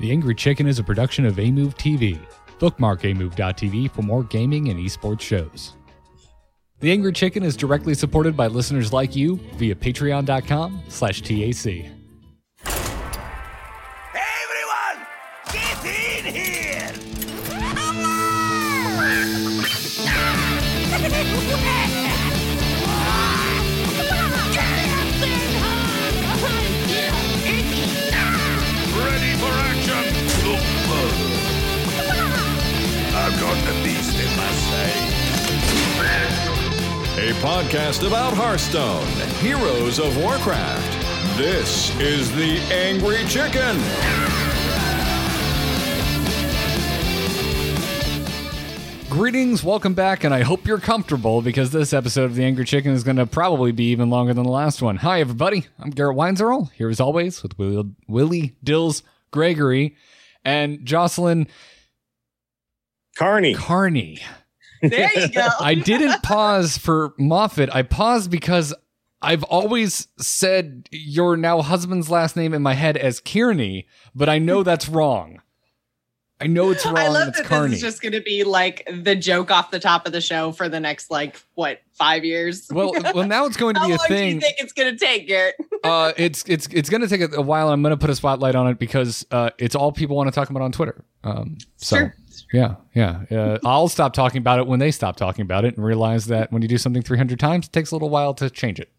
[0.00, 2.18] The Angry Chicken is a production of Amove TV.
[2.58, 5.76] Bookmark amove.tv for more gaming and esports shows.
[6.80, 11.86] The Angry Chicken is directly supported by listeners like you via patreon.com slash TAC.
[37.40, 37.66] Sight.
[37.66, 39.06] Podcast about Hearthstone,
[39.40, 41.36] Heroes of Warcraft.
[41.36, 43.78] This is The Angry Chicken.
[49.10, 52.92] Greetings, welcome back, and I hope you're comfortable because this episode of The Angry Chicken
[52.92, 54.96] is going to probably be even longer than the last one.
[54.96, 55.66] Hi, everybody.
[55.78, 59.94] I'm Garrett Weinzierl, here as always with Willie, Willie Dills Gregory
[60.44, 61.46] and Jocelyn
[63.16, 63.54] Carney.
[63.54, 64.20] Carney.
[64.90, 65.48] There you go.
[65.60, 67.74] I didn't pause for Moffat.
[67.74, 68.74] I paused because
[69.22, 74.38] I've always said your now husband's last name in my head as Kearney, but I
[74.38, 75.40] know that's wrong.
[76.40, 76.98] I know it's wrong.
[76.98, 77.70] I love it's that Carney.
[77.70, 80.52] this is just going to be like the joke off the top of the show
[80.52, 82.68] for the next like what five years.
[82.70, 84.98] well, well, now it's going to be a long do you think it's going to
[84.98, 85.54] take, Garrett?
[85.84, 87.70] uh, it's it's it's going to take a, a while.
[87.70, 90.34] I'm going to put a spotlight on it because uh, it's all people want to
[90.34, 91.04] talk about on Twitter.
[91.22, 92.14] Um, so Sure.
[92.52, 93.22] Yeah, yeah.
[93.30, 96.52] Uh, I'll stop talking about it when they stop talking about it, and realize that
[96.52, 98.90] when you do something 300 times, it takes a little while to change it.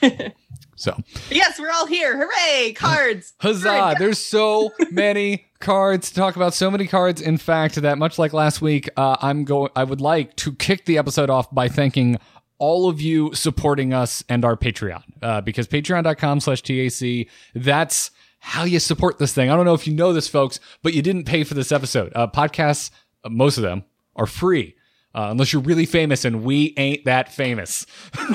[0.76, 0.96] so
[1.30, 2.16] yes, we're all here.
[2.16, 2.72] Hooray!
[2.72, 3.34] Cards.
[3.40, 3.96] huzzah!
[3.98, 6.54] There's so many cards to talk about.
[6.54, 9.70] So many cards, in fact, that much like last week, uh, I'm going.
[9.74, 12.18] I would like to kick the episode off by thanking
[12.58, 18.64] all of you supporting us and our Patreon, uh, because patreon.com slash TAC, that's how
[18.64, 19.50] you support this thing.
[19.50, 22.12] I don't know if you know this, folks, but you didn't pay for this episode.
[22.14, 22.90] Uh, podcasts,
[23.22, 23.84] uh, most of them,
[24.16, 24.74] are free.
[25.12, 27.84] Uh, unless you're really famous, and we ain't that famous.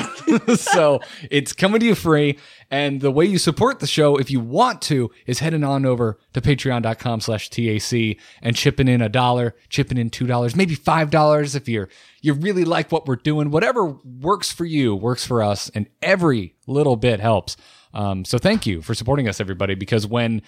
[0.58, 1.00] so
[1.32, 2.38] it's coming to you free.
[2.70, 6.20] And the way you support the show, if you want to, is heading on over
[6.34, 11.10] to patreon.com slash TAC and chipping in a dollar, chipping in two dollars, maybe five
[11.10, 11.88] dollars if you're
[12.22, 13.52] you really like what we're doing.
[13.52, 17.56] Whatever works for you works for us, and every little bit helps.
[17.96, 20.42] Um, so thank you for supporting us, everybody, because when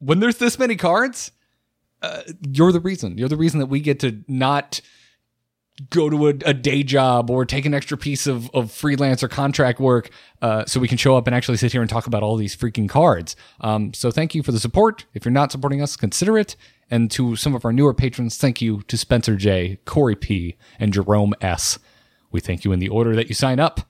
[0.00, 1.30] when there's this many cards,
[2.02, 3.16] uh, you're the reason.
[3.16, 4.80] You're the reason that we get to not
[5.88, 9.28] go to a, a day job or take an extra piece of, of freelance or
[9.28, 10.10] contract work
[10.42, 12.54] uh, so we can show up and actually sit here and talk about all these
[12.54, 13.34] freaking cards.
[13.60, 15.06] Um, so thank you for the support.
[15.14, 16.56] If you're not supporting us, consider it.
[16.90, 20.92] And to some of our newer patrons, thank you to Spencer J, Corey P, and
[20.92, 21.78] Jerome S.
[22.30, 23.80] We thank you in the order that you sign up.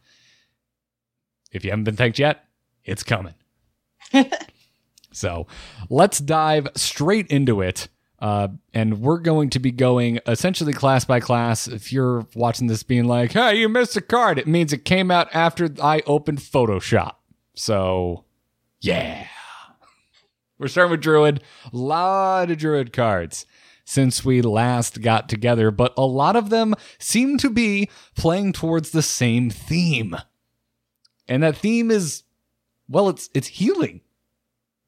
[1.50, 2.44] If you haven't been thanked yet,
[2.84, 3.34] it's coming.
[5.12, 5.46] so
[5.88, 7.88] let's dive straight into it.
[8.18, 11.66] Uh, and we're going to be going essentially class by class.
[11.66, 15.10] If you're watching this being like, hey, you missed a card, it means it came
[15.10, 17.14] out after I opened Photoshop.
[17.54, 18.24] So,
[18.80, 19.26] yeah.
[20.58, 21.42] We're starting with Druid.
[21.72, 23.46] A lot of Druid cards
[23.90, 28.90] since we last got together, but a lot of them seem to be playing towards
[28.90, 30.14] the same theme.
[31.26, 32.22] And that theme is,
[32.90, 34.00] well, it's it's healing.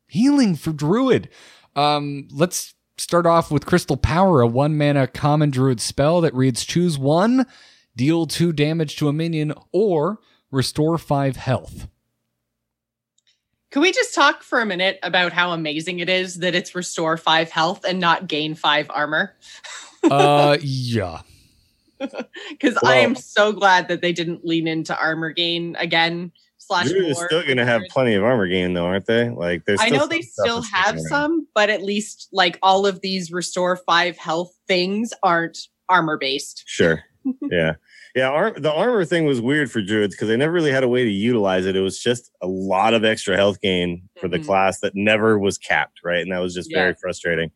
[0.09, 1.31] Healing for Druid.
[1.75, 6.65] Um, let's start off with Crystal Power, a one mana common druid spell that reads
[6.65, 7.47] choose one,
[7.97, 10.19] deal two damage to a minion, or
[10.51, 11.89] restore five health.
[13.71, 17.17] Can we just talk for a minute about how amazing it is that it's restore
[17.17, 19.35] five health and not gain five armor?
[20.03, 21.23] Uh, yeah.
[21.99, 26.33] Because I am so glad that they didn't lean into armor gain again.
[26.67, 29.29] Slash, Druid is still going to have plenty of armor gain, though, aren't they?
[29.31, 29.81] Like, there's.
[29.81, 31.05] I know they still have around.
[31.09, 35.59] some, but at least like all of these restore five health things aren't
[35.89, 36.63] armor based.
[36.67, 37.03] Sure.
[37.51, 37.75] yeah.
[38.15, 38.29] Yeah.
[38.29, 41.05] Ar- the armor thing was weird for druids because they never really had a way
[41.05, 41.77] to utilize it.
[41.77, 44.47] It was just a lot of extra health gain for the Mhm.
[44.47, 46.21] class that never was capped, right?
[46.23, 47.51] And that was just very frustrating.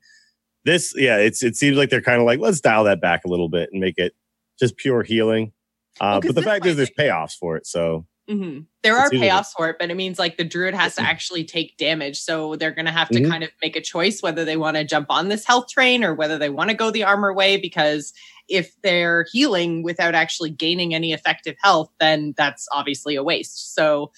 [0.64, 3.28] This, yeah, it's it seems like they're kind of like let's dial that back a
[3.28, 4.14] little bit and make it
[4.58, 5.52] just pure healing.
[6.00, 7.66] Uh, Well, but the fact is, there's payoffs for it.
[7.66, 11.02] So hmm There are payoffs for it, but it means like the druid has to
[11.02, 12.18] actually take damage.
[12.20, 13.28] So they're going to have to Mhm.
[13.30, 16.14] kind of make a choice whether they want to jump on this health train or
[16.14, 17.56] whether they want to go the armor way.
[17.56, 18.12] Because
[18.48, 23.74] if they're healing without actually gaining any effective health, then that's obviously a waste.
[23.74, 24.12] So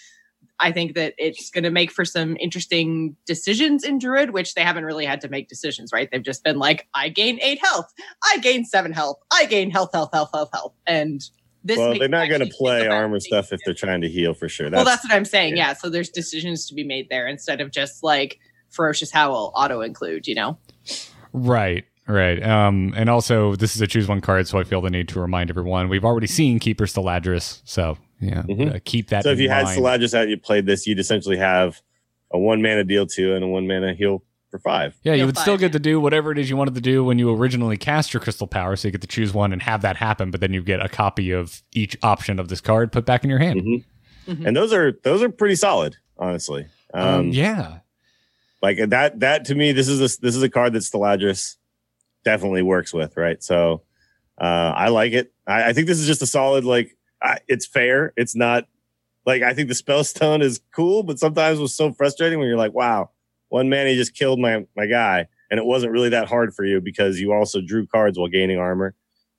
[0.61, 4.63] I think that it's going to make for some interesting decisions in Druid, which they
[4.63, 6.09] haven't really had to make decisions, right?
[6.11, 7.93] They've just been like, I gain eight health,
[8.25, 10.75] I gain seven health, I gain health, health, health, health, health.
[10.87, 11.23] And
[11.65, 14.49] this well, they're not going to play armor stuff if they're trying to heal for
[14.49, 14.71] sure.
[14.71, 15.57] well, that's what I'm saying.
[15.57, 15.69] yeah.
[15.69, 15.73] Yeah.
[15.75, 18.39] So there's decisions to be made there instead of just like
[18.71, 20.27] ferocious howl auto include.
[20.27, 20.59] You know.
[21.33, 21.85] Right.
[22.07, 22.43] Right.
[22.43, 25.21] Um, and also, this is a choose one card, so I feel the need to
[25.21, 28.77] remind everyone we've already seen Keeper Stalladris, so yeah, Mhm.
[28.77, 29.25] uh, keep that.
[29.25, 29.79] So if in you had mind.
[29.79, 31.83] Stalladris out, you played this, you'd essentially have
[32.33, 34.97] a one mana deal two and a one mana heal for five.
[35.03, 36.81] yeah, you You'll would still find- get to do whatever it is you wanted to
[36.81, 39.63] do when you originally cast your Crystal Power, so you get to choose one and
[39.63, 42.91] have that happen, but then you get a copy of each option of this card
[42.93, 43.61] put back in your hand.
[43.63, 43.85] Mhm.
[44.27, 44.47] Mhm.
[44.47, 46.67] And those are those are pretty solid, honestly.
[46.95, 47.79] Um, Um, yeah.
[48.63, 51.57] like that that to me, this is a this is a card that Stalladris
[52.25, 53.43] definitely works with, right?
[53.43, 53.83] So
[54.41, 55.33] uh, I like it.
[55.47, 58.13] I, I think this is just a solid like I, it's fair.
[58.17, 58.67] It's not
[59.27, 62.57] like I think the spellstone is cool, but sometimes it was so frustrating when you're
[62.57, 63.11] like, wow,
[63.49, 66.65] one man he just killed my my guy, and it wasn't really that hard for
[66.65, 68.95] you because you also drew cards while gaining armor,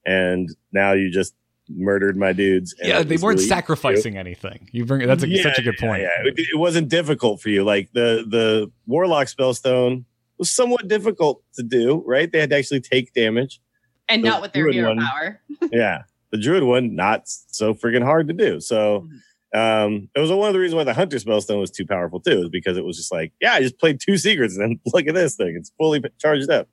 [0.05, 1.33] and now you just
[1.71, 2.73] murdered my dudes.
[2.79, 3.61] and Yeah, they weren't really easy for you.
[3.61, 4.67] sacrificing anything.
[4.71, 6.01] You bring that's a, Yeah, such a good point.
[6.01, 7.63] Yeah, It, it wasn't difficult for you.
[7.63, 10.05] Like the the warlock spellstone
[10.39, 12.31] was somewhat difficult to do, right?
[12.31, 13.61] They had to actually take damage.
[14.07, 15.39] And The not with their druid hero one- power.
[15.71, 18.59] yeah, the druid one not so freaking hard to do.
[18.59, 19.01] So.
[19.01, 19.15] Mm-hmm.
[19.53, 22.43] Um, it was one of the reasons why the hunter spellstone was too powerful too,
[22.43, 25.07] is because it was just like, yeah, I just played two secrets and then look
[25.07, 25.55] at this thing.
[25.57, 26.67] It's fully charged up.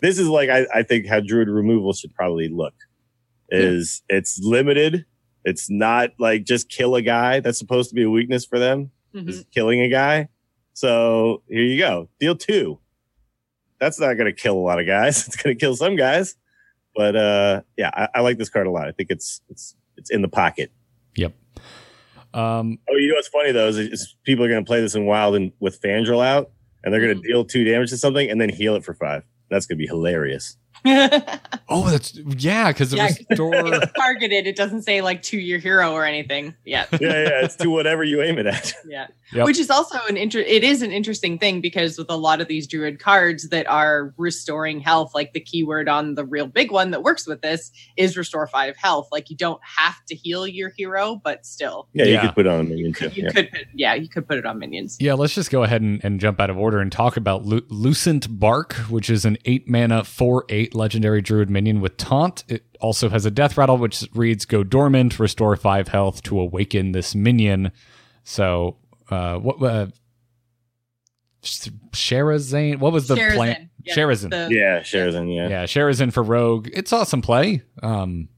[0.00, 2.74] This is like I, I think how druid removal should probably look.
[3.50, 5.06] Is it's limited.
[5.44, 7.40] It's not like just kill a guy.
[7.40, 8.90] That's supposed to be a weakness for them.
[9.14, 9.28] Mhm.
[9.28, 10.28] is killing a guy.
[10.74, 12.08] So here you go.
[12.20, 12.78] Deal two.
[13.80, 15.26] That's not going to kill a lot of guys.
[15.26, 16.36] It's going to kill some guys.
[16.94, 18.86] But uh, yeah, I, I like this card a lot.
[18.86, 20.70] I think it's it's it's in the pocket.
[22.34, 24.94] Um, Oh, you know what's funny though is, is people are going to play this
[24.94, 26.50] in wild and with Fandral out,
[26.84, 27.26] and they're going to Mhm.
[27.26, 29.22] deal two damage to something and then heal it for five.
[29.50, 30.56] That's going to be hilarious.
[31.68, 33.06] oh, that's yeah, because the Yeah.
[33.30, 33.52] restore.
[33.74, 34.46] it's targeted.
[34.46, 36.54] It doesn't say like to your hero or anything.
[36.64, 36.86] Yeah.
[37.00, 38.74] Yeah, yeah, it's to whatever you aim it at.
[38.86, 39.06] Yeah.
[39.32, 39.46] Yep.
[39.46, 42.48] Which is also an inter it is an interesting thing because with a lot of
[42.48, 46.90] these druid cards that are restoring health, like the keyword on the real big one
[46.90, 49.08] that works with this is restore five health.
[49.12, 51.88] Like you don't have to heal your hero, but still.
[51.94, 52.12] Yeah, Yeah.
[52.14, 53.08] you could put it on a minion too.
[53.14, 53.30] You Yeah.
[53.30, 54.96] could put, yeah, you could put it on minions.
[55.00, 57.64] Yeah, let's just go ahead and, and jump out of order and talk about Lu-
[57.68, 62.44] Lucent Bark, which is an eight mana, four eight legendary druid minion with taunt.
[62.48, 66.92] It also has a death rattle, which reads "Go dormant, restore five health to awaken
[66.92, 67.72] this minion."
[68.24, 68.76] So,
[69.10, 69.62] uh, what?
[69.62, 69.86] Uh,
[71.42, 72.78] Sherazin?
[72.78, 73.70] What was the Sherazin, plan?
[73.84, 74.30] yeah, Sherazin.
[74.30, 75.48] the- Yeah, Sherazin, yeah.
[75.48, 76.68] yeah, Sherazin for Rogue.
[76.72, 77.62] It's awesome play.
[77.82, 78.28] Um,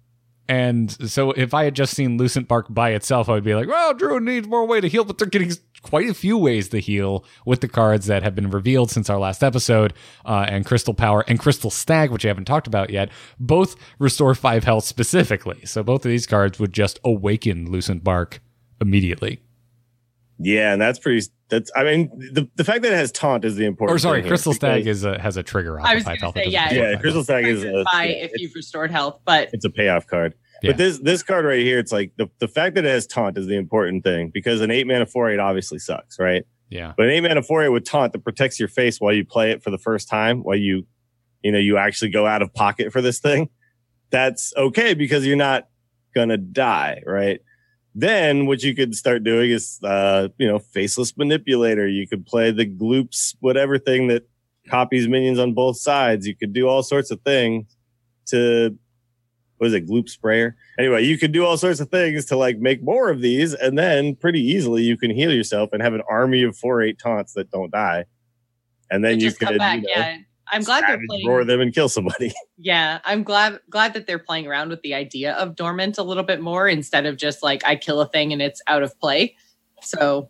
[0.49, 3.69] and so if I had just seen Lucent Bark by itself, I would be like,
[3.69, 5.52] well, Druid needs more way to heal, but they're getting
[5.82, 9.19] quite a few ways to heal with the cards that have been revealed since our
[9.19, 9.93] last episode,
[10.25, 14.34] uh, and Crystal Power and Crystal Stag, which I haven't talked about yet, both restore
[14.34, 15.64] five health specifically.
[15.67, 18.40] So both of these cards would just awaken Lucent Bark
[18.81, 19.40] immediately.
[20.38, 21.26] Yeah, and that's pretty.
[21.50, 23.94] That's I mean the, the fact that it has taunt is the important.
[23.94, 26.20] Or sorry, thing Crystal Stag is a, has a trigger on I the was five
[26.20, 26.44] gonna health.
[26.46, 26.99] say, yeah, yeah.
[26.99, 30.34] Crystal Stag is a, Buy yeah, if you've restored health, but it's a payoff card.
[30.62, 30.70] Yeah.
[30.70, 33.36] But this this card right here, it's like the, the fact that it has taunt
[33.36, 36.44] is the important thing because an eight mana four eight obviously sucks, right?
[36.70, 36.92] Yeah.
[36.96, 39.50] But an eight mana four eight with taunt that protects your face while you play
[39.50, 40.86] it for the first time, while you
[41.42, 43.48] you know you actually go out of pocket for this thing,
[44.10, 45.68] that's okay because you're not
[46.14, 47.40] gonna die, right?
[47.94, 51.86] Then what you could start doing is uh, you know, faceless manipulator.
[51.86, 54.28] You could play the gloops, whatever thing that
[54.68, 56.26] copies minions on both sides.
[56.26, 57.76] You could do all sorts of things
[58.26, 58.78] to
[59.62, 60.56] what is it, gloop sprayer?
[60.76, 63.78] Anyway, you could do all sorts of things to like make more of these, and
[63.78, 67.34] then pretty easily you can heal yourself and have an army of four eight taunts
[67.34, 68.06] that don't die.
[68.90, 69.76] And then you come back.
[69.76, 70.16] you know, yeah.
[70.50, 71.28] I'm glad they're playing.
[71.28, 72.32] roar them and kill somebody.
[72.58, 76.22] Yeah, I'm glad glad that they're playing around with the idea of dormant a little
[76.24, 79.36] bit more instead of just like I kill a thing and it's out of play.
[79.81, 80.28] So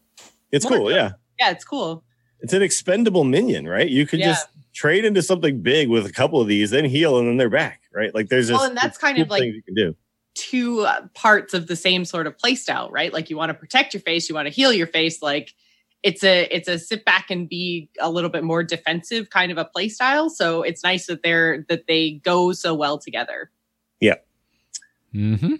[0.51, 1.13] It's cool, yeah.
[1.39, 2.05] yeah, it's cool.
[2.41, 3.89] It's an expendable minion, right?
[3.89, 4.27] You could Yeah.
[4.33, 7.51] just trade into something big with a couple of these, then heal, and then they're
[7.51, 8.15] back, right?
[8.15, 9.97] Like there's just Well, and that's kind cool of like you can do.
[10.35, 13.13] two uh, parts of the same sort of play style, right?
[13.13, 15.23] Like you want to protect your face, you want to heal your face.
[15.23, 15.55] Like
[16.03, 19.59] it's a it's a sit back and be a little bit more defensive kind of
[19.59, 20.29] a play style.
[20.31, 23.51] So it's nice that they're that they go so well together.
[24.01, 24.17] Yeah.
[25.15, 25.57] Mm-hmm.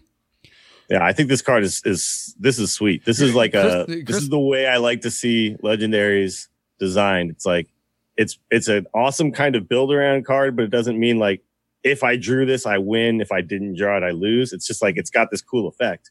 [0.91, 3.05] Yeah, I think this card is is this is sweet.
[3.05, 7.31] This is like a Chris- this is the way I like to see legendaries designed.
[7.31, 7.69] It's like
[8.17, 11.43] it's it's an awesome kind of build around card, but it doesn't mean like
[11.83, 13.21] if I drew this, I win.
[13.21, 14.53] If I didn't draw it, I lose.
[14.53, 16.11] It's just like it's got this cool effect.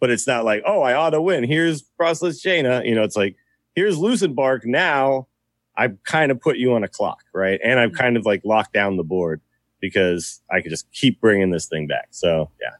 [0.00, 1.44] But it's not like, oh, I ought to win.
[1.44, 2.82] Here's Frost Lich Jaina.
[2.84, 3.36] You know, it's like,
[3.76, 4.64] here's Lucid Bark.
[4.66, 5.28] Now
[5.76, 7.60] I've kind of put you on a clock, right?
[7.62, 9.40] And I've kind of like locked down the board
[9.80, 12.08] because I could just keep bringing this thing back.
[12.10, 12.70] So yeah.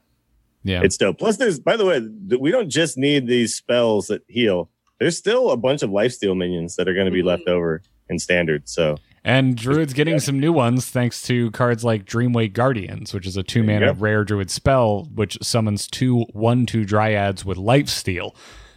[0.65, 0.81] Yeah.
[0.83, 1.19] It's dope.
[1.19, 2.01] Plus, there's by the way,
[2.37, 4.69] we don't just need these spells that heal.
[4.99, 7.25] There's still a bunch of lifesteal minions that are going to be Mhm.
[7.25, 7.81] left over
[8.13, 8.69] in standard.
[8.69, 13.37] So And Druid's getting some new ones thanks to cards like Dreamway Guardians, which is
[13.37, 18.35] a two mana rare Druid spell, which summons two one two dryads with life steal.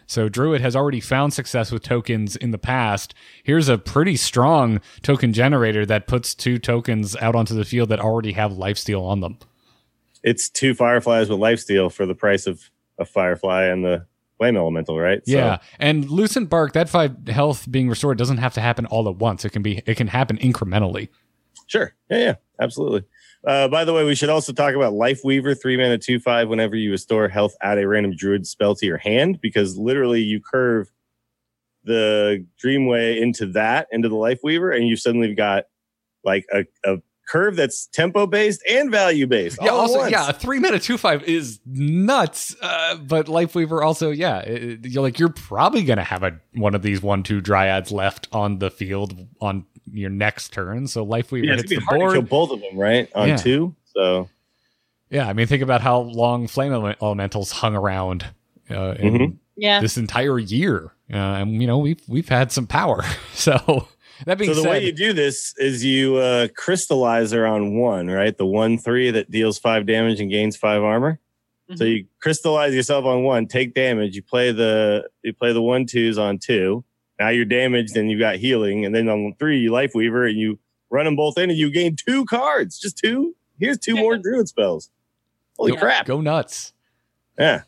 [0.08, 3.12] So Druid has already found success with tokens in the past.
[3.42, 7.98] Here's a pretty strong token generator that puts two tokens out onto the field that
[7.98, 9.38] already have life steal on them.
[10.22, 14.06] it's two fireflies with lifesteal for the price of a firefly and the
[14.38, 15.20] flame elemental, right?
[15.26, 19.08] So- Yeah, and Lucent Bark, that five health being restored doesn't have to happen all
[19.08, 19.44] at once.
[19.44, 21.08] It can be it can happen incrementally.
[21.66, 21.94] Sure.
[22.10, 23.04] Yeah, yeah, absolutely.
[23.46, 26.48] Uh, by the way, we should also talk about Life Weaver, three mana, two five.
[26.48, 30.40] Whenever you restore health, add a random druid spell to your hand because literally you
[30.40, 30.90] curve
[31.84, 35.64] the Dreamway into that into the Life Weaver, and you suddenly got
[36.24, 36.96] like a, a
[37.28, 39.58] curve that's tempo based and value based.
[39.62, 42.54] Yeah, also, yeah, a three minute two five is nuts.
[42.60, 46.82] Uh, but Lifeweaver also, yeah, it- you're like you're probably gonna have a one of
[46.82, 50.86] these one two dryads left on the field on your next turn.
[50.86, 53.08] So Lifeweaver yeah, hits the be hard to kill both of them, right?
[53.14, 53.36] On Yeah.
[53.36, 54.28] two, so
[55.10, 58.26] Yeah, I mean, think about how long Flame Ele- Elementals hung around
[58.70, 59.36] uh, in Mhm.
[59.56, 59.80] Yeah.
[59.80, 63.04] this entire year, uh, and you know we've we've had some power.
[63.34, 63.86] So
[64.24, 67.76] that being So the said, way you do this is you uh, crystallize her on
[67.76, 68.36] one, right?
[68.36, 71.20] The one three that deals five damage and gains five armor.
[71.74, 71.90] So Mhm.
[71.96, 74.14] you crystallize yourself on one, take damage.
[74.16, 76.84] You play the you play the one twos on two.
[77.18, 80.38] Now you're damaged and you've got healing, and then on three you life weaver and
[80.38, 80.58] you
[80.90, 83.34] run them both in and you gain two cards, just two.
[83.58, 84.90] Here's two more druid spells.
[85.58, 85.78] Holy Yeah.
[85.80, 86.06] crap!
[86.06, 86.72] go nuts.
[87.38, 87.62] Yeah,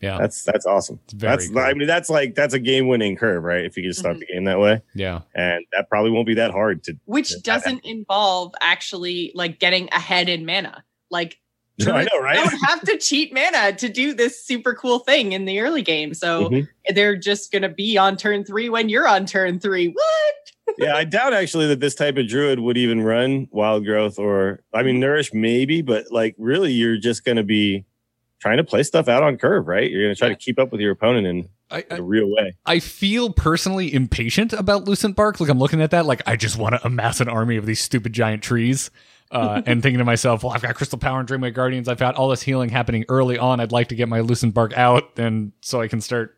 [0.00, 0.98] Yeah, that's that's awesome.
[1.14, 1.58] That's cool.
[1.58, 3.64] I mean that's like that's a game winning curve, right?
[3.64, 4.20] If you can start Mhm.
[4.20, 5.20] the game that way, yeah.
[5.34, 6.94] and that probably won't be that hard to.
[7.04, 7.38] Which Yeah.
[7.42, 10.84] doesn't involve actually like getting ahead in mana.
[11.10, 11.38] Like
[11.86, 12.36] I know, you right?
[12.36, 16.14] don't have to cheat mana to do this super cool thing in the early game.
[16.14, 16.68] So Mhm.
[16.94, 19.88] they're just gonna be on turn three when you're on turn three.
[19.88, 20.34] What?
[20.78, 24.62] yeah, I doubt actually that this type of druid would even run wild growth or
[24.72, 27.84] I mean nourish maybe, but like really you're just gonna be
[28.40, 29.90] trying to play stuff out on curve, right?
[29.90, 30.34] You're gonna try Yeah.
[30.34, 32.54] to keep up with your opponent in, I, in a real way.
[32.66, 35.38] I feel personally impatient about Lucent Bark.
[35.40, 37.80] Like I'm looking at that, like I just want to amass an army of these
[37.80, 38.90] stupid giant trees,
[39.30, 41.86] uh, and thinking to myself, well, I've got Crystal Power and Dreamway Guardians.
[41.86, 43.60] I've got all this healing happening early on.
[43.60, 46.36] I'd like to get my Lucent Bark out, and so I can start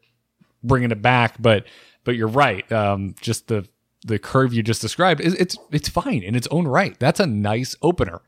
[0.62, 1.36] bringing it back.
[1.40, 1.64] But
[2.04, 2.70] but you're right.
[2.70, 3.66] Um, just the
[4.04, 6.98] the curve you just described is it's it's fine in its own right.
[6.98, 8.20] That's a nice opener.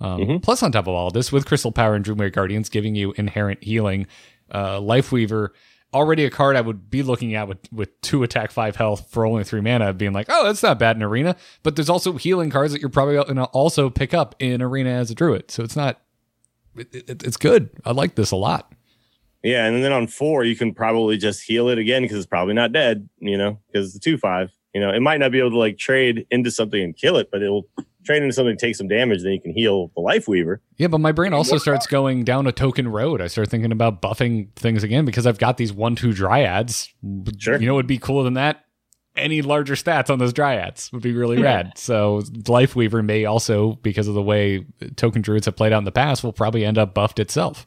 [0.00, 0.42] Um, Mhm.
[0.42, 3.62] Plus, on top of all this, with Crystal Power and Dreamway Guardians giving you inherent
[3.64, 4.06] healing,
[4.54, 5.54] uh, Life Weaver
[5.94, 9.24] already a card I would be looking at with with two attack, five health for
[9.24, 11.36] only three mana, being like, oh, that's not bad in arena.
[11.62, 14.90] But there's also healing cards that you're probably going to also pick up in arena
[14.90, 15.50] as a druid.
[15.50, 16.00] So it's not.
[16.76, 17.70] It, it, it's good.
[17.86, 18.70] I like this a lot.
[19.42, 22.52] Yeah, and then on four you can probably just heal it again because it's probably
[22.52, 24.50] not dead, you know, because it's a two five.
[24.74, 27.30] You know, it might not be able to like trade into something and kill it,
[27.32, 27.66] but it'll
[28.06, 30.62] trade into something, take some damage, then you can heal the life weaver.
[30.78, 33.20] Yeah, but my brain also starts going down a token road.
[33.20, 36.88] I start thinking about buffing things again because I've got these one two dryads.
[37.38, 37.60] Sure.
[37.60, 38.64] You know, what would be cooler than that.
[39.16, 41.72] Any larger stats on those dryads would be really rad.
[41.76, 45.84] So Life Weaver may also, because of the way token druids have played out in
[45.84, 47.66] the past, will probably end up buffed itself.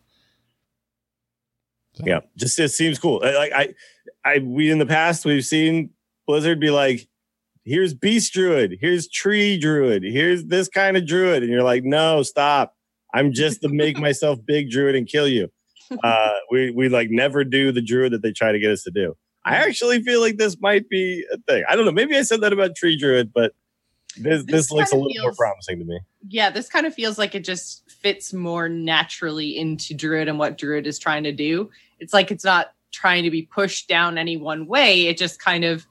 [2.05, 3.19] Yeah, just it seems cool.
[3.21, 3.73] Like I,
[4.23, 5.89] I we in the past we've seen
[6.27, 7.08] Blizzard be like,
[7.69, 12.23] "Here's Beast Druid, here's Tree Druid, here's this kind of Druid," and you're like, "No,
[12.23, 12.75] stop!
[13.13, 15.49] I'm just the make myself big Druid and kill you."
[16.03, 18.91] Uh, we we like never do the Druid that they try to get us to
[18.91, 19.15] do.
[19.45, 21.63] I actually feel like this might be a thing.
[21.69, 21.91] I don't know.
[21.91, 23.53] Maybe I said that about Tree Druid, but
[24.17, 25.99] this this, This looks a little more promising to me.
[26.27, 30.57] Yeah, this kind of feels like it just fits more naturally into Druid and what
[30.57, 31.69] Druid is trying to do.
[31.99, 35.07] It's like it's not trying to be pushed down any one way.
[35.07, 35.85] It just kind of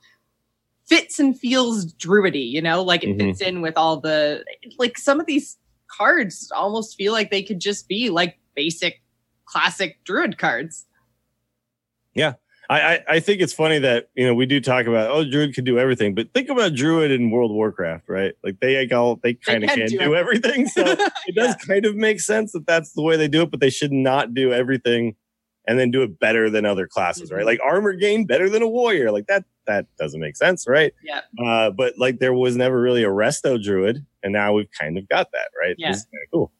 [0.88, 3.18] fits and feels druidy, you know, like it Mhm.
[3.18, 4.44] fits in with all the
[4.78, 9.02] like some of these cards almost feel like they could just be like basic
[9.46, 10.86] classic druid cards.
[12.70, 15.54] I, I I think it's funny that you know we do talk about oh Druid
[15.54, 18.34] can do everything, but think about Druid in World Warcraft, right?
[18.44, 20.82] Like they like, all they kind of can can, do do everything, so
[21.26, 23.50] it does kind of make sense that that's the way they do it.
[23.50, 25.16] But they should not do everything
[25.66, 27.42] and then do it better than other classes, right?
[27.42, 27.46] Mhm.
[27.46, 30.92] Like armor gain better than a warrior, like that that doesn't make sense, right?
[31.04, 31.20] Yeah.
[31.42, 35.08] Uh, but like there was never really a resto Druid, and now we've kind of
[35.08, 35.76] got that, right?
[35.78, 35.92] Yeah.
[35.92, 36.52] This is kind of cool.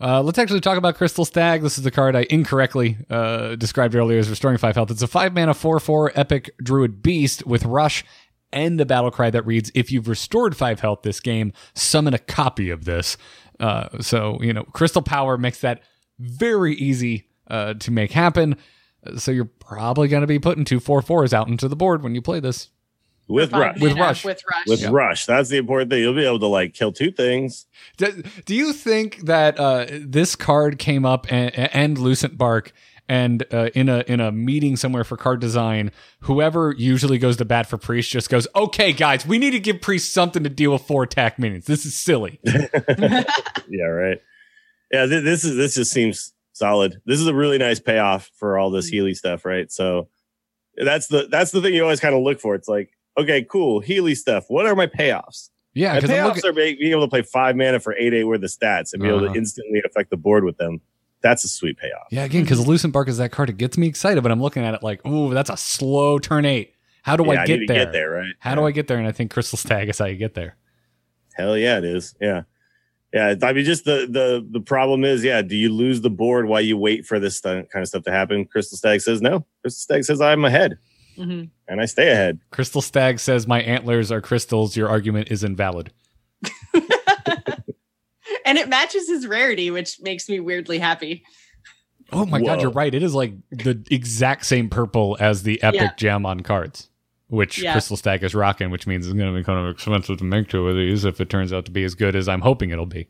[0.00, 1.62] Uh, let's actually talk about Crystal Stag.
[1.62, 4.90] This is the card I incorrectly uh, described earlier as restoring five health.
[4.90, 8.04] It's a five mana four four epic druid beast with rush
[8.52, 12.18] and a battle cry that reads: If you've restored five health this game, summon a
[12.18, 13.16] copy of this.
[13.60, 15.80] Uh, so you know, Crystal Power makes that
[16.18, 18.56] very easy uh, to make happen.
[19.16, 22.14] So you're probably going to be putting two four fours out into the board when
[22.14, 22.70] you play this.
[23.28, 23.80] with rush.
[23.80, 24.24] With mana, rush.
[24.24, 24.66] With rush.
[24.66, 24.88] With Yeah.
[24.92, 26.00] rush, that's the important thing.
[26.02, 27.66] You'll be able to like kill two things.
[27.96, 32.72] Do, do you think that uh, this card came up and, and Lucent Bark
[33.08, 37.44] and uh, in a in a meeting somewhere for card design, whoever usually goes to
[37.44, 40.72] bat for Priest just goes, "Okay, guys, we need to give Priest something to deal
[40.72, 41.66] with four attack minions.
[41.66, 42.40] This is silly."
[43.68, 44.18] Yeah, right.
[44.92, 47.00] Yeah, th- this is this just seems solid.
[47.04, 49.70] This is a really nice payoff for all this Healy stuff, right?
[49.70, 50.08] So
[50.76, 52.54] that's the that's the thing you always kind of look for.
[52.54, 54.46] It's like, okay, cool, Healy stuff.
[54.48, 55.50] What are my payoffs?
[55.74, 56.50] Yeah, I'm payoffs looking.
[56.50, 59.02] are being being able to play five mana for eight eight worth of stats and
[59.02, 59.34] be able Uh-huh.
[59.34, 60.80] to instantly affect the board with them.
[61.20, 62.06] That's a sweet payoff.
[62.10, 63.48] Yeah, again, because Lucent Bark is that card.
[63.50, 66.44] It gets me excited, but I'm looking at it like, "Ooh, that's a slow turn
[66.44, 66.74] eight.
[67.02, 67.84] How do Yeah, I get to there?
[67.84, 68.34] get there, right?
[68.40, 70.56] How do I get there?" And I think Crystal Stag is how you get there.
[71.34, 72.14] Hell yeah, it is.
[72.20, 72.42] Yeah.
[73.14, 73.34] Yeah.
[73.42, 76.60] I mean, just the the the problem is, yeah, do you lose the board while
[76.60, 78.44] you wait for this stu- kind of stuff to happen?
[78.44, 79.46] Crystal Stag says no.
[79.62, 80.76] Crystal Stag says I'm ahead
[81.16, 81.48] Mhm.
[81.68, 82.40] and I stay ahead.
[82.50, 84.76] Crystal Stag says, "My antlers are crystals.
[84.76, 85.92] Your argument is invalid."
[88.46, 91.22] And it matches his rarity, which makes me weirdly happy.
[92.12, 92.94] Oh my god, you're right.
[92.94, 95.90] It is like the exact same purple as the epic Yeah.
[95.96, 96.90] gem on cards,
[97.34, 97.72] which Yeah.
[97.72, 100.48] Crystal Stag is rocking, which means it's going to be kind of expensive to make
[100.48, 102.86] two of these if it turns out to be as good as I'm hoping it'll
[102.86, 103.08] be.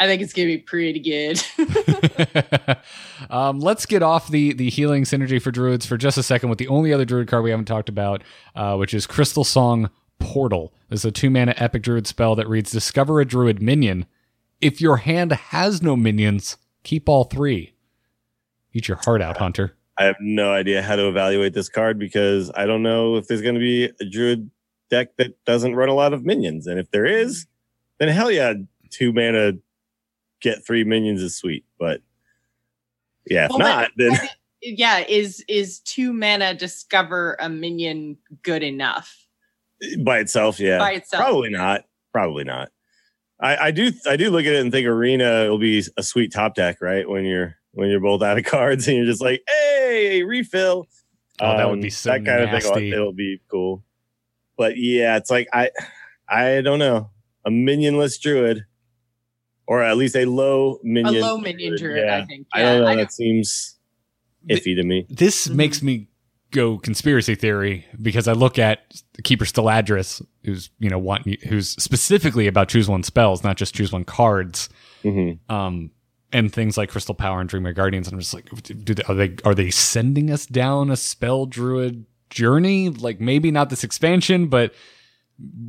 [0.00, 1.42] I think it's gonna be pretty good.
[3.30, 6.58] um, let's get off the the healing synergy for druids for just a second with
[6.58, 8.22] the only other druid card we haven't talked about,
[8.54, 10.72] uh, which is Crystal Song Portal.
[10.88, 14.06] This is a two mana epic druid spell that reads: Discover a druid minion.
[14.60, 17.74] If your hand has no minions, keep all three.
[18.72, 19.74] Eat your heart out, Hunter.
[19.98, 23.42] I have no idea how to evaluate this card because I don't know if there's
[23.42, 24.50] going to be a druid
[24.90, 26.66] deck that doesn't run a lot of minions.
[26.66, 27.46] And if there is,
[27.98, 28.54] then hell yeah,
[28.90, 29.54] two mana
[30.40, 31.64] get three minions is sweet.
[31.78, 32.00] But
[33.26, 34.18] yeah, if Well, not, then
[34.62, 39.26] yeah, is is two mana discover a minion good enough
[40.04, 41.22] by itself, yeah, by itself?
[41.22, 41.84] probably not.
[42.12, 42.70] Probably not.
[43.40, 46.32] I, I do I do look at it and think arena will be a sweet
[46.32, 47.08] top deck, right?
[47.08, 50.88] When you're when you're both out of cards and you're just like, hey, refill.
[51.40, 52.92] Oh, that would Um, be so that kind of thing.
[52.92, 53.84] It'll be cool.
[54.56, 55.70] But yeah, it's like I
[56.28, 57.10] I don't know
[57.46, 58.64] a minionless druid,
[59.68, 61.22] or at least a low minion.
[61.22, 62.48] A low minion druid, Yeah, I think.
[62.52, 62.88] I don't know.
[62.88, 63.76] I that seems
[64.48, 65.06] iffy to me.
[65.08, 65.54] This Mhm.
[65.54, 66.08] makes me
[66.50, 68.80] go conspiracy theory because I look at
[69.22, 73.92] Keeper Stalladris, who's you know one who's specifically about choose one spells, not just choose
[73.92, 74.68] one cards,
[75.04, 75.92] hmm um,
[76.32, 78.06] and things like Crystal Power and Dreamway Guardians.
[78.06, 81.46] And I'm just like, do they, are they are they sending us down a spell
[81.46, 82.88] druid journey?
[82.90, 84.74] Like maybe not this expansion, but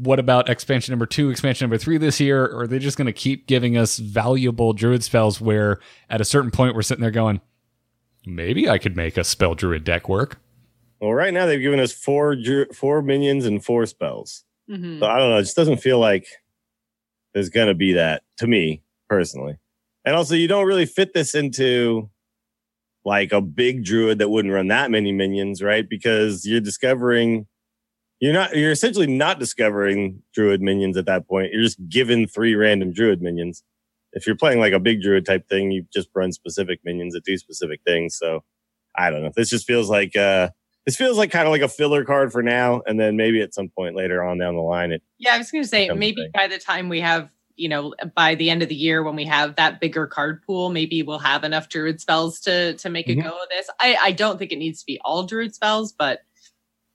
[0.02, 2.46] what about expansion number two, expansion number three this year?
[2.46, 6.26] Or are they just going to keep giving us valuable druid spells where at a
[6.26, 7.40] certain point we're sitting there going,
[8.26, 10.40] maybe I could make a spell druid deck work?
[11.00, 14.44] Well, right now they've given us four dru- four minions and four spells.
[14.70, 15.00] Mhm.
[15.00, 15.38] So I don't know.
[15.38, 16.26] It just doesn't feel like
[17.34, 19.58] there's gonna be that to me personally.
[20.10, 22.10] And also, you don't really fit this into
[23.06, 25.88] like a big druid that wouldn't run that many minions, right?
[25.88, 27.46] Because you're discovering,
[28.20, 31.54] you're not, you're essentially not discovering druid minions at that point.
[31.54, 33.62] You're just given three random druid minions.
[34.14, 37.24] If you're playing like a big druid type thing, you just run specific minions that
[37.24, 38.18] do specific things.
[38.18, 38.44] So
[38.98, 39.32] I don't know.
[39.36, 40.50] This just feels like, uh,
[40.88, 42.82] this feels like kind of like a filler card for now.
[42.88, 45.52] And then maybe at some point later on down the line, it Yeah, I was
[45.52, 48.70] going to say maybe by the time we have, you know, by the end of
[48.70, 52.40] the year when we have that bigger card pool, maybe we'll have enough druid spells
[52.42, 53.20] to to make Mhm.
[53.20, 53.70] a go of this.
[53.80, 56.22] I I don't think it needs to be all druid spells, but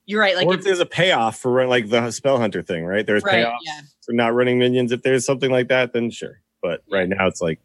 [0.07, 0.35] you're right.
[0.35, 3.05] Like or if if there's a payoff for like the spell hunter thing, right?
[3.05, 3.81] There's Right, payoffs yeah.
[4.05, 4.91] for not running minions.
[4.91, 6.41] If there's something like that, then sure.
[6.61, 7.59] But right now it's like,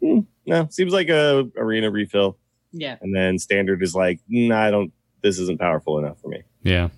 [0.00, 2.36] hmm, no, seems like a arena refill,
[2.72, 4.92] yeah, and then standard is like, nah, I don't.
[5.22, 6.42] This isn't powerful enough for me.
[6.62, 6.88] Yeah.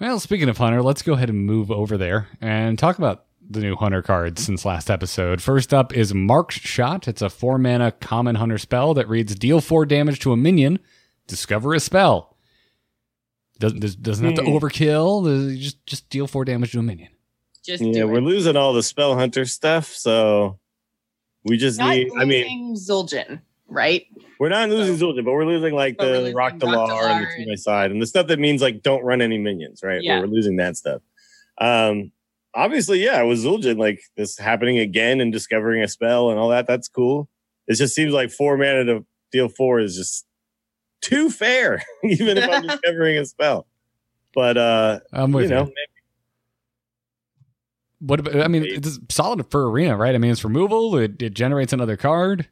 [0.00, 3.60] Well, speaking of Hunter, let's go ahead and move over there and talk about the
[3.60, 5.42] new Hunter cards since last episode.
[5.42, 7.06] First up is Marked Shot.
[7.08, 10.78] It's a four mana common Hunter spell that reads deal four damage to a minion,
[11.26, 12.36] discover a spell.
[13.58, 14.48] Doesn't does- doesn't have to Hmm.
[14.56, 15.56] overkill.
[15.58, 17.08] Just just deal four damage to a minion.
[17.64, 20.58] just Yeah, we're losing all the spell hunter stuff, so
[21.44, 22.10] we just Not need.
[22.18, 24.04] I mean, Zul'jin, right?
[24.40, 26.66] we're not losing Zul'jin, but we're losing like But we're the losing Rhok'delar and the
[26.66, 29.80] Rock two Delar by side and the stuff that means like don't run any minions,
[29.84, 30.02] right?
[30.02, 30.18] Yeah.
[30.20, 31.02] We're losing that stuff.
[31.58, 32.10] Um,
[32.54, 36.66] obviously, yeah, with Zul'jin, like this happening again and discovering a spell and all that,
[36.66, 37.28] that's cool.
[37.66, 40.26] It just seems like four mana to deal four is just
[41.00, 43.66] too fair, even if I'm discovering a spell.
[44.34, 45.72] But uh, I'm with you you.
[48.00, 50.14] What about, I mean, it's solid for arena, right?
[50.14, 50.96] I mean, it's removal.
[50.96, 52.48] It, it generates another card.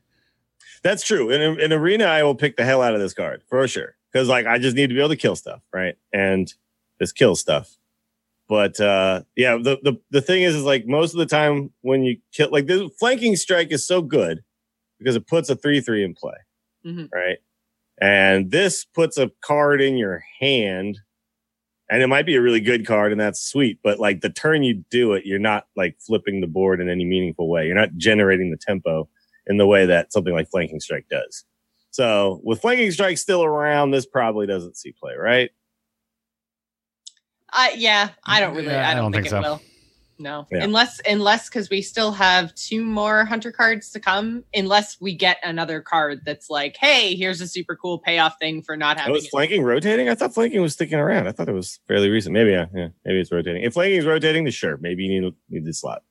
[0.83, 1.31] That's true.
[1.31, 3.97] In, in arena, I will pick the hell out of this card for sure.
[4.13, 5.97] because like I just need to be able to kill stuff, right?
[6.13, 6.53] And
[6.99, 7.77] this kills stuff.
[8.51, 12.03] But uh yeah, the the the thing is, is like most of the time when
[12.03, 14.43] you kill, like the flanking strike is so good
[14.99, 16.35] because it puts a three three in play,
[16.85, 17.09] Mhm.
[17.15, 17.39] right?
[18.03, 20.99] And this puts a card in your hand,
[21.89, 23.79] and it might be a really good card, and that's sweet.
[23.85, 27.05] But like the turn you do it, you're not like flipping the board in any
[27.05, 27.67] meaningful way.
[27.67, 29.09] You're not generating the tempo
[29.47, 31.45] in the way that something like flanking strike does.
[31.93, 35.51] So with flanking strike still around, this probably doesn't see play, right?
[37.53, 38.69] Uh, yeah, I don't really.
[38.69, 39.41] Yeah, I, don't think, it so.
[39.41, 39.61] will.
[40.19, 40.63] No, Yeah.
[40.65, 44.45] unless unless because we still have two more hunter cards to come.
[44.55, 48.77] Unless we get another card that's like, hey, here's a super cool payoff thing for
[48.77, 49.17] not Oh, having.
[49.17, 49.31] is it.
[49.31, 50.11] flanking rotating?
[50.11, 51.27] I thought flanking was sticking around.
[51.27, 52.35] I thought it was fairly recent.
[52.35, 53.63] Maybe yeah, yeah maybe it's rotating.
[53.63, 56.03] If flanking is rotating, then sure, maybe you need need the slot.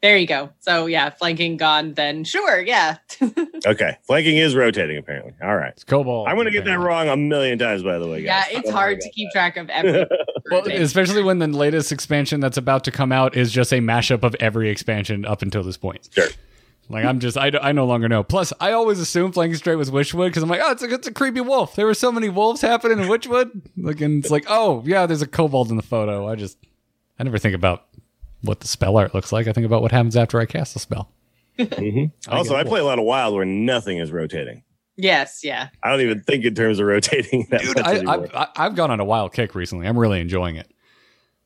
[0.00, 0.50] There you go.
[0.60, 1.94] So yeah, flanking gone.
[1.94, 2.98] Then sure, yeah.
[3.66, 5.32] Okay, flanking is rotating apparently.
[5.42, 6.28] All right, It's Kobold.
[6.28, 7.82] I'm gonna get that wrong a million times.
[7.82, 9.52] By the way, yeah, it's oh hard to keep that.
[9.52, 10.06] track of every.
[10.50, 14.22] Well, especially when the latest expansion that's about to come out is just a mashup
[14.22, 16.08] of every expansion up until this point.
[16.10, 16.28] Sure.
[16.88, 18.22] Like I'm just I, I no longer know.
[18.22, 21.06] Plus, I always assumed flanking straight was Witchwood because I'm like, oh, it's a it's
[21.06, 21.74] a creepy wolf.
[21.74, 23.60] There were so many wolves happening in Witchwood.
[23.76, 26.26] Like, and it's like, oh yeah, there's a kobold in the photo.
[26.28, 26.56] I just
[27.18, 27.87] I never think about
[28.42, 29.46] what the spell art looks like.
[29.48, 31.10] I think about what happens after I cast the spell.
[31.58, 32.12] Mhm.
[32.28, 34.62] Also, get I play a lot of wild where nothing is rotating.
[34.96, 35.68] yes, yeah.
[35.82, 38.28] I don't even think in terms of rotating that Dude, I, anymore.
[38.34, 39.86] I, I I've gone on a wild kick recently.
[39.88, 40.70] I'm really enjoying it.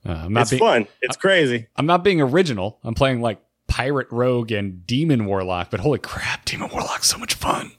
[0.04, 0.86] Uh, I'm not it's being fun.
[1.00, 1.68] It's crazy.
[1.76, 2.78] I'm not being original.
[2.84, 7.34] I'm playing like pirate rogue and demon warlock, but holy crap, demon warlock's so much
[7.34, 7.72] fun.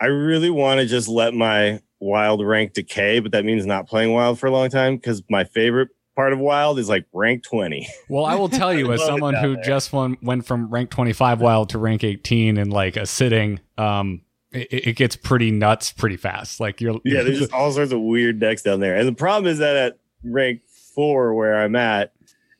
[0.00, 4.12] I really want to just let my wild rank decay, but that means not playing
[4.12, 7.86] wild for a long time because my favorite part of wild is like rank 20.
[8.08, 9.62] Well, I will tell you, as someone who there.
[9.62, 14.22] just won, went from rank 25 wild to rank 18 in like a sitting, um,
[14.50, 16.58] it, it gets pretty nuts pretty fast.
[16.58, 18.96] Like you're, Yeah, there's just all sorts of weird decks down there.
[18.96, 20.62] And the problem is that at rank
[20.94, 22.12] four, where I'm at,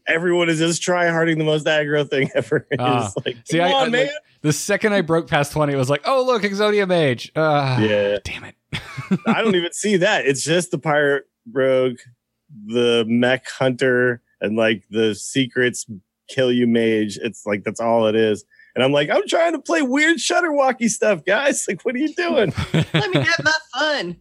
[0.06, 2.64] everyone is just try harding the most aggro thing ever.
[2.78, 3.10] Ah.
[3.26, 4.06] like, See, I- on, I- man.
[4.06, 7.32] like, the second I broke past 20, it was like, oh, look, Exodia Mage.
[7.34, 8.54] Uh, yeah, Damn it.
[9.26, 10.26] I don't even see that.
[10.26, 11.96] It's just the pirate rogue,
[12.66, 15.86] the mech hunter, and like the secrets
[16.28, 17.18] kill you mage.
[17.22, 18.44] It's like that's all it is.
[18.74, 21.64] And I'm like, I'm trying to play weird shutterwalky stuff, guys.
[21.66, 22.52] Like, what are you doing?
[22.72, 24.16] Let me have my fun.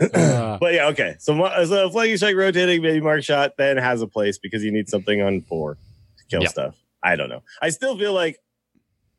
[0.00, 1.16] Uh, but yeah, okay.
[1.18, 4.70] So, mo- so flanking strike rotating, maybe mark shot then has a place because you
[4.70, 5.74] need something on four
[6.18, 6.50] to kill Yep.
[6.50, 6.76] stuff.
[7.02, 7.42] I don't know.
[7.62, 8.38] I still feel like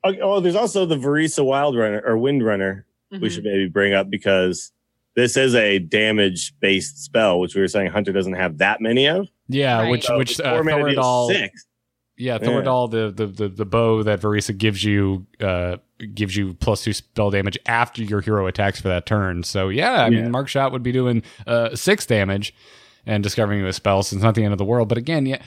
[0.04, 3.32] oh, oh, there's also the Vereesa Wild Runner or Wind Runner we Mhm.
[3.32, 4.72] should maybe bring up because
[5.16, 9.08] this is a damage based spell, which we were saying Hunter doesn't have that many
[9.08, 9.28] of.
[9.48, 9.92] yeah, Right.
[9.92, 11.66] which, So which, the uh, four mana deals Thori'dal, six.
[12.18, 12.48] yeah, Yeah.
[12.48, 15.78] Thori'dal, the, the, the, the bow that Vereesa gives you, uh,
[16.14, 19.44] gives you plus two spell damage after your hero attacks for that turn.
[19.44, 20.22] So yeah, I Yeah.
[20.24, 22.54] mean, Mark Shot would be doing, uh, six damage
[23.06, 24.90] and discovering you a spell, so not the end of the world.
[24.90, 25.42] But again, yeah,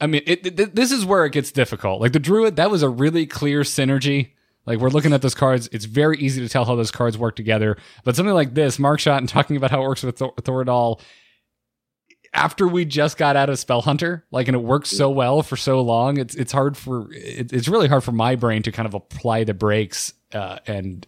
[0.00, 2.00] I mean, it, it, this is where it gets difficult.
[2.00, 4.30] Like the Druid, that was a really clear synergy.
[4.66, 7.34] Like we're looking at those cards, it's very easy to tell how those cards work
[7.36, 7.76] together.
[8.04, 11.00] But something like this, Mark Shot, and talking about how it works with Thor- Thori'dal,
[12.34, 15.56] after we just got out of Spell Hunter, like, and it works so well for
[15.56, 18.86] so long, it's it's hard for it, it's really hard for my brain to kind
[18.86, 21.06] of apply the brakes uh, and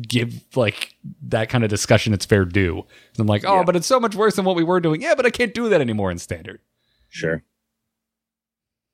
[0.00, 2.86] give like that kind of discussion its fair due.
[3.18, 3.64] I'm like, oh, Yeah.
[3.64, 5.02] but it's so much worse than what we were doing.
[5.02, 6.60] Yeah, but I can't do that anymore in standard.
[7.08, 7.42] Sure.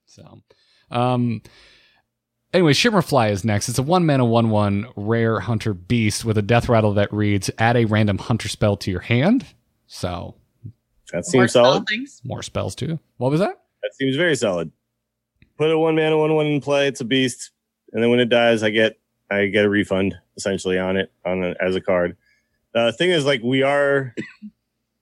[0.07, 0.41] So,
[0.91, 1.43] um,
[2.53, 3.69] anyway, Shimmerfly is next.
[3.69, 7.51] It's a one mana, one one rare hunter beast with a death rattle that reads:
[7.59, 9.47] add a random hunter spell to your hand.
[9.87, 10.35] So,
[11.13, 11.87] That seems spell solid.
[11.89, 12.21] Things.
[12.25, 12.99] more spells too.
[13.17, 13.61] What was that?
[13.83, 14.71] That seems very solid.
[15.57, 16.89] Put a one mana one one in play.
[16.89, 17.51] It's a beast,
[17.93, 18.99] and then when it dies, I get
[19.31, 22.17] I get a refund essentially on it on a, as a card.
[22.75, 24.15] The thing is, like we are,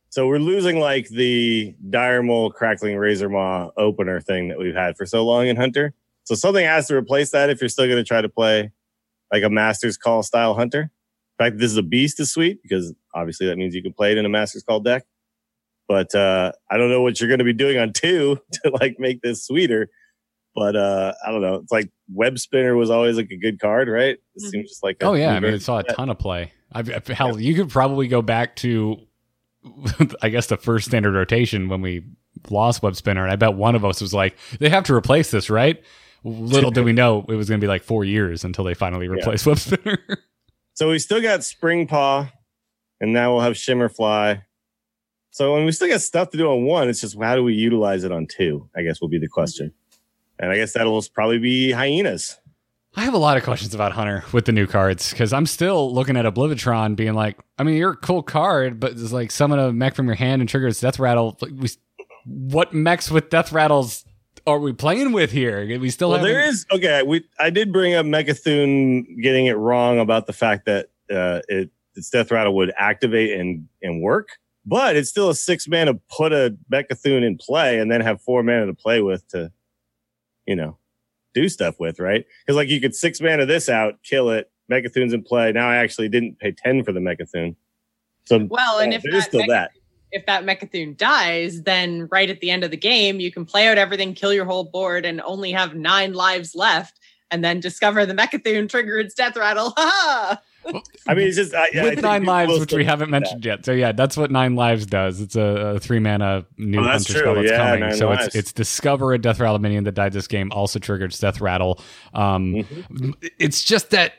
[0.09, 4.97] so we're losing like the dire mole crackling razor maw opener thing that we've had
[4.97, 5.93] for so long in Hunter.
[6.27, 8.71] So something has to replace that if you're still going to try to play
[9.33, 10.83] like a Master's Call style Hunter.
[11.39, 14.13] In fact, this is a beast is sweet because obviously that means you can play
[14.13, 15.05] it in a Master's Call deck
[15.89, 18.97] but uh I don't know what you're going to be doing on two to like
[18.99, 19.89] make this sweeter.
[20.53, 21.55] But uh I don't know.
[21.57, 24.17] It's like Web Spinner was always like a good card, right?
[24.35, 24.51] It Mhm.
[24.51, 26.51] seems just like a Oh yeah, I mean, it saw a ton of play.
[26.73, 28.97] I've, I've- hell, you could probably go back to,
[30.23, 32.03] I guess, the first standard rotation when we
[32.51, 35.31] lost Web Spinner, and I bet one of us was like, "They have to replace
[35.31, 35.81] this, right?"
[36.27, 39.07] Little did we know it was going to be like four years until they finally
[39.07, 39.99] replaced Web Spinner.
[40.75, 42.29] So we still got Spring Paw,
[43.01, 44.43] and now we'll have Shimmerfly.
[45.31, 47.55] So when we still got stuff to do on one, it's just how do we
[47.55, 48.69] utilize it on two?
[48.75, 49.73] I guess will be the question.
[50.39, 52.39] And I guess that'll probably be hyenas.
[52.97, 55.95] I have a lot of questions about Hunter with the new cards because I'm still
[55.95, 59.59] looking at Oblivitron being like, I mean, you're a cool card, but it's like summon
[59.59, 61.37] a mech from your hand and trigger its death rattle.
[61.41, 61.69] Like, we,
[62.25, 64.05] what mechs with death rattles
[64.47, 65.67] are we playing with here?
[65.79, 67.03] We still Well, have there is okay.
[67.03, 71.71] We I did bring up Mecha'thun getting it wrong about the fact that uh, it
[71.95, 74.29] its death rattle would activate and and work,
[74.65, 78.43] but it's still a six mana put a Mecha'thun in play and then have four
[78.43, 79.51] mana to play with to,
[80.47, 80.77] you know,
[81.35, 82.25] do stuff with, right?
[82.45, 85.53] Because like you could six mana this out, kill it, Mecha'thun's in play.
[85.53, 87.57] Now I actually didn't pay ten for the Mecha'thun,
[88.25, 89.71] so Well, and yeah, if there's that still Mecha- that.
[90.17, 93.69] If that Mecha'thun dies, then right at the end of the game, you can play
[93.69, 96.99] out everything, kill your whole board, and only have nine lives left,
[97.31, 99.73] and then discover the Mecha'thun trigger its death rattle.
[99.79, 100.41] Ha!
[101.07, 103.21] I mean, it's just I, I with think nine lives, which we haven't that.
[103.21, 103.65] mentioned yet.
[103.65, 105.21] So yeah, that's what nine lives does.
[105.21, 105.41] It's a,
[105.77, 107.21] a three mana new Oh, that's hunter true.
[107.23, 107.95] spell that's Yeah, coming.
[107.95, 108.35] So it's Lives.
[108.35, 110.51] it's discover a death rattle minion that died this game.
[110.51, 111.81] Also triggered death rattle.
[112.15, 112.55] Um,
[112.91, 113.15] Mhm.
[113.39, 114.15] It's just that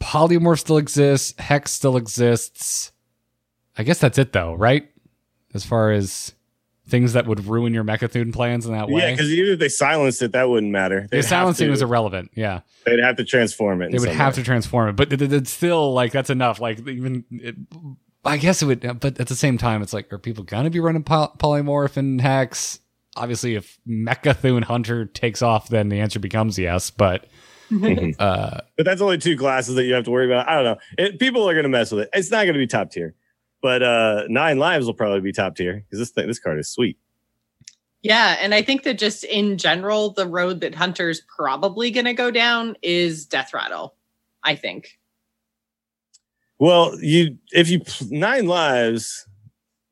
[0.00, 2.92] polymorph still exists, hex still exists.
[3.78, 4.88] I guess that's it though, right?
[5.54, 6.34] As far as
[6.88, 9.02] things that would ruin your Mecha'thun plans in that way.
[9.02, 11.06] Yeah, because even if they silenced it, that wouldn't matter.
[11.10, 12.30] They'd have silencing was irrelevant.
[12.34, 12.60] Yeah.
[12.86, 13.92] They'd have to transform it.
[13.92, 14.42] they would have way.
[14.42, 17.56] to transform it but it, it- it's still like that's enough like even it,
[18.24, 20.80] i guess it would but at the same time it's like are people gonna be
[20.80, 22.80] running poly- polymorph and hex
[23.16, 27.26] obviously if mecha'thun hunter takes off then the answer becomes yes but
[28.18, 30.48] uh But that's only two classes that you have to worry about.
[30.48, 30.76] I don't know.
[30.96, 32.10] It, people are going to mess with it.
[32.14, 33.14] It's not going to be top tier,
[33.62, 36.68] but uh nine lives will probably be top tier because this thing, this card is
[36.68, 36.98] sweet.
[38.02, 42.14] Yeah, and I think that just in general, the road that Hunter's probably going to
[42.14, 43.94] go down is Death Rattle.
[44.44, 44.98] I think.
[46.58, 49.26] Well, you if you nine lives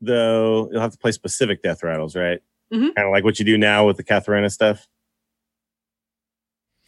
[0.01, 2.41] though, you'll have to play specific death rattles, right?
[2.73, 2.95] Mhm.
[2.95, 4.87] Kind of like what you do now with the Kathrena stuff.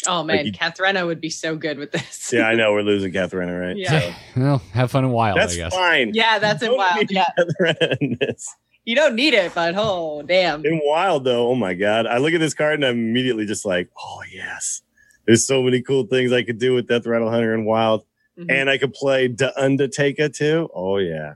[0.08, 2.32] Oh man, you- Kathrena would be so good with this.
[2.32, 3.76] Yeah, I know we're losing Kathrena, right?
[3.76, 4.14] Yeah.
[4.36, 6.12] well have fun and wild That's i guess fine.
[6.14, 6.96] Yeah, that's You in don't wild.
[6.98, 8.54] need Yeah, Kathrena in this.
[8.84, 10.64] you don't need it, but oh damn.
[10.64, 12.06] In wild though, oh my god!
[12.06, 14.82] I look at this card and I'm immediately just like, oh yes,
[15.26, 18.04] there's so many cool things I could do with Death Rattle Hunter and Wild,
[18.38, 18.46] Mhm.
[18.50, 20.70] and I could play The Undertaker too.
[20.74, 21.34] Oh yeah,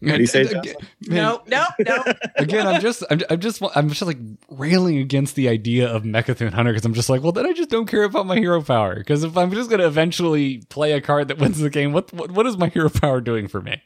[0.00, 0.74] what do you say, Again-
[1.08, 2.04] No, no, no.
[2.36, 6.52] again i'm just I'm, I'm just i'm just like railing against the idea of mecha'thun
[6.52, 8.94] hunter because i'm just like well then i just don't care about my hero power
[8.96, 12.12] because if i'm just going to eventually play a card that wins the game what,
[12.12, 13.82] what what is my hero power doing for me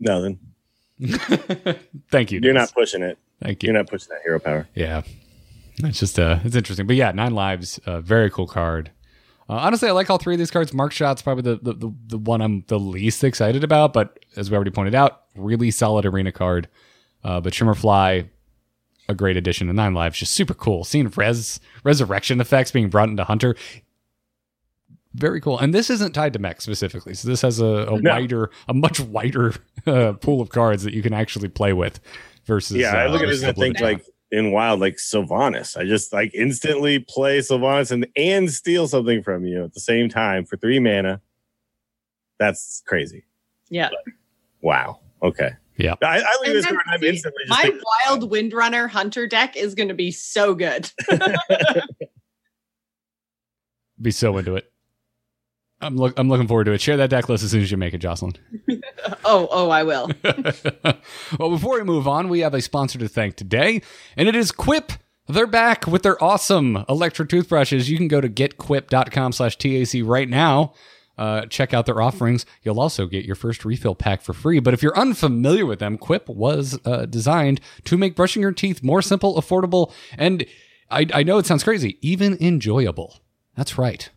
[0.00, 0.38] Nothing.
[2.10, 2.70] thank you You're Dennis.
[2.70, 3.18] not pushing it.
[3.42, 4.68] thank you You're not pushing that hero power.
[4.74, 5.02] Yeah,
[5.78, 6.86] it's just uh, it's interesting.
[6.86, 8.90] But yeah, nine lives, uh, very cool card.
[9.48, 10.72] Uh, honestly, I like all three of these cards.
[10.74, 14.50] Mark Shot's probably the, the the the one I'm the least excited about, but as
[14.50, 16.68] we already pointed out, really solid arena card.
[17.22, 18.28] Uh, but Shimmerfly,
[19.08, 20.82] a great addition to Nine Lives, just super cool.
[20.84, 23.54] Seeing res resurrection effects being brought into Hunter,
[25.14, 25.58] very cool.
[25.58, 28.10] And this isn't tied to mech specifically, so this has a, a No.
[28.12, 29.54] wider, a much wider
[29.86, 32.00] uh, pool of cards that you can actually play with.
[32.44, 35.76] Versus, Yeah, I uh, look at this and think like in Wild, like Sylvanas.
[35.76, 40.08] I just like instantly play Sylvanas and and steal something from you at the same
[40.08, 41.20] time for three mana.
[42.38, 43.24] That's crazy.
[43.70, 43.90] Yeah.
[44.60, 45.00] Wow.
[45.22, 45.50] Okay.
[45.76, 45.94] Yeah.
[46.02, 49.26] I, I look at And this card I'm instantly just My thinking, wild Windrunner Hunter
[49.26, 50.90] deck is going to be so good.
[54.00, 54.70] be so into it.
[55.80, 56.80] I'm look I'm looking forward to it.
[56.80, 58.34] Share that deck list as soon as you make it, Jocelyn.
[59.24, 60.10] oh, oh, I will.
[61.38, 63.82] well, before we move on, we have a sponsor to thank today,
[64.16, 64.92] and it is Quip.
[65.28, 67.90] They're back with their awesome electric toothbrushes.
[67.90, 70.72] You can go to getquip.com slash TAC right now.
[71.18, 72.46] Uh, check out their offerings.
[72.62, 74.60] You'll also get your first refill pack for free.
[74.60, 78.82] But if you're unfamiliar with them, Quip was uh, designed to make brushing your teeth
[78.82, 80.46] more simple, affordable, and
[80.90, 83.18] I, I know it sounds crazy, even enjoyable.
[83.56, 84.10] That's right.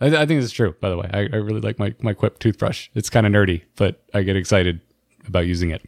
[0.00, 1.10] I, I think it's true, by the way.
[1.12, 2.88] I, I really like my, my Quip toothbrush.
[2.94, 4.80] It's kind of nerdy, but I get excited
[5.26, 5.82] about using it.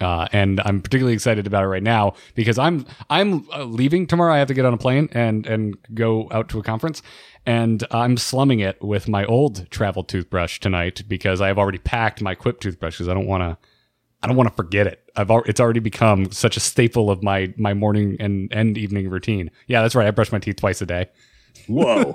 [0.00, 4.34] Uh, and I'm particularly excited about it right now because I'm I'm uh, leaving tomorrow.
[4.34, 7.00] I have to get on a plane and and go out to a conference,
[7.46, 12.20] and I'm slumming it with my old travel toothbrush tonight because I have already packed
[12.20, 13.56] my Quip toothbrush because I don't want to
[14.22, 15.02] I don't want to forget it.
[15.16, 19.08] I've al- it's already become such a staple of my my morning and and evening
[19.08, 19.50] routine.
[19.66, 20.06] Yeah, that's right.
[20.06, 21.08] I brush my teeth twice a day.
[21.66, 22.12] Whoa,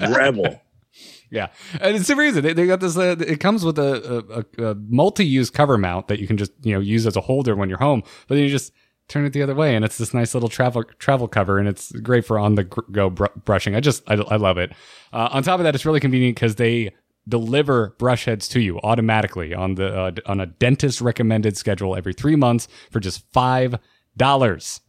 [0.00, 0.60] rebel.
[1.30, 1.48] Yeah,
[1.80, 2.42] and it's super easy.
[2.42, 2.96] They, they got this.
[2.96, 6.74] Uh, it comes with a, a, a multi-use cover mount that you can just you
[6.74, 8.72] know use as a holder when you're home, but then you just
[9.08, 11.90] turn it the other way, and it's this nice little travel travel cover, and it's
[11.92, 13.74] great for on the go br- brushing.
[13.74, 14.72] I just I, I love it.
[15.12, 16.92] Uh, on top of that, it's really convenient because they
[17.28, 22.12] deliver brush heads to you automatically on the uh, on a dentist recommended schedule every
[22.12, 23.76] three months for just five
[24.16, 24.80] dollars.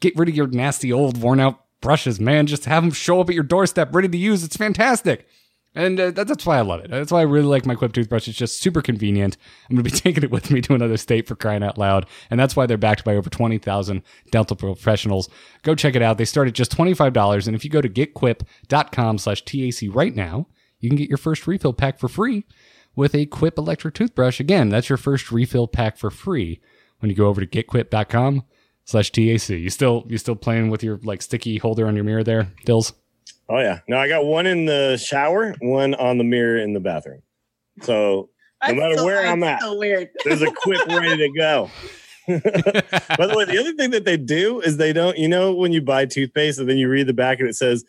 [0.00, 2.46] Get rid of your nasty old worn out brushes, man.
[2.46, 4.44] Just have them show up at your doorstep ready to use.
[4.44, 5.26] It's fantastic.
[5.76, 6.90] And uh, that, that's why I love it.
[6.90, 8.26] That's why I really like my Quip toothbrush.
[8.26, 9.36] It's just super convenient.
[9.68, 12.06] I'm going to be taking it with me to another state for crying out loud.
[12.30, 15.28] And that's why they're backed by over 20,000 dental professionals.
[15.62, 16.16] Go check it out.
[16.16, 17.46] They start at just $25.
[17.46, 20.48] And if you go to getquip.com slash TAC right now,
[20.80, 22.44] you can get your first refill pack for free
[22.94, 24.40] with a Quip electric toothbrush.
[24.40, 26.58] Again, that's your first refill pack for free
[27.00, 28.44] when you go over to getquip.com
[28.86, 29.50] slash TAC.
[29.50, 32.94] You still, you still playing with your like sticky holder on your mirror there, Dills?
[33.48, 33.80] Oh yeah.
[33.88, 37.22] No, I got one in the shower, one on the mirror in the bathroom.
[37.82, 38.30] So
[38.62, 40.08] no That's matter so- where I'm that's at, So weird.
[40.24, 41.70] there's a quip ready to go.
[42.26, 45.72] By the way, the other thing that they do is they don't, you know, when
[45.72, 47.84] you buy toothpaste and then you read the back and it says,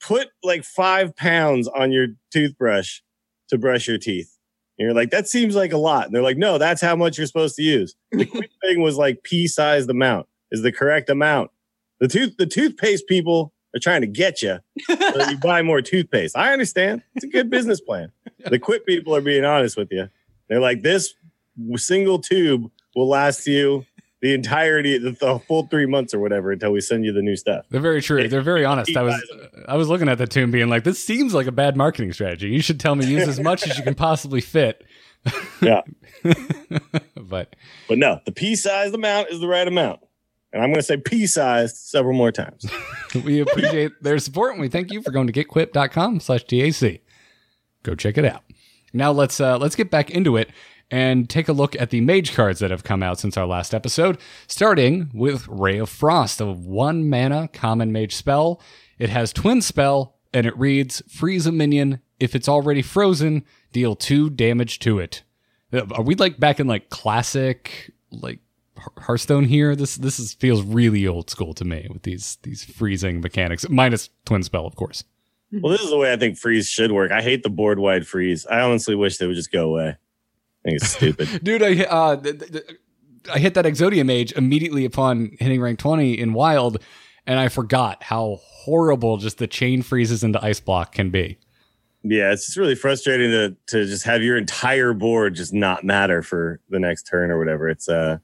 [0.00, 3.00] put like five pounds on your toothbrush
[3.48, 4.34] to brush your teeth.
[4.78, 6.06] And you're like, that seems like a lot.
[6.06, 7.94] And they're like, no, that's how much you're supposed to use.
[8.12, 11.50] The quip thing was like pea sized amount is the correct amount.
[11.98, 16.36] The tooth, the toothpaste people are trying to get you so you buy more toothpaste.
[16.36, 17.02] I understand.
[17.14, 18.12] It's a good business plan.
[18.44, 20.08] The quip people are being honest with you.
[20.48, 21.14] They're like, this
[21.76, 23.86] single tube will last you
[24.20, 27.34] the entirety, the, the full three months or whatever until we send you the new
[27.34, 27.66] stuff.
[27.70, 28.28] They're very true.
[28.28, 28.96] They're very honest.
[28.96, 29.20] I was
[29.66, 32.48] I was looking at the tune being like, this seems like a bad marketing strategy.
[32.48, 34.84] You should tell me use as much as you can possibly fit.
[35.60, 35.82] Yeah.
[37.16, 37.56] but
[37.88, 40.00] But no, the pea sized amount is the right amount.
[40.52, 42.66] And I'm going to say pea sized several more times.
[43.24, 47.00] we appreciate their support and we thank you for going to getquip.com slash TAC.
[47.82, 48.42] Go check it out.
[48.92, 50.50] Now let's uh let's get back into it
[50.90, 53.74] and take a look at the mage cards that have come out since our last
[53.74, 58.60] episode, starting with Ray of Frost, a one mana common mage spell.
[58.98, 62.00] It has twin spell and it reads freeze a minion.
[62.20, 65.22] If it's already frozen, deal two damage to it.
[65.72, 68.40] Uh, Are we like back in like classic like
[68.98, 69.74] Hearthstone here?
[69.74, 74.10] This this is feels really old school to me with these these freezing mechanics, minus
[74.24, 75.04] twin spell, of course.
[75.52, 77.10] Well, this is the way I think freeze should work.
[77.10, 78.46] I hate the board wide freeze.
[78.46, 79.88] I honestly wish they would just go away.
[79.88, 81.44] I think it's stupid.
[81.44, 82.64] Dude, I uh, th- th-
[83.32, 86.78] I hit that Exodia mage immediately upon hitting rank twenty in Wild,
[87.26, 91.38] and I forgot how horrible just the chain freezes into ice block can be.
[92.04, 96.22] Yeah, it's just really frustrating to to just have your entire board just not matter
[96.22, 97.68] for the next turn or whatever.
[97.68, 98.18] It's uh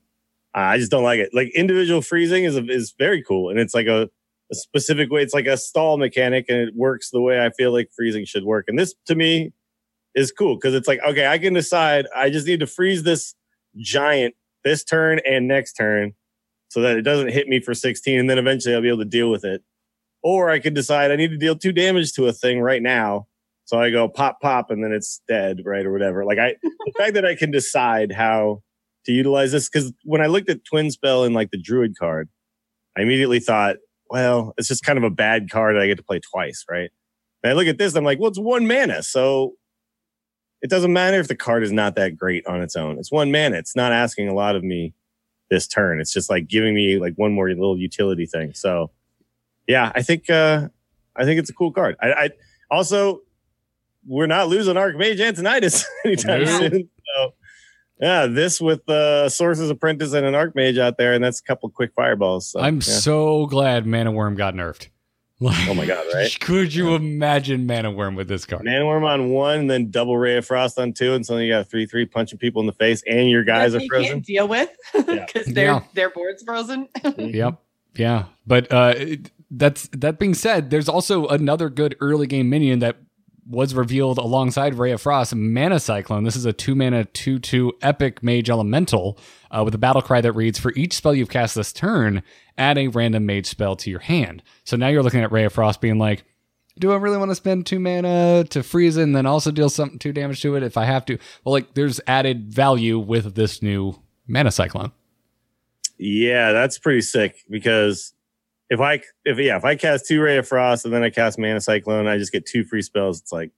[0.55, 1.31] I just don't like it.
[1.33, 4.09] Like individual freezing is is very cool and it's like a,
[4.51, 5.23] a specific way.
[5.23, 8.45] It's like a stall mechanic and it works the way I feel like freezing should
[8.45, 8.65] work.
[8.69, 9.53] And this to me
[10.15, 13.35] is cool because it's like okay, I can decide I just need to freeze this
[13.77, 14.35] giant
[14.65, 16.15] this turn and next turn
[16.69, 19.05] so that it doesn't hit me for 16 and then eventually I'll be able to
[19.05, 19.63] deal with it.
[20.23, 23.29] Or I could decide I need to deal two damage to a thing right now
[23.69, 25.85] so I go pop, pop, and then it's dead, right?
[25.85, 26.25] Or whatever.
[26.25, 28.63] Like I, the fact that I can decide how
[29.09, 32.29] to utilize this, because when I looked at Twin Spell in like the Druid card,
[32.97, 33.77] I immediately thought,
[34.11, 36.91] well, it's just kind of a bad card that I get to play twice, right?
[37.43, 39.03] And I look at this, I'm like, well, it's one mana.
[39.03, 39.55] So
[40.61, 42.99] it doesn't matter if the card is not that great on its own.
[42.99, 43.57] It's one mana.
[43.57, 44.93] It's not asking a lot of me
[45.49, 46.01] this turn.
[46.01, 48.53] It's just like giving me like one more little utility thing.
[48.53, 48.91] So
[49.67, 50.69] yeah, I think, uh,
[51.17, 51.97] I think it's a cool card.
[52.03, 52.31] I, I
[52.71, 53.21] also,
[54.07, 56.91] we're not losing Archmage Antonidas anytime soon.
[58.01, 61.43] So, yeah, this with uh, Sorcerer's Apprentice and an Archmage out there, and that's a
[61.43, 62.51] couple quick fireballs.
[62.51, 62.81] So, I'm yeah.
[62.81, 64.89] so glad Mana Wyrm got nerfed.
[65.41, 66.37] Like, Oh my God, right?
[66.41, 68.65] Could you imagine Mana Wyrm with this card?
[68.65, 71.53] Mana Wyrm on one, and then double Ray of Frost on two, and suddenly you
[71.53, 74.13] got three three punching people in the face, and your guys that are they frozen.
[74.15, 75.27] can't deal with Yeah.
[75.27, 75.81] because their Yeah.
[75.95, 76.89] their board's frozen.
[77.19, 77.61] Yep.
[77.97, 78.25] Yeah.
[78.47, 82.97] But uh it- that's that being said, there's also another good early game minion that
[83.49, 86.25] was revealed alongside Ray of Frost, Mana Cyclone.
[86.25, 89.19] This is a two mana, two two epic mage elemental
[89.51, 92.23] uh, with a battle cry that reads For each spell you've cast this turn,
[92.59, 94.43] add a random mage spell to your hand.
[94.65, 96.25] So now you're looking at Ray of Frost being like,
[96.79, 99.69] do I really want to spend two mana to freeze it and then also deal
[99.69, 101.19] some two damage to it if I have to?
[101.45, 104.93] Well, like there's added value with this new Mana Cyclone.
[105.99, 108.13] Yeah, that's pretty sick because
[108.71, 111.39] if I if yeah if I cast two Ray of Frost and then I cast
[111.39, 113.21] Mana Cyclone, I just get two free spells.
[113.21, 113.51] It's like,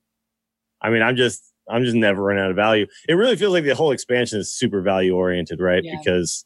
[0.81, 2.87] I mean, I'm just I'm just never running out of value.
[3.07, 5.83] It really feels like the whole expansion is super value oriented, right?
[5.83, 5.95] Yeah.
[5.97, 6.45] Because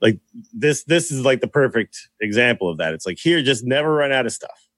[0.00, 0.18] like
[0.52, 2.94] this this is like the perfect example of that.
[2.94, 4.68] It's like here, just never run out of stuff.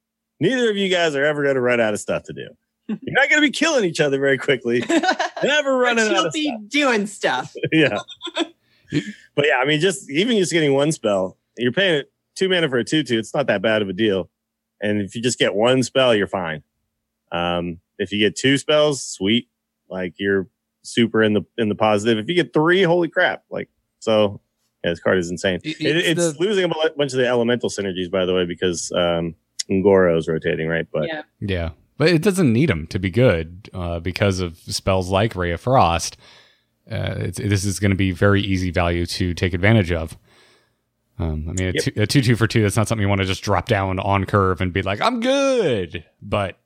[0.41, 2.49] Neither of you guys are ever going to run out of stuff to do.
[2.89, 4.85] You're not going to be killing each other very quickly.
[5.43, 6.61] Never running out you'll be stuff.
[6.69, 7.55] doing stuff.
[7.73, 7.99] yeah.
[9.35, 12.69] but yeah, I mean, just even just getting one spell, you're paying it two mana
[12.69, 13.19] for a two two.
[13.19, 14.31] It's not that bad of a deal.
[14.81, 16.63] And if you just get one spell, you're fine.
[17.33, 19.49] Um, if you get two spells, sweet.
[19.89, 20.49] Like you're
[20.83, 22.19] super in the in the positive.
[22.19, 23.45] If you get three, holy crap!
[23.51, 23.69] Like
[24.01, 24.41] so,
[24.83, 25.61] yeah, this card is insane.
[25.65, 28.45] It- It- it's it's the- losing a bunch of the elemental synergies, by the way,
[28.45, 29.35] because um,
[29.69, 30.87] is rotating, right?
[30.93, 31.23] But yeah.
[31.41, 35.53] Yeah, but it doesn't need them to be good uh, because of spells like Ray
[35.53, 36.17] of Frost.
[36.91, 40.19] Uh, it's, this is going to be very easy value to take advantage of.
[41.19, 41.75] Um, I mean, a, Yep.
[41.85, 42.63] two, a two two for two.
[42.63, 45.21] That's not something you want to just drop down on curve and be like, "I'm
[45.21, 46.59] good," but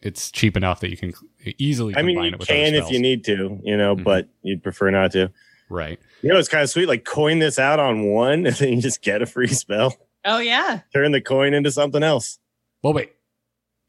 [0.00, 1.12] it's cheap enough that you can
[1.58, 1.94] easily.
[1.96, 4.04] I mean, you it with can if you need to, you know, Mhm.
[4.04, 5.30] but you'd prefer not to.
[5.68, 5.98] Right.
[6.22, 6.86] You know, it's kind of sweet.
[6.86, 9.94] Like coin this out on one, and then you just get a free spell.
[10.24, 10.80] Oh yeah.
[10.94, 12.38] Turn the coin into something else.
[12.82, 13.12] Well, wait.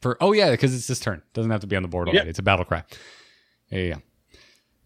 [0.01, 1.21] For oh yeah, because it's this turn.
[1.33, 2.13] Doesn't have to be on the board Yep.
[2.15, 2.29] already.
[2.29, 2.83] It's a battle cry.
[3.69, 3.95] Yeah, yeah.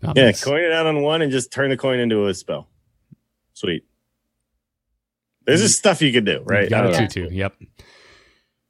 [0.03, 2.33] No, Yeah, that's- coin it out on one and just turn the coin into a
[2.33, 2.69] spell.
[3.53, 3.83] Sweet.
[5.59, 6.63] There's is stuff you can do, right?
[6.65, 7.33] You got a don't two two.
[7.35, 7.55] Yep.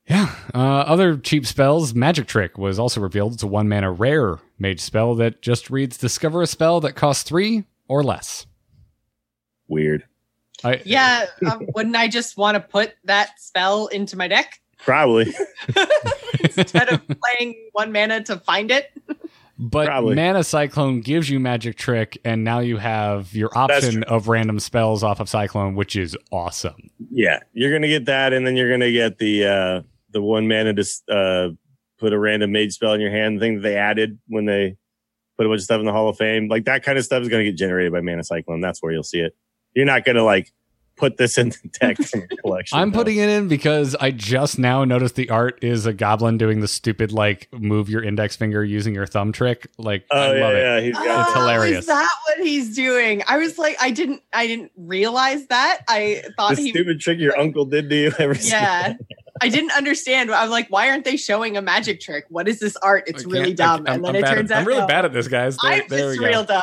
[0.07, 0.33] Yeah.
[0.53, 1.93] Uh, other cheap spells.
[1.93, 3.33] Magic Trick was also revealed.
[3.33, 7.23] It's a one mana rare mage spell that just reads: Discover a spell that costs
[7.23, 8.45] three or less.
[9.67, 10.03] Weird.
[10.63, 11.25] I, Yeah.
[11.49, 15.33] um, wouldn't I just want to put that spell into my deck Probably.
[16.55, 18.91] instead of playing one mana to find it?
[19.61, 20.15] But Probably.
[20.15, 25.03] Mana Cyclone gives you Magic Trick, and now you have your option of random spells
[25.03, 26.89] off of Cyclone, which is awesome.
[27.11, 30.73] Yeah, you're gonna get that, and then you're gonna get the uh the one mana
[30.73, 31.49] to uh
[31.99, 34.77] put a random mage spell in your hand thing that they added when they
[35.37, 36.47] put a bunch of stuff in the Hall of Fame.
[36.47, 38.61] Like that kind of stuff is gonna get generated by Mana Cyclone.
[38.61, 39.35] That's where you'll see it.
[39.75, 40.51] You're not gonna like
[40.97, 41.97] put this in the deck
[42.43, 42.77] collection.
[42.77, 42.97] I'm no.
[42.97, 46.67] putting it in because I just now noticed the art is a goblin doing the
[46.67, 49.67] stupid like move your index finger using your thumb trick.
[49.77, 50.61] Like oh, I Oh love yeah, it.
[50.63, 50.81] yeah.
[50.81, 51.79] He's got It's oh, hilarious.
[51.79, 53.23] Is that what he's doing?
[53.27, 55.81] I was like, I didn't, I didn't realize that.
[55.87, 58.93] I thought the he, stupid trick your uncle did to you every yeah.
[59.43, 60.29] I didn't understand.
[60.31, 62.25] I'm like, why aren't they showing a magic trick?
[62.29, 63.05] What is this art?
[63.07, 63.85] It's really dumb.
[63.87, 65.27] I- I'm- and then I'm it turns at, out I'm really no, bad at this,
[65.27, 65.57] guys.
[65.57, 66.27] There, I'm there we just go.
[66.27, 66.61] real dumb.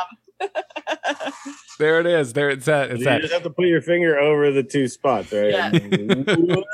[1.79, 2.33] There it is.
[2.33, 2.91] There it's at.
[2.91, 3.21] It's You at.
[3.21, 5.51] just have to put your finger over the two spots, right?
[5.51, 5.71] Yeah.
[5.73, 6.65] oh,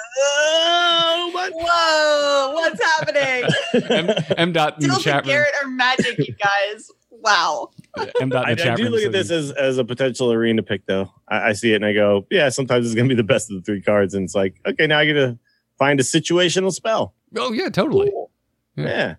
[1.34, 3.44] my Whoa, what's happening?
[3.92, 5.32] M, M dot in the chat room.
[5.32, 6.90] Garrett are magic, you guys.
[7.12, 7.70] Wow.
[8.20, 10.32] M dot I, in the I chat do look at this as, as a potential
[10.32, 11.12] arena pick, though.
[11.28, 13.52] I, I see it and I go, yeah, sometimes it's going to be the best
[13.52, 14.16] of the three cards.
[14.16, 15.38] And it's like, okay, now I get to
[15.78, 17.14] find a situational spell.
[17.36, 18.10] Oh yeah, totally.
[18.10, 18.32] Cool.
[18.76, 18.86] Yeah.
[18.86, 19.16] Yeah.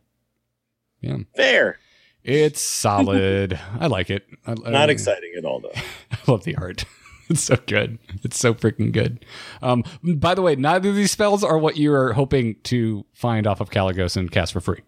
[1.00, 1.16] Yeah.
[1.36, 1.78] Fair.
[2.26, 3.58] It's solid.
[3.80, 4.26] I like it.
[4.46, 5.70] I, I- Not exciting at all, though.
[6.12, 6.84] I love the art.
[7.28, 7.98] It's so good.
[8.22, 9.24] It's so freaking good.
[9.60, 13.48] Um, by the way, neither of these spells are what you are hoping to find
[13.48, 14.82] off of Kalecgos and cast for free.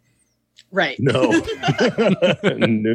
[0.70, 0.94] Right.
[1.00, 1.32] No.
[2.44, 2.94] no.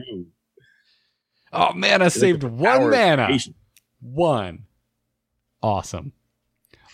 [1.51, 3.37] Oh man, I saved one Power of mana.
[3.99, 4.59] One.
[5.61, 6.13] Awesome.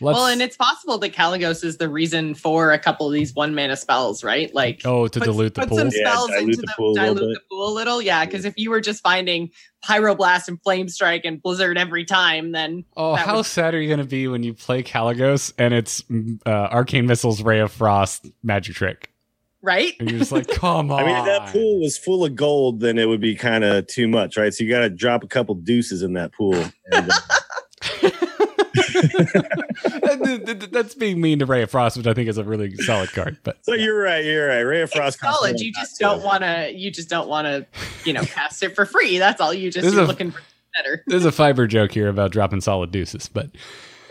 [0.02, 3.34] Let's, well, and it's possible that Kalecgos is the reason for a couple of these
[3.34, 4.54] one mana spells, right?
[4.56, 5.78] Like oh to put, dilute the put pool.
[5.78, 8.02] some spells dilute into the the, pool a little dilute the pool a little.
[8.02, 9.50] Yeah, because if you were just finding
[9.86, 13.88] Pyroblast and Flame Strike and Blizzard every time, then Oh, how would- sad are you
[13.88, 16.04] going to be when you play Kalecgos and it's
[16.46, 19.12] uh, Arcane Missiles, Ray of Frost, Magic Trick?
[19.62, 19.92] right?
[20.00, 21.04] And you're just like, come on.
[21.04, 23.88] I mean, if that pool was full of gold, then it would be kind of
[23.88, 24.54] too much, right?
[24.54, 26.54] So you got to drop a couple deuces in that pool.
[26.94, 27.14] And, uh,
[28.02, 28.29] That- that-
[30.72, 33.38] That's being mean to Ray of Frost, which I think is a really solid card.
[33.44, 34.24] But so you're right.
[34.24, 34.62] You're right.
[34.62, 35.20] Ray of Frost.
[35.20, 35.60] costs solid.
[35.60, 36.72] You just don't so- want to.
[36.74, 37.66] You just don't want to,
[38.06, 39.18] you know, cast it for free.
[39.18, 39.54] That's all.
[39.54, 40.42] You just This you're a- looking for
[40.76, 41.04] better.
[41.08, 43.50] there's a fiber joke here about dropping solid deuces, but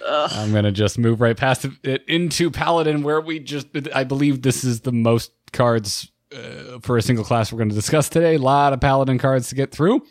[0.06, 0.30] Ugh.
[0.34, 4.64] I'm gonna just move right past it into Paladin, where we just I believe this
[4.64, 8.34] is the most cards uh, for a single class we're going to discuss today.
[8.34, 10.02] A lot of Paladin cards to get through.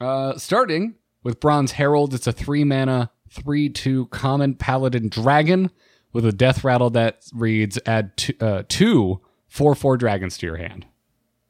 [0.00, 5.70] Uh, starting with Bronze Herald, it's a three mana, three two common Paladin dragon
[6.12, 10.56] with a death rattle that reads: add two, uh, two four four dragons to your
[10.56, 10.86] hand.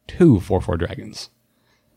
[0.07, 1.31] Two four four dragons.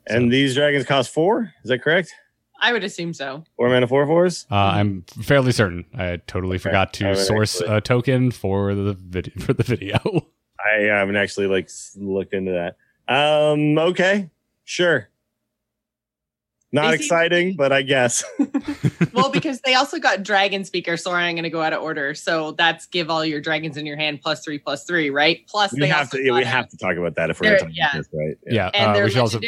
[0.08, 1.54] And these dragons cost four.
[1.64, 2.14] Is that correct?
[2.60, 3.44] I would assume so.
[3.58, 4.46] Four mana, four fours.
[4.50, 5.86] Uh, I'm fairly certain.
[5.94, 9.98] I totally forgot to source actually- a token for the vid- for the video.
[10.66, 12.78] I haven't actually like looked into that.
[13.14, 13.78] Um.
[13.78, 14.30] Okay.
[14.64, 15.10] Sure.
[16.74, 18.24] Not They seem- exciting, but I guess.
[19.14, 20.98] Well, because they also got Dragon Speaker.
[20.98, 22.16] Sorry, I'm going to go out of order.
[22.16, 25.46] So that's give all your dragons in your hand plus three plus three, right?
[25.48, 26.24] Plus we they have also to.
[26.24, 28.00] Yeah, we got have to talk about that if we're There- going to talk yeah.
[28.00, 28.38] about this, right?
[28.48, 29.42] yeah, and uh, their we should also a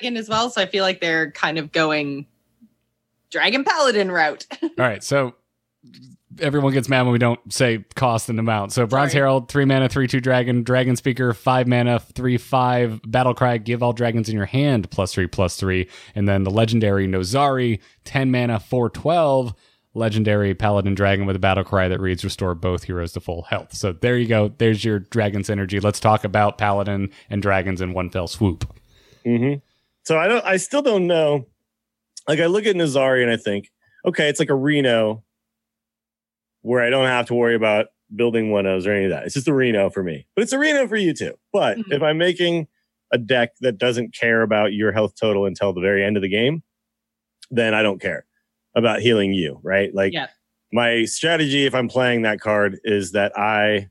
[0.00, 0.48] dragon as well.
[0.48, 2.26] So I feel like they're kind of going
[3.30, 4.46] dragon paladin route.
[4.62, 5.34] All right, so
[6.40, 8.72] everyone gets mad when we don't say cost and amount.
[8.72, 9.20] So Bronze Sorry.
[9.20, 13.58] Herald, three mana, three two dragon, Dragon Speaker, five mana, three five battle cry.
[13.58, 17.80] Give all dragons in your hand plus three plus three, and then the legendary Nozari,
[18.04, 19.54] ten mana, four twelve.
[19.94, 23.74] Legendary Paladin Dragon with a battle cry that reads restore both heroes to full health.
[23.74, 24.50] So there you go.
[24.56, 25.82] There's your dragon synergy.
[25.84, 28.64] Let's talk about Paladin and dragons in one fell swoop.
[29.22, 29.56] hmm
[30.04, 30.42] So I don't.
[30.46, 31.46] I still don't know.
[32.26, 33.70] Like I look at Nozari and I think,
[34.06, 35.24] okay, it's like a Reno,
[36.62, 39.24] where I don't have to worry about building one O's or any of that.
[39.24, 41.34] It's just a Reno for me, but it's a Reno for you too.
[41.52, 41.92] But Mhm.
[41.92, 42.68] if I'm making
[43.12, 46.28] a deck that doesn't care about your health total until the very end of the
[46.28, 46.62] game,
[47.50, 48.24] then I don't care
[48.74, 49.94] about healing you, right?
[49.94, 50.28] Like Yeah.
[50.72, 53.90] my strategy if I'm playing that card is that I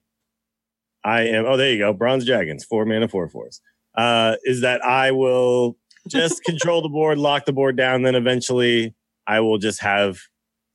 [1.03, 3.61] I am oh there you go, bronze dragons, four mana, four fours.
[3.95, 8.93] Uh is that I will just control the board, lock the board down, then eventually
[9.27, 10.19] I will just have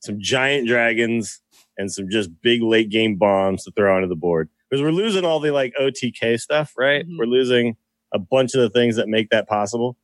[0.01, 1.41] some giant dragons
[1.79, 4.49] and some just big late game bombs to throw onto the board.
[4.69, 7.07] Because we're losing all the like OTK stuff, right?
[7.07, 7.19] Mhm.
[7.19, 7.77] We're losing
[8.13, 9.97] a bunch of the things that make that possible.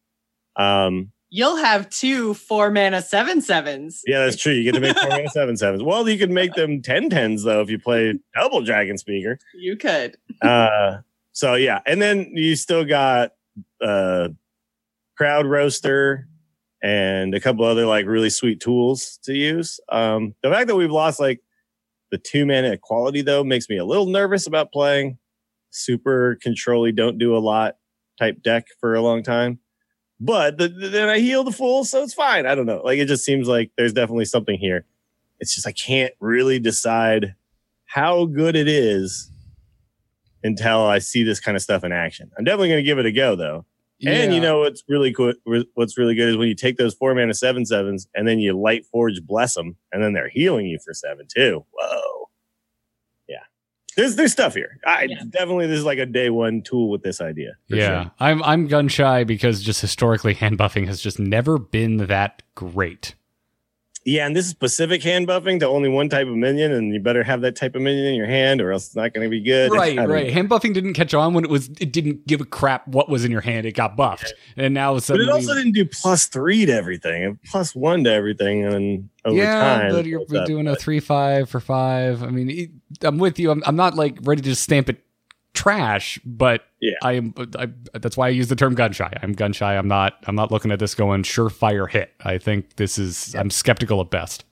[0.56, 4.02] Um, You'll have two four mana seven sevens.
[4.06, 4.52] yeah, that's true.
[4.52, 5.82] You get to make four mana seven sevens.
[5.82, 9.38] Well, you can make them ten tens though if you play double dragon speaker.
[9.54, 10.16] You could.
[10.42, 10.98] Uh,
[11.32, 13.32] so yeah, and then you still got
[13.82, 14.28] uh,
[15.16, 16.28] crowd roaster
[16.82, 19.80] and a couple other like really sweet tools to use.
[19.88, 21.40] Um, the fact that we've lost like
[22.12, 25.18] the two mana equality though makes me a little nervous about playing
[25.70, 27.76] super controlly, don't do a lot
[28.18, 29.58] type deck for a long time.
[30.20, 32.46] But the, the- then I heal the full, so it's fine.
[32.46, 32.82] I don't know.
[32.84, 34.84] Like it just seems like there's definitely something here.
[35.40, 37.34] It's just I can't really decide
[37.86, 39.30] how good it is
[40.44, 42.30] until I see this kind of stuff in action.
[42.38, 43.64] I'm definitely going to give it a go though.
[44.04, 45.36] And you know what's really good?
[45.74, 48.52] What's really good is when you take those four mana seven sevens and then you
[48.58, 51.64] light forge bless them, and then they're healing you for seven too.
[51.72, 52.28] Whoa,
[53.28, 53.44] yeah.
[53.96, 54.78] There's there's stuff here.
[54.86, 55.22] I Yeah.
[55.28, 57.52] definitely this is like a day one tool with this idea.
[57.68, 58.12] yeah, sure.
[58.18, 63.14] I'm I'm gun shy because just historically hand buffing has just never been that great.
[64.04, 64.26] Yeah.
[64.26, 67.22] And this is specific hand buffing to only one type of minion, and you better
[67.22, 69.40] have that type of minion in your hand, or else it's not going to be
[69.40, 69.70] good.
[69.72, 70.32] Right, right.
[70.32, 71.68] Hand buffing didn't catch on when it was.
[71.80, 73.66] It didn't give a crap what was in your hand.
[73.66, 75.28] It got buffed, and now But suddenly.
[75.28, 79.10] it also didn't do plus three to everything, and plus one to everything, and then
[79.24, 79.92] over yeah, time.
[79.92, 80.46] but you're builds up.
[80.46, 82.22] doing a three five for five.
[82.22, 83.50] I mean, I'm with you.
[83.50, 85.00] I'm, I'm not like ready to stamp it
[85.54, 86.94] trash, but Yeah.
[87.02, 87.34] I am.
[87.58, 89.12] I, that's why I use the term gun shy.
[89.22, 89.76] I'm gun shy.
[89.76, 90.14] I'm not.
[90.26, 92.12] I'm not looking at this going surefire hit.
[92.24, 93.34] I think this is.
[93.34, 94.44] I'm skeptical at best.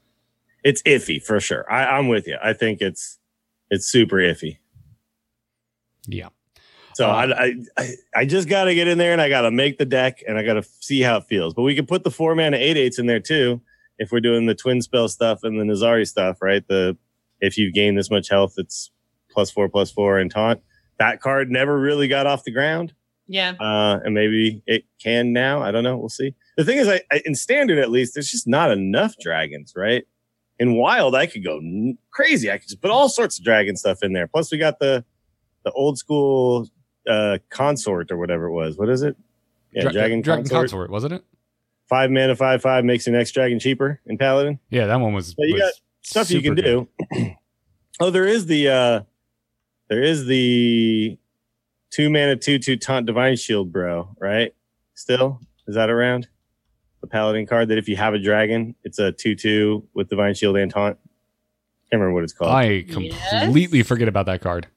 [0.62, 1.70] it's iffy for sure.
[1.72, 2.36] I, I'm with you.
[2.42, 3.18] I think it's
[3.70, 4.58] it's super iffy.
[6.06, 6.28] Yeah.
[6.94, 9.42] So Uh, I, I I I just got to get in there and I got
[9.42, 11.54] to make the deck and I got to see how it feels.
[11.54, 13.60] But we can put the four mana eight eights in there too
[13.98, 16.66] if we're doing the twin spell stuff and the Nozari stuff, right?
[16.68, 16.96] The
[17.40, 18.90] if you gain this much health, it's
[19.30, 20.60] plus four plus four and taunt.
[21.00, 22.92] That card never really got off the ground,
[23.26, 23.54] Yeah.
[23.58, 25.62] uh, and maybe it can now.
[25.62, 25.96] I don't know.
[25.96, 26.34] We'll see.
[26.56, 30.04] The thing is, I, I in standard at least, there's just not enough dragons, right?
[30.58, 32.50] In wild, I could go n- crazy.
[32.52, 34.26] I could just put all sorts of dragon stuff in there.
[34.28, 35.04] Plus, we got the
[35.64, 36.68] the old school
[37.08, 38.76] uh consort or whatever it was.
[38.76, 39.16] What is it?
[39.72, 40.60] Yeah, Dra- dragon, Dragon consort.
[40.68, 41.24] consort, wasn't it?
[41.88, 44.58] Five mana, five five makes your next dragon cheaper in paladin.
[44.68, 45.28] Yeah, that one was.
[45.28, 45.72] So you was got
[46.02, 46.88] Stuff you super can do.
[48.00, 49.00] oh, there is the uh
[49.90, 51.18] there is the
[51.90, 54.16] two mana two two taunt divine shield, bro.
[54.18, 54.54] Right?
[54.94, 56.28] Still is that around?
[57.02, 60.34] The paladin card that if you have a dragon, it's a two two with divine
[60.34, 60.96] shield and taunt.
[61.90, 62.52] Can't remember what it's called.
[62.52, 63.86] I completely Yes.
[63.88, 64.68] forget about that card.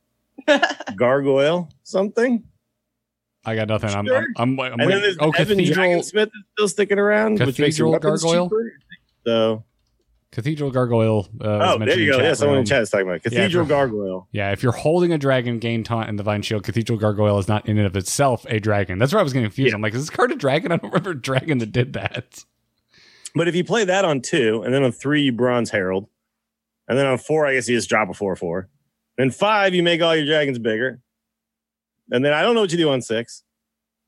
[0.96, 2.44] Gargoyle something.
[3.46, 3.90] I got nothing.
[3.90, 4.08] I'm.
[4.10, 4.26] I'm.
[4.38, 5.86] I'm, I'm and then there's oh, Evan cathedral.
[5.86, 8.46] Dragonsmith is still sticking around, which makes your Cathedral Gargoyle?
[8.50, 8.74] cheaper.
[9.26, 9.64] So
[10.34, 11.30] Cathedral Gargoyle.
[11.40, 12.18] Uh, oh, there you go.
[12.18, 13.24] chat Yeah, someone in chat is talking about it.
[13.24, 14.28] Cathedral for- Gargoyle.
[14.32, 16.64] Yeah, if you're holding a dragon, gain taunt and divine shield.
[16.64, 18.98] Cathedral Gargoyle is not in and of itself a dragon.
[18.98, 19.70] That's where I was getting confused.
[19.70, 19.76] Yeah.
[19.76, 20.72] I'm like, is this card a dragon?
[20.72, 22.44] I don't remember a dragon that did that.
[23.36, 26.08] But if you play that on two, and then on three, you bronze herald,
[26.88, 28.70] and then on four, I guess you just drop a four four.
[29.18, 31.00] Then five, you make all your dragons bigger,
[32.12, 33.44] and then I don't know what you do on six,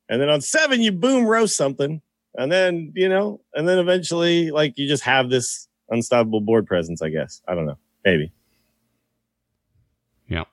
[0.09, 2.01] and then on seven, you boom roast something,
[2.33, 7.01] and then you know, and then eventually, like you just have this unstoppable board presence.
[7.01, 8.31] I guess I don't know, maybe.
[10.27, 10.43] Yeah.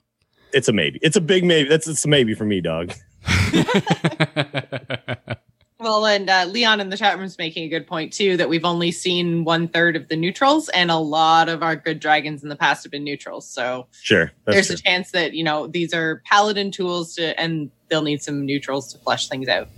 [0.52, 0.98] It's a maybe.
[1.02, 1.68] It's a big maybe.
[1.68, 2.92] That's it's a maybe for me, dog.
[5.80, 8.48] Well, and uh, Leon in the chat room is making a good point too that
[8.48, 12.44] we've only seen one third of the neutrals, and a lot of our good dragons
[12.44, 13.48] in the past have been neutrals.
[13.50, 14.74] So Sure, there's true.
[14.74, 18.92] a chance that you know these are paladin tools to, and they'll need some neutrals
[18.92, 19.70] to flesh things out.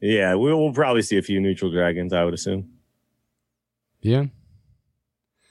[0.00, 0.34] yeah.
[0.34, 2.12] We'll, we'll probably see a few neutral dragons.
[2.12, 2.70] I would assume.
[4.00, 4.24] yeah.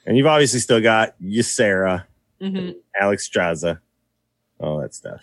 [0.05, 2.03] And you've obviously still got Ysera,
[2.41, 3.79] hmm Alexstrasza,
[4.59, 5.21] all that stuff.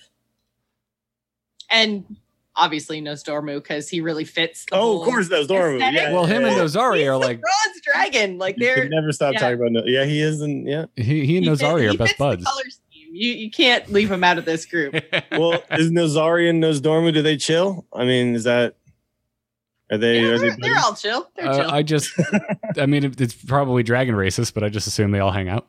[1.71, 2.17] And
[2.57, 4.65] obviously Nosdormu because he really fits.
[4.67, 5.77] The Oh, whole of course, Nozdormu.
[5.77, 6.01] aesthetic.
[6.01, 6.63] Yeah, Well, him and yeah.
[6.63, 8.39] Nozari are like bronze dragon.
[8.39, 9.41] Like they're can never stop yeah.
[9.41, 9.73] talking about.
[9.73, 10.87] No- yeah, he is, and yeah.
[10.97, 12.81] he, he and he Nozari fits- are best buds.
[13.13, 14.95] You you can't leave him out of this group.
[15.33, 17.13] Well, is Nozari and Nozdormu?
[17.13, 17.85] Do they chill?
[17.93, 18.75] I mean, is that
[19.91, 20.21] are they?
[20.21, 21.31] Yeah, are they they're, they're all chill.
[21.37, 21.71] They're Uh, chill.
[21.71, 22.13] I just,
[22.77, 25.67] I mean, it- it's probably dragon racist, but I just assume they all hang out.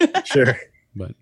[0.24, 0.56] sure?
[0.94, 1.12] But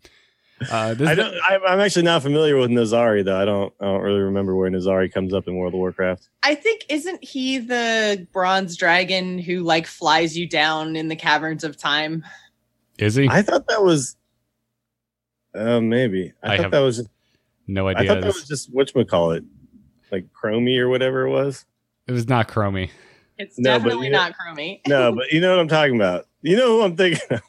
[0.70, 1.34] Uh, this I don't.
[1.48, 3.38] I'm, I'm actually not familiar with Nozari though.
[3.40, 3.74] I don't.
[3.80, 6.28] I don't really remember where Nozari comes up in World of Warcraft.
[6.42, 11.62] I think isn't he the bronze dragon who like flies you down in the caverns
[11.64, 12.24] of time?
[12.98, 13.28] is he?
[13.28, 14.16] I thought that was.
[15.54, 16.32] Uh, maybe.
[16.42, 17.06] I, I thought have that was.
[17.66, 18.02] No idea.
[18.04, 19.44] I thought that was just what call it,
[20.10, 21.66] like Chromie or whatever it was.
[22.06, 22.90] It was not Chromie.
[23.38, 24.80] It's No, but definitely you know- not Chromie.
[24.88, 26.26] No, but you know what I'm talking about.
[26.42, 27.20] You know who I'm thinking.
[27.30, 27.42] Of.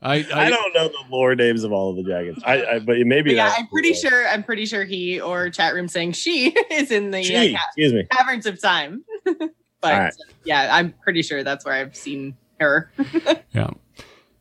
[0.00, 2.40] I, I, I, don't know the lore names of all of the dragons.
[2.46, 4.00] I, I but maybe But yeah, I'm pretty cool.
[4.10, 4.28] sure.
[4.28, 7.64] I'm pretty sure he or chat room saying she is in the Gee, uh, ca-
[7.66, 8.04] excuse me.
[8.12, 9.02] caverns of time.
[9.24, 9.42] but
[9.82, 10.14] Alright.
[10.44, 12.92] yeah, I'm pretty sure that's where I've seen her.
[13.52, 13.70] Yeah.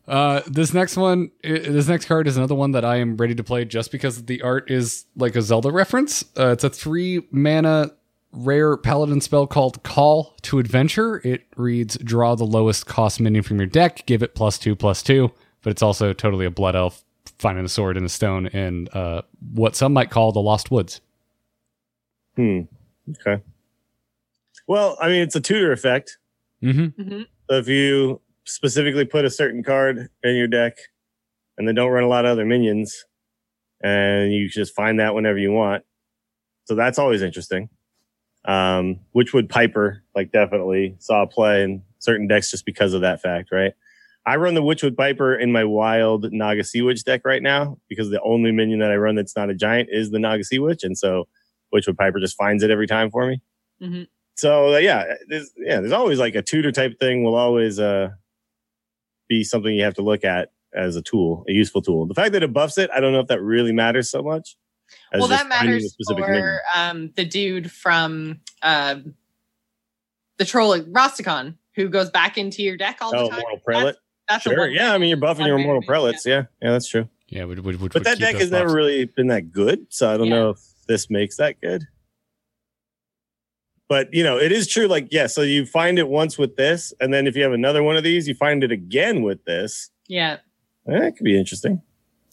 [0.08, 3.44] Uh, this next one, this next card is another one that I am ready to
[3.44, 6.24] play just because the art is like a Zelda reference.
[6.38, 7.92] Uh, it's a three mana
[8.38, 11.22] rare paladin spell called Call to Adventure.
[11.24, 15.02] It reads draw the lowest cost minion from your deck, give it plus two, plus
[15.02, 15.32] two,
[15.64, 17.04] but it's also totally a blood elf
[17.40, 19.22] finding a sword in a stone in uh,
[19.54, 21.02] what some might call the Lost Woods.
[22.36, 22.62] Hmm.
[23.10, 23.42] Okay.
[24.68, 26.18] Well, I mean, it's a tutor effect.
[26.64, 27.02] Mm-hmm.
[27.02, 30.78] hmm So if you specifically put a certain card in your deck
[31.58, 33.06] and then don't run a lot of other minions
[33.82, 35.84] and you just find that whenever you want.
[36.66, 37.70] So that's always interesting.
[38.48, 43.50] Um, Witchwood Piper, like definitely saw play in certain decks just because of that fact,
[43.52, 43.74] right?
[44.26, 48.10] I run the Witchwood Piper in my wild Naga Sea Witch deck right now because
[48.10, 50.84] the only minion that I run that's not a giant is the Naga Sea Witch.
[50.84, 51.28] And so
[51.74, 53.42] Witchwood Piper just finds it every time for me
[53.82, 54.08] Mhm.
[54.36, 58.10] so uh, yeah there's yeah there's always like a tutor type thing will always uh
[59.28, 62.32] be something you have to look at as a tool a useful tool the fact
[62.32, 64.56] that it buffs it i don't know if that really matters so much
[65.14, 69.14] Well, that matters specific for um, the dude from um,
[70.38, 73.40] the troll Rastakhan who goes back into your deck all the oh time.
[73.40, 73.96] moral prelate?
[74.28, 76.44] That's a sure yeah i mean you're buffing your one immortal prelates yeah.
[76.62, 76.72] yeah.
[76.72, 77.08] That's true.
[77.30, 80.18] Yeah, would, would, would, but that deck has never really been that good so i
[80.18, 80.36] don't Yeah.
[80.36, 81.84] know if this makes that good.
[83.90, 86.94] But you know it is true like yeah so you find it once with this
[87.00, 89.90] and then if you have another one of these you find it again with this.
[90.08, 90.38] Yeah.
[90.90, 91.82] Eh, that could be interesting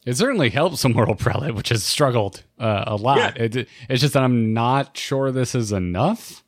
[0.05, 3.39] It certainly helps Immortal Prelate, which has struggled uh, a lot.
[3.39, 6.43] It, it's just that I'm not sure this is enough.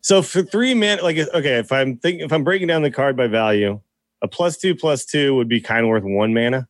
[0.00, 3.16] So for three man, like okay, if I'm thinking if I'm breaking down the card
[3.16, 3.80] by value,
[4.20, 6.66] a plus two plus two would be kind of worth one mana,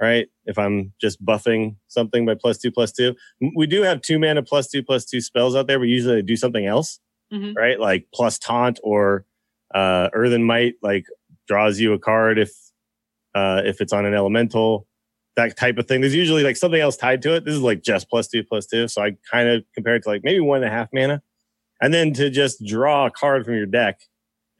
[0.00, 0.28] right?
[0.44, 3.14] If I'm just buffing something by plus two plus two,
[3.56, 6.22] we do have two mana plus two plus two spells out there, but usually they
[6.22, 7.00] do something else,
[7.32, 7.54] Mhm.
[7.56, 7.80] right?
[7.80, 9.24] Like plus taunt or
[9.74, 11.06] uh, earthen might, like
[11.48, 12.50] draws you a card if
[13.34, 14.86] uh, if it's on an elemental,
[15.36, 16.00] that type of thing.
[16.00, 17.44] There's usually like something else tied to it.
[17.44, 20.08] This is like just plus two plus two, so I kind of compare it to
[20.08, 21.22] like maybe one and a half mana.
[21.80, 24.00] And then to just draw a card from your deck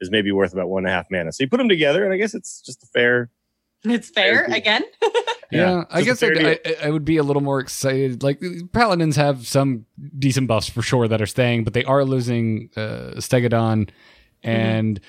[0.01, 1.31] is maybe worth about one and a half mana.
[1.31, 3.29] So you put them together, and I guess it's just a fair.
[3.83, 4.57] It's fair Fair.
[4.57, 4.83] again.
[5.51, 8.23] Yeah, I guess I'd, I, I would be a little more excited.
[8.23, 9.85] Like paladins have some
[10.17, 13.89] decent buffs for sure that are staying, but they are losing uh, Stegodon,
[14.43, 14.99] and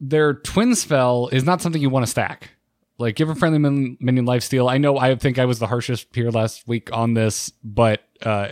[0.00, 2.50] their twin spell is not something you want to stack.
[2.98, 4.70] Like give a friendly min- minion lifesteal.
[4.70, 8.48] I know I think I was the harshest here last week on this, but uh,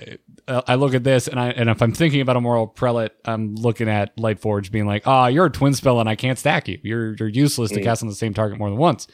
[0.46, 3.54] I look at this and I and if I'm thinking about a moral prelate, I'm
[3.54, 6.78] looking at Lightforge being like, ah, you're a twin spell and I can't stack you.
[6.82, 7.84] You're you're useless to Mm.
[7.84, 9.06] cast on the same target more than once.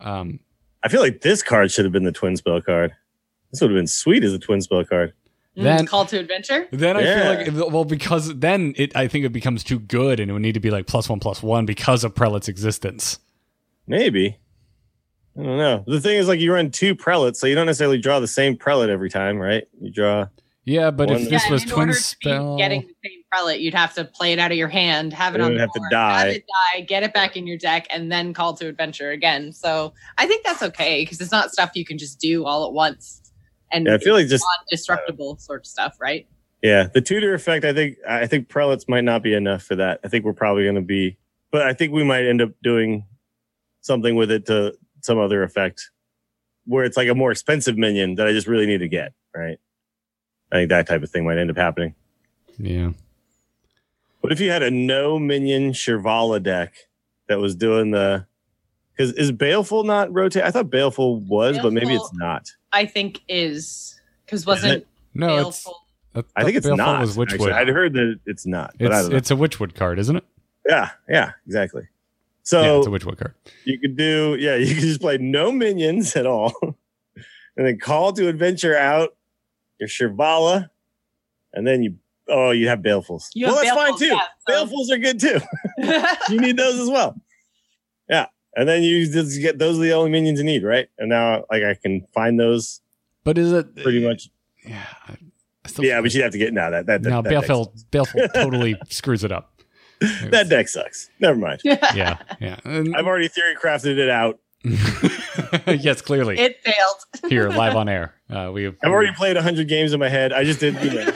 [0.00, 0.40] Um,
[0.82, 2.92] I feel like this card should have been the twin spell card.
[3.50, 5.12] This would have been sweet as a twin spell card.
[5.56, 6.66] Then- Mm, Call to adventure.
[6.72, 7.44] Then I Yeah.
[7.44, 10.42] feel like well because then it I think it becomes too good and it would
[10.42, 13.18] need to be like plus one plus one because of prelate's existence.
[13.86, 14.38] Maybe.
[15.38, 15.84] I don't know.
[15.86, 18.56] The thing is, like, you run two prelates, so you don't necessarily draw the same
[18.56, 19.64] prelate every time, right?
[19.80, 20.26] You draw.
[20.64, 22.94] Yeah, but One- if this yeah, was in twin order to spell, be getting the
[23.08, 25.54] same prelate, you'd have to play it out of your hand, have it on it
[25.58, 26.18] the would have to die.
[26.20, 29.52] have it die, get it back in your deck, and then call to adventure again.
[29.52, 32.72] So I think that's okay because it's not stuff you can just do all at
[32.72, 33.20] once.
[33.72, 36.26] And Yeah, I feel like just non-destructible sort of stuff, right?
[36.62, 37.64] yeah, the tutor effect.
[37.66, 40.00] I think I think prelates might not be enough for that.
[40.04, 41.18] I think we're probably going to be,
[41.50, 43.04] but I think we might end up doing
[43.82, 44.74] something with it to
[45.04, 45.90] some other effect,
[46.66, 49.12] where it's like a more expensive minion that I just really need to get.
[49.36, 49.58] Right.
[50.52, 51.94] I think that type of thing might end up happening.
[52.58, 52.92] yeah,
[54.20, 56.74] What if you had a no minion Shirvallah deck
[57.28, 58.26] that was doing the?
[58.96, 60.44] Because is Baleful not rotate?
[60.44, 62.48] I thought Baleful was, but maybe it's not.
[62.72, 64.86] I think is because wasn't it?
[65.14, 65.80] no, it's Baleful-
[66.36, 67.00] I think it's Baleful not.
[67.00, 67.38] Was actually.
[67.38, 67.52] Witchwood.
[67.52, 69.16] I'd heard that it's not, but I It's don't know.
[69.18, 70.24] it's a Witchwood card, isn't it?
[70.68, 71.88] yeah, yeah, exactly.
[72.52, 73.34] Yeah, So it's a Witchwood card.
[73.64, 76.52] you could do, yeah, you could just play no minions at all,
[77.56, 79.16] and then call to adventure out
[79.80, 80.68] your Shirvallah,
[81.52, 81.96] and then you,
[82.28, 83.28] oh, you have Balefuls.
[83.34, 84.06] You well, have that's fine too.
[84.14, 85.40] yeah, so- Balefuls are good too.
[86.34, 87.16] you need those as well.
[88.08, 90.88] Yeah, And then you just get those are the only minions you need, right?
[90.98, 92.80] And now like I can find those
[93.24, 94.28] But is it pretty much.
[94.66, 94.84] Yeah.
[95.08, 95.16] I-
[95.64, 97.46] I still- Yeah, but you'd have to get now that that that, no, that, deck,
[97.46, 99.53] Baleful, Baleful totally screws it up.
[100.00, 101.10] That deck sucks.
[101.20, 101.60] Never mind.
[101.64, 102.58] Yeah, yeah.
[102.64, 104.38] And- I've already theory crafted it out.
[105.66, 106.38] yes, clearly.
[106.38, 106.96] it failed.
[107.30, 108.14] Here, live on air.
[108.30, 110.32] Uh, we have I've already played hundred games in my head.
[110.32, 110.74] I just did.
[110.82, 111.12] You know,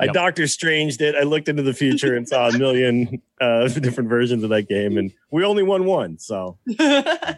[0.00, 0.12] I Yep.
[0.14, 1.14] Doctor Stranged it.
[1.14, 4.98] I looked into the future and saw a million uh, different versions of that game,
[4.98, 6.18] and we only won one.
[6.18, 7.36] So I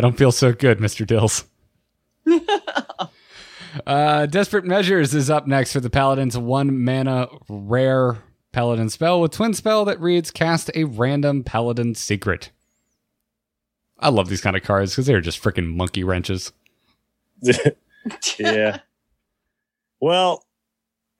[0.00, 1.06] don't feel so good, Mr.
[1.06, 1.44] Dills.
[3.86, 8.18] Uh, Desperate Measures is up next for the Paladin's one mana rare
[8.52, 12.50] Paladin spell with twin spell that reads cast a random Paladin secret.
[13.98, 16.52] I love these kind of cards because they're just freaking monkey wrenches.
[18.38, 18.80] yeah.
[20.00, 20.44] Well,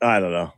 [0.03, 0.53] I don't know.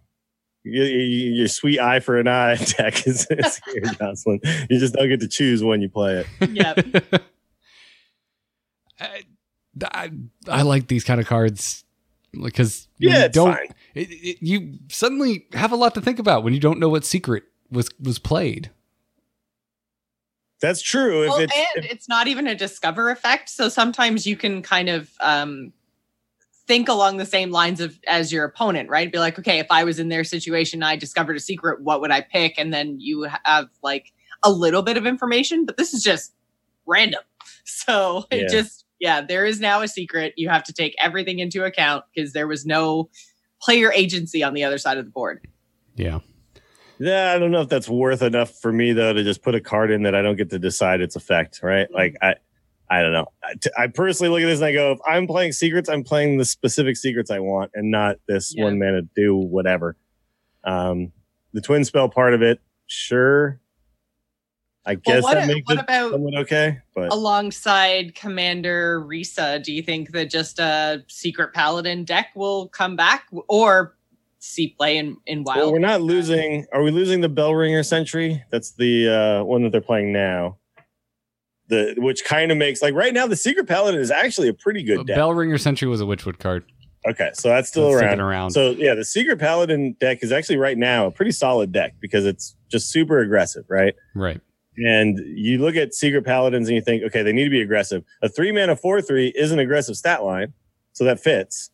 [0.65, 4.41] Your, your, your sweet eye for an eye deck is, is here, Jocelyn.
[4.71, 6.51] You just don't get to choose when you play it.
[6.51, 7.23] yep.
[8.99, 9.23] I,
[9.93, 10.11] I,
[10.49, 11.84] I like these kind of cards
[12.43, 13.69] because you Yeah, it's don't fine.
[13.95, 17.05] it, it, you suddenly have a lot to think about when you don't know what
[17.05, 18.71] secret was was played.
[20.61, 21.23] That's true.
[21.25, 23.51] If well, it's and if- it's not even a discover effect.
[23.51, 25.73] So sometimes you can kind of um,
[26.67, 29.13] think along the same lines of as your opponent, right?
[29.13, 32.11] Be like, okay, if I was in their situation, I discovered a secret, what would
[32.11, 32.55] I pick?
[32.59, 34.13] And then you have like
[34.43, 36.33] a little bit of information, but this is just
[36.87, 37.21] random.
[37.67, 38.39] So Yeah.
[38.43, 40.35] it just, yeah, there is now a secret.
[40.37, 43.09] You have to take everything into account because there was no
[43.63, 45.47] player agency on the other side of the board.
[45.97, 46.21] Yeah.
[46.99, 49.61] Yeah, I don't know if that's worth enough for me though to just put a
[49.61, 51.91] card in that I don't get to decide its effect, right?
[51.93, 52.35] Like I,
[52.89, 53.27] I don't know.
[53.43, 56.05] I, t- I personally look at this and I go, if I'm playing secrets, I'm
[56.05, 58.65] playing the specific secrets I want and not this Yeah.
[58.65, 59.97] one mana do whatever.
[60.63, 61.13] Um,
[61.53, 63.61] the twin spell part of it, sure.
[64.87, 69.73] I Well, guess what, that makes what about somewhat okay, but alongside Commander Rhyssa, do
[69.73, 73.97] you think that just a secret paladin deck will come back or
[74.41, 75.73] see play in, in well, wild?
[75.73, 76.67] we're not losing.
[76.73, 78.45] Are we losing the Bellringer Sentry?
[78.51, 79.09] That's the
[79.41, 80.59] uh, one that they're playing now.
[81.69, 84.83] The which kind of makes like right now the Secret Paladin is actually a pretty
[84.83, 85.17] good deck.
[85.17, 86.63] Bellringer Sentry was a Witchwood card.
[87.09, 88.21] Okay, so that's still It's around.
[88.21, 88.51] around.
[88.51, 92.27] So yeah, the Secret Paladin deck is actually right now a pretty solid deck because
[92.27, 93.95] it's just super aggressive, right?
[94.15, 94.41] right.
[94.77, 98.03] And you look at Secret Paladins and you think, okay, they need to be aggressive.
[98.23, 100.53] A three mana four three is an aggressive stat line,
[100.93, 101.71] so that fits,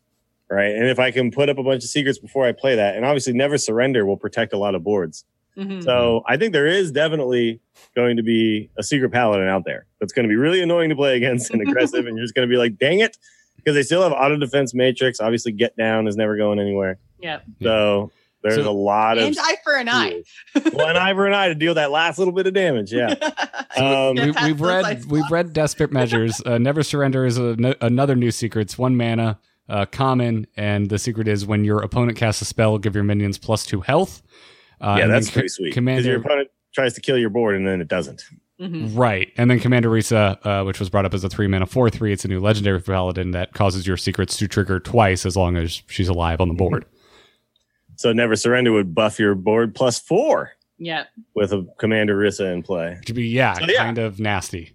[0.50, 0.74] right?
[0.74, 3.04] And if I can put up a bunch of secrets before I play that, and
[3.04, 5.24] obviously Never Surrender will protect a lot of boards.
[5.56, 5.82] Mhm.
[5.82, 7.60] So I think there is definitely
[7.96, 10.96] going to be a secret paladin out there that's going to be really annoying to
[10.96, 13.16] play against and aggressive, and you're just going to be like, dang it,
[13.56, 15.20] because they still have auto defense matrix.
[15.20, 16.98] Obviously, get down is never going anywhere.
[17.20, 17.40] yeah.
[17.62, 18.10] So
[18.42, 20.22] there's So- a lot of And eye for an eye.
[20.72, 22.92] well, an eye for an eye to deal that last little bit of damage.
[22.92, 23.14] Yeah.
[23.76, 26.42] Um, we, we've read we've read Desperate Measures.
[26.46, 28.62] Uh, Never Surrender is a, no- another new secret.
[28.62, 29.38] It's one mana,
[29.68, 33.38] uh, common, and the secret is when your opponent casts a spell, give your minions
[33.38, 34.22] plus two health.
[34.80, 35.64] Uh, yeah, that's pretty co- sweet.
[35.66, 38.24] Because Commander, your opponent tries to kill your board and then it doesn't.
[38.60, 38.98] Mhm.
[38.98, 41.88] right, and then Commander Rhyssa, uh, which was brought up as a three mana four
[41.90, 42.12] three.
[42.12, 45.80] It's a new legendary paladin that causes your secrets to trigger twice as long as
[45.86, 46.84] she's alive on the board.
[48.00, 51.04] So Never Surrender would buff your board plus four Yeah.
[51.34, 52.98] with a Commander Rhyssa in play.
[53.04, 53.76] To be yeah, So, yeah.
[53.84, 54.74] kind of nasty.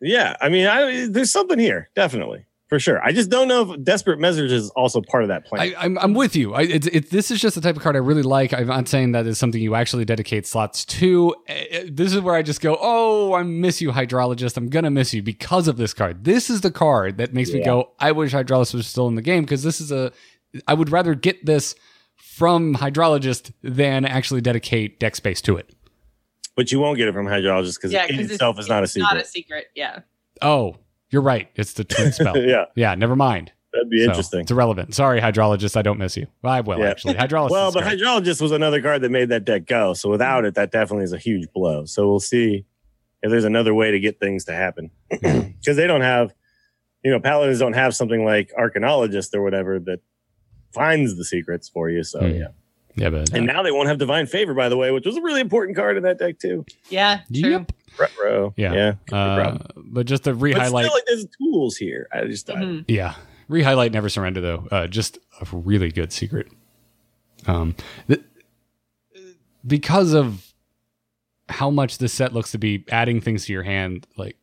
[0.00, 3.04] Yeah, I mean, I, there's something here, definitely for sure.
[3.04, 5.60] I just don't know if Desperate Measures is also part of that plan.
[5.60, 6.54] I, I'm, I'm with you.
[6.54, 8.54] I, it's it's this is just the type of card I really like.
[8.54, 11.34] I'm not saying that is something you actually dedicate slots to.
[11.46, 14.56] Eh, eh, This is where I just go, oh, I miss you, Hydrologist.
[14.56, 16.24] I'm gonna miss you because of this card.
[16.24, 19.22] This is the card that makes me go, I wish Hydrologist was still in the
[19.22, 20.12] game because this is a.
[20.66, 21.74] I would rather get this
[22.34, 25.74] from Hydrologist than actually dedicate deck space to it.
[26.56, 28.04] but you won't get it from Hydrologist because Yeah.
[28.04, 29.14] it 'cause itself it's, is not a secret.
[29.14, 29.66] Not a secret.
[29.74, 30.00] Yeah.
[30.42, 30.76] Oh,
[31.10, 31.48] you're right.
[31.56, 32.36] It's the twin spell.
[32.46, 33.50] yeah, yeah, never mind.
[33.72, 34.40] that'd be So, interesting.
[34.42, 34.94] It's irrelevant.
[34.94, 35.76] Sorry, Hydrologist.
[35.76, 36.28] I don't miss you.
[36.42, 36.90] Well, I will Yeah.
[36.90, 37.14] actually.
[37.14, 37.50] Hydrologist.
[37.50, 37.98] Well, is but great.
[38.00, 39.94] Hydrologist was another card that made that deck go.
[39.94, 41.84] So without it, that definitely is a huge blow.
[41.86, 42.64] So we'll see
[43.22, 46.32] if there's another way to get things to happen because they don't have,
[47.02, 49.98] you know, paladins don't have something like Arcanologist or whatever that
[50.74, 52.02] finds the secrets for you.
[52.02, 52.26] So Hmm.
[52.36, 52.46] yeah,
[52.96, 55.22] yeah, but and now they won't have Divine Favor, by the way, which was a
[55.22, 56.64] really important card in that deck too.
[56.90, 57.20] Yeah.
[57.32, 57.50] True.
[57.50, 57.72] Yep.
[57.98, 58.94] Retro, Yeah.
[59.10, 59.16] yeah.
[59.16, 62.08] Uh, but just to But re-highlight, still, like there's tools here.
[62.12, 62.84] I just I- Mhm.
[62.88, 63.14] yeah,
[63.48, 64.66] re-highlight Never Surrender though.
[64.70, 66.48] Uh, just a really good secret.
[67.46, 67.76] Um,
[68.08, 68.22] th-
[69.66, 70.52] because of
[71.48, 74.06] how much this set looks to be adding things to your hand.
[74.16, 74.36] Like,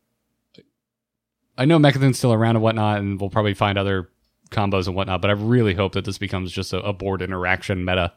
[1.57, 4.09] I know Mecha'thun's still around and whatnot, and we'll probably find other
[4.51, 5.21] combos and whatnot.
[5.21, 8.13] But I really hope that this becomes just a, a board interaction meta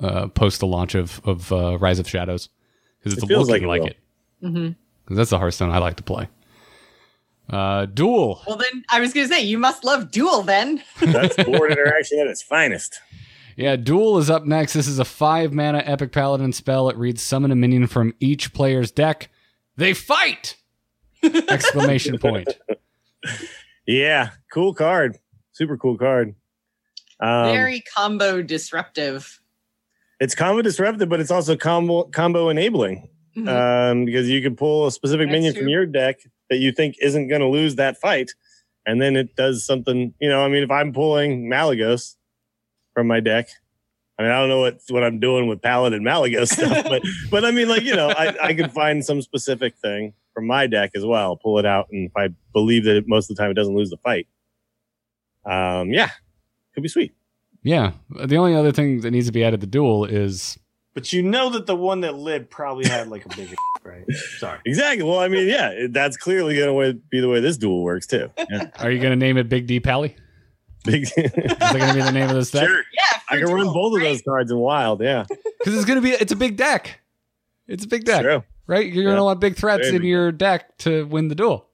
[0.00, 2.48] uh, post the launch of of uh, Rise of Shadows.
[2.98, 3.96] because it's It feels looking like like it
[4.42, 4.44] it.
[4.46, 4.50] will.
[4.52, 4.68] hmm
[5.04, 6.28] Because that's the Hearthstone I like to play.
[7.48, 8.40] Uh, Duel.
[8.46, 10.82] Well, then I was going to say you must love Duel then.
[11.00, 12.98] That's board interaction at its finest.
[13.54, 14.72] Yeah, Duel is up next.
[14.72, 16.88] This is a five mana epic paladin spell.
[16.88, 19.28] It reads summon a minion from each player's deck.
[19.76, 20.56] They fight!
[21.22, 22.48] Exclamation point.
[23.86, 25.18] Yeah, cool card.
[25.54, 26.34] Super cool card.
[27.20, 29.40] Um, Very combo disruptive.
[30.20, 33.08] it's combo disruptive, but it's also combo combo enabling.
[33.36, 33.48] Mhm.
[33.48, 35.62] um, because you can pull a specific That's minion true.
[35.62, 38.30] from your deck that you think isn't going to lose that fight,
[38.86, 40.14] and then it does something.
[40.20, 42.14] You know, I mean, if I'm pulling Malagos
[42.94, 43.48] from my deck,
[44.18, 47.44] I mean, I don't know what what I'm doing with Paladin Malagos stuff, but but
[47.44, 50.92] I mean, like you know, I I could find some specific thing from my deck
[50.94, 53.50] as well, pull it out, and if I believe that it, most of the time
[53.50, 54.28] it doesn't lose the fight,
[55.46, 56.10] um, yeah,
[56.74, 57.14] could be sweet.
[57.62, 57.92] Yeah.
[58.26, 60.58] The only other thing that needs to be added to the Duel is
[60.92, 64.04] But you know that the one that lived probably had like a bigger right?
[64.38, 64.58] Sorry.
[64.66, 65.02] Exactly.
[65.04, 68.30] Well, I mean, yeah, that's clearly going to be the way this duel works too.
[68.50, 68.70] Yeah.
[68.80, 70.14] are you going to name it Big D Pally?
[70.84, 72.66] Big- Is that going to be the name of this deck?
[72.68, 72.76] sure.
[72.78, 75.00] Yeah, I for can run Duel, both of those cards in wild.
[75.02, 75.24] Yeah,
[75.58, 77.00] Because it's going to be, it's a big deck.
[77.66, 78.42] It's a big deck, true.
[78.66, 78.84] right?
[78.84, 79.24] You're going to Yeah.
[79.24, 81.66] want big threats Very in your deck to win the duel.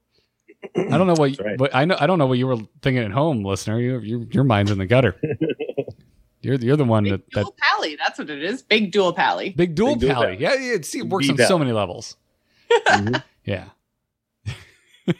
[0.76, 1.58] I don't know what, right.
[1.58, 1.96] what I know.
[1.98, 3.80] I don't know what you were thinking at home, listener.
[3.80, 5.18] You, you, your mind's in the gutter.
[6.42, 7.96] You're you're the one Big that, that dual pally.
[7.96, 8.62] That's what it is.
[8.62, 9.50] Big dual pally.
[9.50, 10.38] big dual Big dual pally.
[10.38, 10.42] pally.
[10.42, 10.78] Yeah, yeah.
[10.82, 12.16] See, it works Big on so many levels.
[12.70, 13.22] Mhm.
[13.44, 13.64] Yeah.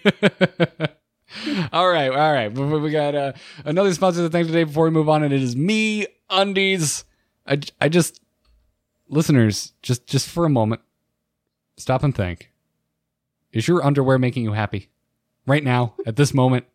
[1.73, 2.53] all right, all right.
[2.53, 3.33] We, we got uh,
[3.65, 7.05] another sponsor to thank today before we move on, and it is me undies.
[7.47, 8.21] I I just
[9.09, 10.83] listeners just just for a moment,
[11.77, 12.51] stop and think.
[13.53, 14.91] Is your underwear making you happy
[15.47, 16.67] right now at this moment?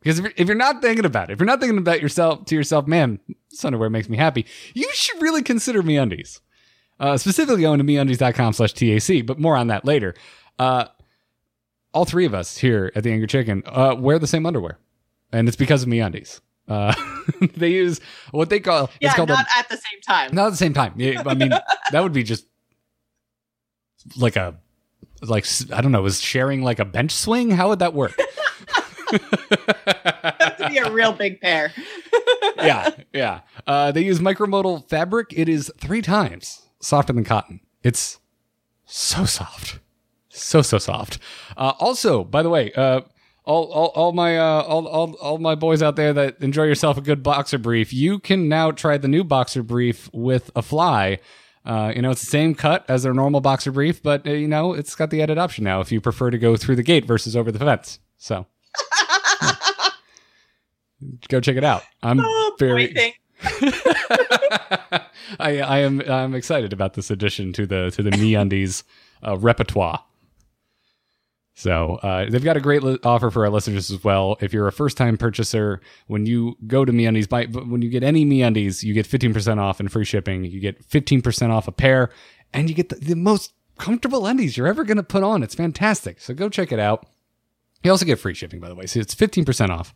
[0.00, 2.44] Because if you're, if you're not thinking about it, if you're not thinking about yourself
[2.46, 3.18] to yourself, man,
[3.50, 4.46] this underwear makes me happy.
[4.74, 6.40] You should really consider me undies.
[6.98, 10.14] Uh, specifically going to meundies.com slash TAC, but more on that later.
[10.58, 10.86] Uh,
[11.92, 14.78] all three of us here at the Angry Chicken uh, wear the same underwear,
[15.32, 16.40] and it's because of MeUndies.
[16.68, 16.94] Uh,
[17.56, 18.00] they use
[18.30, 20.34] what they call Yeah, it's called not a, at the same time.
[20.34, 20.94] not at the same time.
[20.94, 21.50] I mean,
[21.92, 22.46] that would be just
[24.16, 24.56] like a
[25.22, 27.50] like I don't know, is sharing like a bench swing?
[27.50, 28.16] How would that work?
[29.10, 31.72] Have to be a real big pair.
[32.56, 33.40] yeah, yeah.
[33.66, 35.32] Uh, they use micromodal fabric.
[35.34, 37.60] It is three times softer than cotton.
[37.82, 38.18] It's
[38.84, 39.78] so soft,
[40.28, 41.18] so so soft.
[41.56, 43.02] Uh, also, by the way, uh,
[43.44, 46.98] all, all, all my uh, all, all, all my boys out there that enjoy yourself
[46.98, 51.18] a good boxer brief, you can now try the new boxer brief with a fly.
[51.66, 54.46] Uh, you know, it's the same cut as their normal boxer brief, but uh, you
[54.48, 57.04] know, it's got the edit option now if you prefer to go through the gate
[57.04, 57.98] versus over the fence.
[58.16, 58.46] So.
[61.28, 61.82] Go check it out.
[62.02, 63.14] I'm Oh, very.
[65.38, 68.82] I, I am I'm excited about this addition to the to the MeUndies
[69.26, 70.02] uh, repertoire.
[71.58, 74.36] So uh, they've got a great li- offer for our listeners as well.
[74.42, 78.02] If you're a first time purchaser, when you go to MeUndies, buy when you get
[78.02, 80.44] any MeUndies, you get 15% off and free shipping.
[80.44, 82.10] You get 15% off a pair,
[82.52, 85.42] and you get the, the most comfortable undies you're ever going to put on.
[85.42, 86.20] It's fantastic.
[86.20, 87.06] So go check it out.
[87.82, 88.84] You also get free shipping, by the way.
[88.84, 89.94] So it's 15% off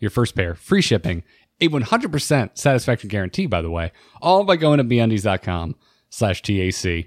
[0.00, 1.22] your first pair, free shipping,
[1.60, 5.76] a 100% satisfaction guarantee, by the way, all by going to meundies.com
[6.10, 7.06] slash TAC.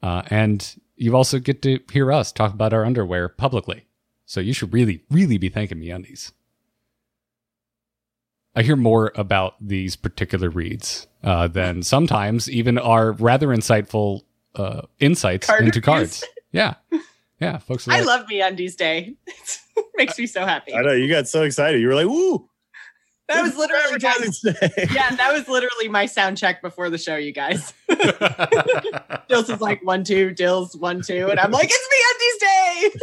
[0.00, 3.86] Uh, and you also get to hear us talk about our underwear publicly.
[4.24, 6.32] So you should really, really be thanking MeUndies.
[8.54, 14.22] I hear more about these particular reads uh, than sometimes even our rather insightful
[14.54, 15.84] uh, insights Card into reviews.
[15.84, 16.24] cards.
[16.52, 16.74] Yeah.
[17.40, 17.58] Yeah.
[17.58, 19.14] Folks, are I like- love me on undies day.
[19.74, 20.74] It makes me so happy.
[20.74, 21.80] I know you got so excited.
[21.80, 22.46] You were like, "Woo!"
[23.32, 24.88] That was literally today.
[24.94, 27.72] yeah, that was literally my sound check before the show, you guys.
[29.28, 31.98] Dills is like one two, Dills one two, and I'm like, it's me
[32.42, 32.90] day.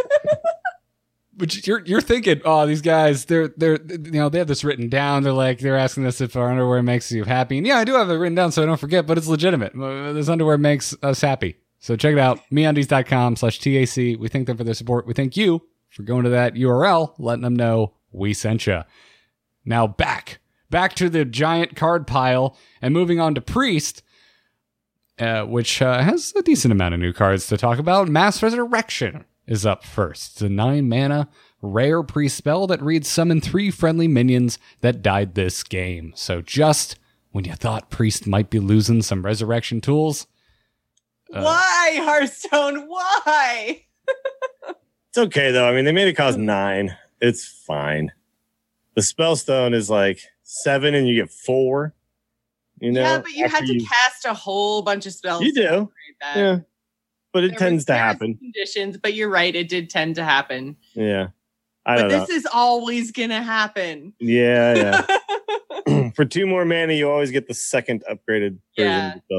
[1.39, 4.89] But you're you're thinking, oh, these guys, they're they're you know they have this written
[4.89, 5.23] down.
[5.23, 7.93] They're like they're asking us if our underwear makes you happy, and yeah, I do
[7.93, 9.07] have it written down so I don't forget.
[9.07, 9.73] But it's legitimate.
[9.73, 11.55] Uh, This underwear makes us happy.
[11.79, 13.95] So check it out, meundies.com slash TAC.
[14.19, 15.07] We thank them for their support.
[15.07, 18.81] We thank you for going to that URL, letting them know we sent you.
[19.65, 20.39] Now back,
[20.69, 24.03] back to the giant card pile and moving on to Priest,
[25.19, 28.07] uh, which uh, has a decent amount of new cards to talk about.
[28.07, 30.33] Mass Resurrection is up first.
[30.33, 31.27] It's a nine mana
[31.61, 36.13] rare Priest spell that reads summon three friendly minions that died this game.
[36.15, 36.97] So just
[37.31, 40.25] when you thought Priest might be losing some resurrection tools,
[41.33, 42.87] Uh, Why, Hearthstone?
[42.87, 43.83] Why?
[45.09, 45.67] It's okay though.
[45.67, 46.95] I mean, they made it cost nine.
[47.19, 48.11] It's fine.
[48.99, 51.93] The spellstone is like seven, and you get four.
[52.81, 55.41] You know, yeah, but you had to cast a whole bunch of spells.
[55.41, 55.89] You do.
[56.19, 56.35] that.
[56.35, 56.59] Yeah,
[57.31, 58.35] but it There tends to happen.
[58.35, 59.55] Conditions, but you're right.
[59.55, 60.75] It did tend to happen.
[60.95, 61.27] Yeah.
[61.85, 62.19] I But don't know.
[62.25, 64.13] this is always gonna happen.
[64.19, 65.01] Yeah,
[65.87, 66.11] yeah.
[66.15, 69.15] For two more mana, you always get the second upgraded version Yeah.
[69.15, 69.33] of the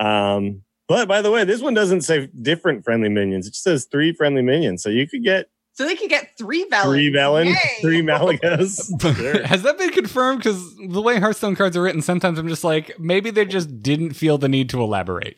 [0.00, 0.04] Spellstone.
[0.04, 3.46] Um, but by the way, this one doesn't say different friendly minions.
[3.46, 4.82] It just says three friendly minions.
[4.82, 6.82] So you could get so they could get three Velen.
[6.84, 8.90] three Velen, three Malygos.
[9.16, 9.42] Sure.
[9.44, 10.38] Has that been confirmed?
[10.38, 14.12] Because the way Hearthstone cards are written, sometimes I'm just like, maybe they just didn't
[14.14, 15.36] feel the need to elaborate.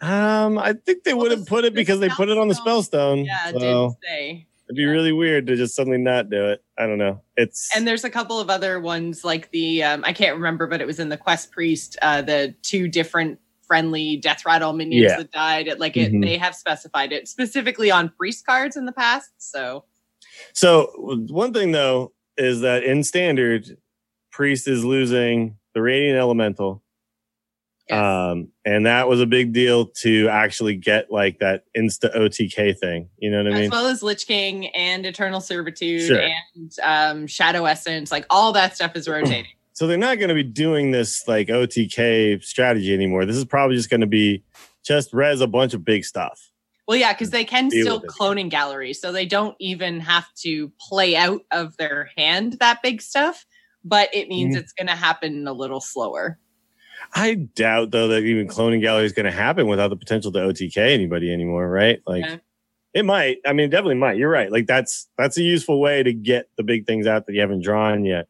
[0.00, 2.36] Um, I think they Well, would have the- put it the because they put it
[2.36, 3.26] on the Spellstone- Spellstone.
[3.26, 4.46] Yeah, it so did say.
[4.68, 6.62] it'd be really weird to just suddenly not do it.
[6.76, 7.20] I don't know.
[7.36, 10.80] It's And there's a couple of other ones like the um, I can't remember, but
[10.80, 15.16] it was in the Quest Priest, uh, the two different friendly death rattle minions Yeah.
[15.18, 15.68] that died.
[15.68, 16.22] It, like it, Mhm.
[16.24, 19.30] they have specified it specifically on priest cards in the past.
[19.38, 19.84] So
[20.52, 20.90] So
[21.28, 23.76] one thing though is that in standard,
[24.32, 26.82] priest is losing the radiant elemental,
[27.88, 27.96] yes.
[27.96, 33.08] um, and that was a big deal to actually get like that insta OTK thing.
[33.18, 33.64] You know what I mean?
[33.64, 36.20] as well as Lich King and Eternal Servitude Sure.
[36.20, 39.52] and um, Shadow Essence, like all that stuff is rotating.
[39.74, 43.26] So they're not going to be doing this like OTK strategy anymore.
[43.26, 44.42] This is probably just going to be
[44.84, 46.50] just res a bunch of big stuff.
[46.86, 48.06] Well, yeah, because they can still it.
[48.08, 53.02] cloning galleries, so they don't even have to play out of their hand that big
[53.02, 53.46] stuff.
[53.84, 54.60] But it means Mhm.
[54.60, 56.38] it's going to happen a little slower.
[57.14, 60.38] I doubt though that even cloning gallery is going to happen without the potential to
[60.38, 62.00] OTK anybody anymore, right?
[62.06, 62.36] Like Yeah.
[62.94, 63.38] it might.
[63.46, 64.16] I mean, it definitely might.
[64.18, 64.50] You're right.
[64.52, 67.62] Like that's that's a useful way to get the big things out that you haven't
[67.64, 68.26] drawn yet.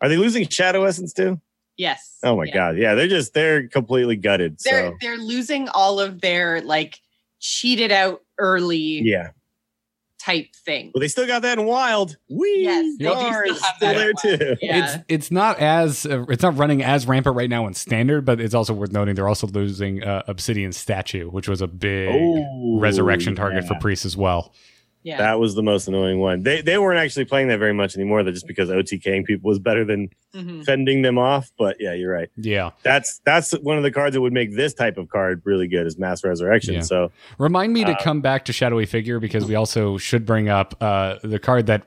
[0.00, 1.40] Are they losing Shadow Essence too?
[1.76, 2.18] Yes.
[2.22, 2.54] Oh my Yeah.
[2.54, 4.58] god, yeah, they're just they're completely gutted.
[4.64, 7.00] They're so they're losing all of their like
[7.40, 9.30] cheated out early yeah,
[10.20, 10.92] type thing.
[10.94, 12.16] well, they still got that in Wild.
[12.30, 14.56] We Yes, they do still have still that there too.
[14.62, 14.94] Yeah.
[14.94, 18.40] It's it's not as uh, it's not running as rampant right now in standard, but
[18.40, 22.78] it's also worth noting they're also losing uh, Obsidian Statue, which was a big Oh,
[22.78, 23.80] resurrection target for yeah.
[23.80, 24.54] priests as well.
[25.04, 25.18] Yeah.
[25.18, 26.42] That was the most annoying one.
[26.42, 28.22] They they weren't actually playing that very much anymore.
[28.24, 30.64] That just because OTKing people was better than Mhm.
[30.64, 31.52] fending them off.
[31.58, 32.30] But yeah, you're right.
[32.36, 32.70] Yeah.
[32.82, 35.86] That's that's one of the cards that would make this type of card really good
[35.86, 36.74] is Mass Resurrection.
[36.74, 36.80] Yeah.
[36.80, 40.48] So Remind me to Uh, come back to Shadowy Figure because we also should bring
[40.48, 41.82] up uh, the card that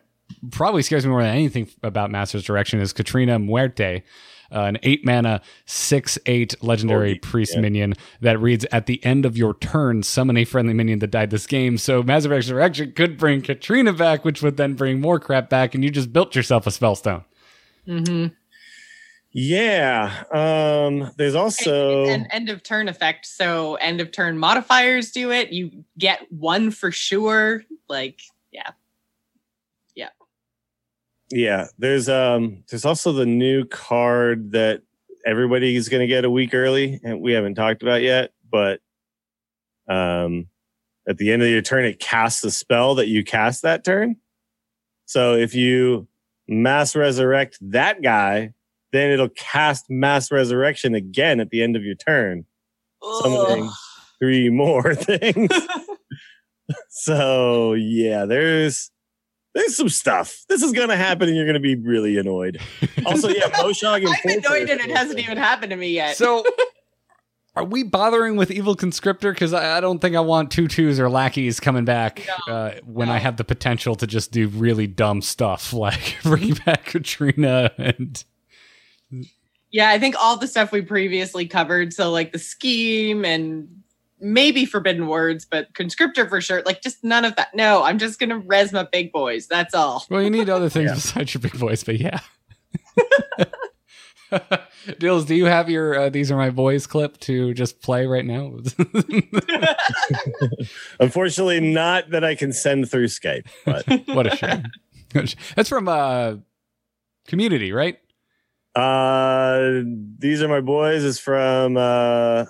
[0.52, 4.04] probably scares me more than anything about Master's Direction is Catrina Muerte,
[4.52, 7.62] uh, an eight mana, six eight legendary Oh, priest yeah.
[7.62, 11.30] minion that reads at the end of your turn, summon a friendly minion that died
[11.30, 11.78] this game.
[11.78, 15.84] So Mass Resurrection could bring Catrina back, which would then bring more crap back, and
[15.84, 17.24] you just built yourself a spellstone.
[17.88, 18.34] Mhm.
[19.32, 23.26] yeah, um, there's also an end of turn effect.
[23.26, 25.52] So end of turn modifiers do it.
[25.52, 27.64] You get one for sure.
[27.88, 28.22] Like,
[28.52, 28.72] yeah.
[31.30, 34.82] Yeah, there's um there's also the new card that
[35.26, 38.80] everybody's gonna get a week early, and we haven't talked about yet, but
[39.88, 40.48] um
[41.08, 44.18] at the end of your turn it casts a spell that you cast that turn.
[45.06, 46.08] So if you
[46.48, 48.54] mass resurrect that guy,
[48.92, 52.46] then it'll cast mass resurrection again at the end of your turn.
[53.22, 53.70] Summoning
[54.20, 55.50] three more things.
[56.90, 58.92] so yeah, there's
[59.54, 60.44] there's some stuff.
[60.50, 62.60] This is gonna happen, and you're gonna be really annoyed.
[63.06, 66.18] Also, yeah, Moshog and I'm annoyed and it hasn't even happened to me yet.
[66.18, 66.44] So.
[67.56, 69.34] Are we bothering with Evil Conscriptor?
[69.34, 73.08] Because I, I don't think I want tutus or lackeys coming back No, uh, when
[73.08, 73.16] no.
[73.16, 78.24] I have the potential to just do really dumb stuff like bring back Catrina and
[79.72, 81.94] yeah, I think all the stuff we previously covered.
[81.94, 83.77] So like the scheme and
[84.20, 86.62] maybe forbidden words, but conscriptor for sure.
[86.66, 87.50] Like just none of that.
[87.56, 89.48] No, I'm just gonna res my big boys.
[89.48, 90.06] That's all.
[90.10, 90.96] well, you need other things Yeah.
[90.96, 92.20] besides your big voice, but yeah.
[95.00, 98.26] Dills, do you have your uh, "These Are My Boys" clip to just play right
[98.26, 98.54] now?
[101.00, 104.64] Unfortunately, not that I can send through Skype, but what a shame.
[105.56, 106.36] That's from uh,
[107.28, 108.00] Community, right?
[108.76, 109.82] uh,
[110.20, 111.04] these are my boys.
[111.04, 112.46] Is from uh,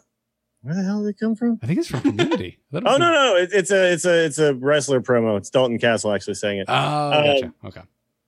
[0.61, 1.59] where the hell did it come from?
[1.63, 2.57] I think it's from Community.
[2.73, 5.37] I thought it Oh no, no, it, it's a it's a it's a wrestler promo.
[5.37, 6.65] It's Dalton Castle actually saying it.
[6.67, 7.53] Oh, Um, gotcha.
[7.65, 7.81] Okay.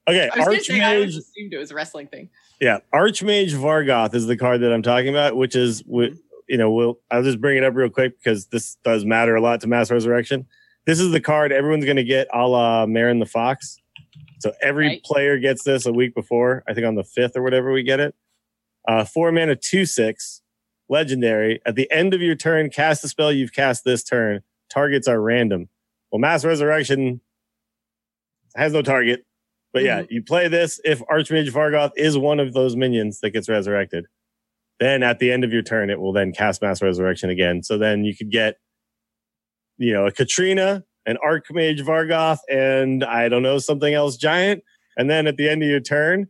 [0.08, 1.18] Okay, I was gonna say I Archmage.
[1.18, 2.30] assumed it was a wrestling thing.
[2.60, 6.16] Yeah, Archmage Vargoth is the card that I'm talking about, which is wi-
[6.48, 9.42] you know, we'll I'll just bring it up real quick because this does matter a
[9.42, 10.48] lot to Mass Resurrection.
[10.86, 13.78] This is the card everyone's going to get, a la Marin the Fox.
[14.40, 15.04] So every Right.
[15.04, 16.64] player gets this a week before.
[16.68, 18.16] I think on the fifth or whatever we get it.
[18.88, 20.42] Uh, four mana, two six,
[20.90, 21.62] legendary.
[21.66, 24.42] At the end of your turn, cast a spell you've cast this turn.
[24.70, 25.70] Targets are random.
[26.12, 27.22] Well, Mass Resurrection
[28.56, 29.26] has no target.
[29.72, 30.14] But yeah, mm-hmm.
[30.14, 34.06] you play this if Archmage Vargoth is one of those minions that gets resurrected.
[34.80, 37.62] Then at the end of your turn, it will then cast Mass Resurrection again.
[37.64, 38.56] So then you could get
[39.80, 44.64] you know, a Catrina, an Archmage Vargoth, and I don't know, something else giant.
[44.98, 46.28] And then at the end of your turn,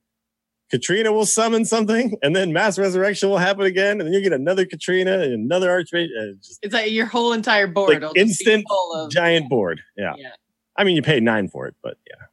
[0.70, 4.34] Catrina will summon something, and then mass resurrection will happen again, and then you get
[4.34, 6.10] another Catrina and another Archmage.
[6.16, 7.90] And it's just It's like your whole entire board.
[7.90, 9.82] Like will just be instant full of, giant board.
[9.98, 10.14] Yeah.
[10.18, 10.32] Yeah.
[10.78, 12.26] I mean, you paid nine for it, but yeah,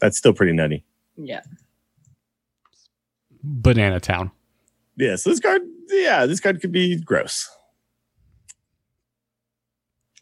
[0.00, 0.84] that's still pretty nutty.
[1.16, 1.42] Yeah.
[3.42, 4.32] Banana Town.
[4.96, 5.16] Yeah.
[5.16, 7.48] So this card, yeah, this card could be gross.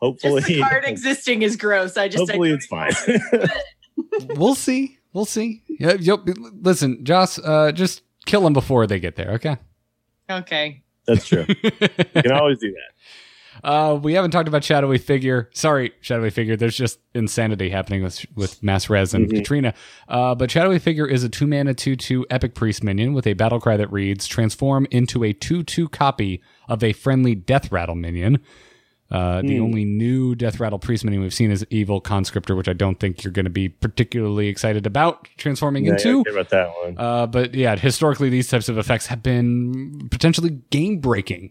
[0.03, 1.97] Just Hopefully, the card existing is gross.
[1.97, 2.93] I just hopefully it's fine.
[4.37, 4.99] we'll see.
[5.13, 5.63] We'll see.
[5.69, 6.21] Yeah, yep.
[6.61, 9.33] Listen, Joss, uh, just kill them before they get there.
[9.33, 9.57] Okay.
[10.31, 10.83] Okay.
[11.07, 11.45] that's true.
[12.15, 12.89] You can always do that.
[13.69, 15.51] Uh, we haven't talked about Shadowy Figure.
[15.53, 16.57] Sorry, Shadowy Figure.
[16.57, 19.37] There's just insanity happening with with Mass Res and Mhm.
[19.37, 19.75] Catrina.
[20.09, 23.35] Uh, but Shadowy Figure is a two mana two two epic priest minion with a
[23.35, 27.95] battle cry that reads: transform into a two two copy of a friendly Death Rattle
[27.95, 28.39] minion.
[29.13, 29.63] Uh, the Hmm.
[29.65, 33.23] only new Death Rattle priest minion we've seen is Evil Conscriptor, which I don't think
[33.23, 36.21] you're going to be particularly excited about transforming Yeah, into.
[36.21, 36.95] okay about that one.
[36.97, 41.51] Uh, but yeah, historically, these types of effects have been potentially game breaking.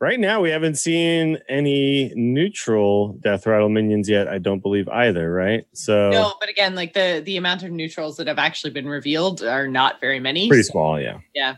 [0.00, 4.28] Right now, we haven't seen any neutral Death Rattle minions yet.
[4.28, 5.30] I don't believe either.
[5.30, 8.88] Right, so No, but again, like the the amount of neutrals that have actually been
[8.88, 10.48] revealed are not very many.
[10.48, 11.00] pretty so- small.
[11.00, 11.18] Yeah.
[11.34, 11.56] Yeah.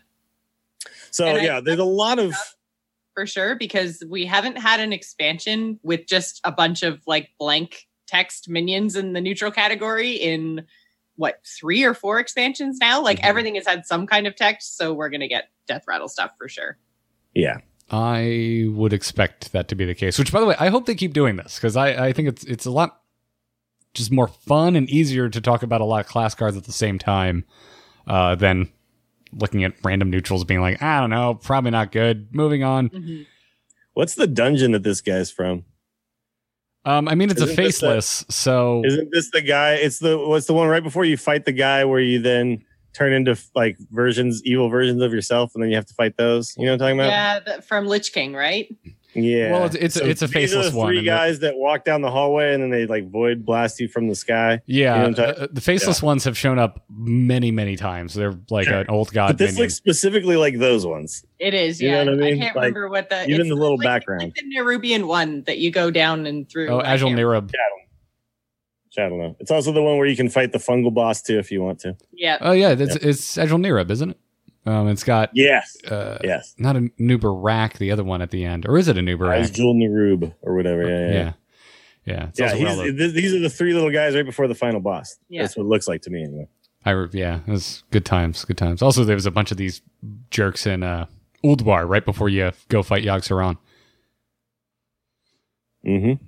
[1.12, 2.35] So And I- yeah, there's a lot of
[3.14, 7.86] for sure because we haven't had an expansion with just a bunch of like blank
[8.06, 10.64] text minions in the neutral category in
[11.16, 13.24] what three or four expansions now like Mhm.
[13.24, 16.48] everything has had some kind of text so we're gonna get death rattle stuff for
[16.48, 16.78] sure
[17.34, 17.58] yeah.
[17.90, 20.18] I would expect that to be the case.
[20.18, 22.44] Which, by the way, I hope they keep doing this because I, I think it's
[22.44, 23.00] it's a lot
[23.92, 26.72] just more fun and easier to talk about a lot of class cards at the
[26.72, 27.44] same time
[28.06, 28.70] uh, than
[29.33, 32.35] looking at random neutrals being like, I don't know, probably not good.
[32.35, 33.26] Moving on.
[33.95, 35.64] What's the dungeon that this guy's from?
[36.85, 39.74] Um, I mean, it's a Isn't this faceless, so Isn't this the guy?
[39.74, 43.12] It's the what's the one right before you fight the guy where you then turn
[43.12, 46.55] into like versions, evil versions of yourself, and then you have to fight those.
[46.57, 47.09] You know what I'm talking about?
[47.11, 48.74] yeah the, from lich king right
[49.14, 49.52] Yeah.
[49.52, 51.84] Well, it's- it's a- it's a these are faceless the one, Three guys that walk
[51.84, 54.60] down the hallway and then they like void blast you from the sky.
[54.66, 58.14] yeah, You know uh, the faceless ones have shown up many, many times.
[58.14, 58.80] They're like Sure.
[58.80, 59.64] an old god But this minion.
[59.64, 61.24] looks specifically like those ones.
[61.38, 62.38] it is You know yeah what I mean?
[62.38, 64.22] can't Like, remember what the even the little like, background.
[64.22, 67.50] like the nerubian one that you go down and through oh, Agile can't- Nirub.
[68.98, 69.34] I don't know.
[69.40, 71.78] It's also the one where you can fight the fungal boss too if you want
[71.80, 71.96] to.
[72.12, 74.18] yeah Oh yeah, it's it's Azjol-Nerub, isn't it?
[74.64, 75.76] Um, it's got Yes.
[75.84, 76.54] uh, Yes.
[76.58, 79.50] not a Nuber the other one at the end, or is it a Nuber As
[79.50, 80.82] Jewel Narub or whatever.
[80.88, 80.98] Yeah.
[80.98, 81.12] Yeah.
[81.14, 81.32] yeah,
[82.06, 82.26] yeah.
[82.28, 84.24] It's Yeah, also he's, one of the- th- these are the three little guys right
[84.24, 85.16] before the final boss.
[85.28, 85.42] Yeah.
[85.42, 86.46] That's what it looks like to me anyway.
[86.84, 88.82] I re- yeah, it was good times, good times.
[88.82, 89.82] Also, there was a bunch of these
[90.30, 91.06] jerks in uh,
[91.44, 93.56] Ulduar right before you go fight Yogg Saron.
[95.86, 96.24] Mm-hmm.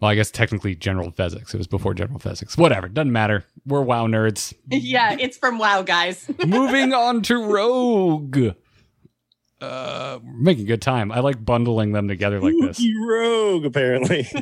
[0.00, 1.54] Well, I guess technically General Vezax.
[1.54, 2.58] It was before General Vezax.
[2.58, 3.44] Whatever, doesn't matter.
[3.64, 4.52] We're WoW nerds.
[4.70, 8.54] yeah it's from wow guys Moving on to Rogue.
[9.58, 11.10] Uh, we're making good time.
[11.10, 12.84] I like bundling them together like this.
[13.08, 14.28] Rogue, apparently.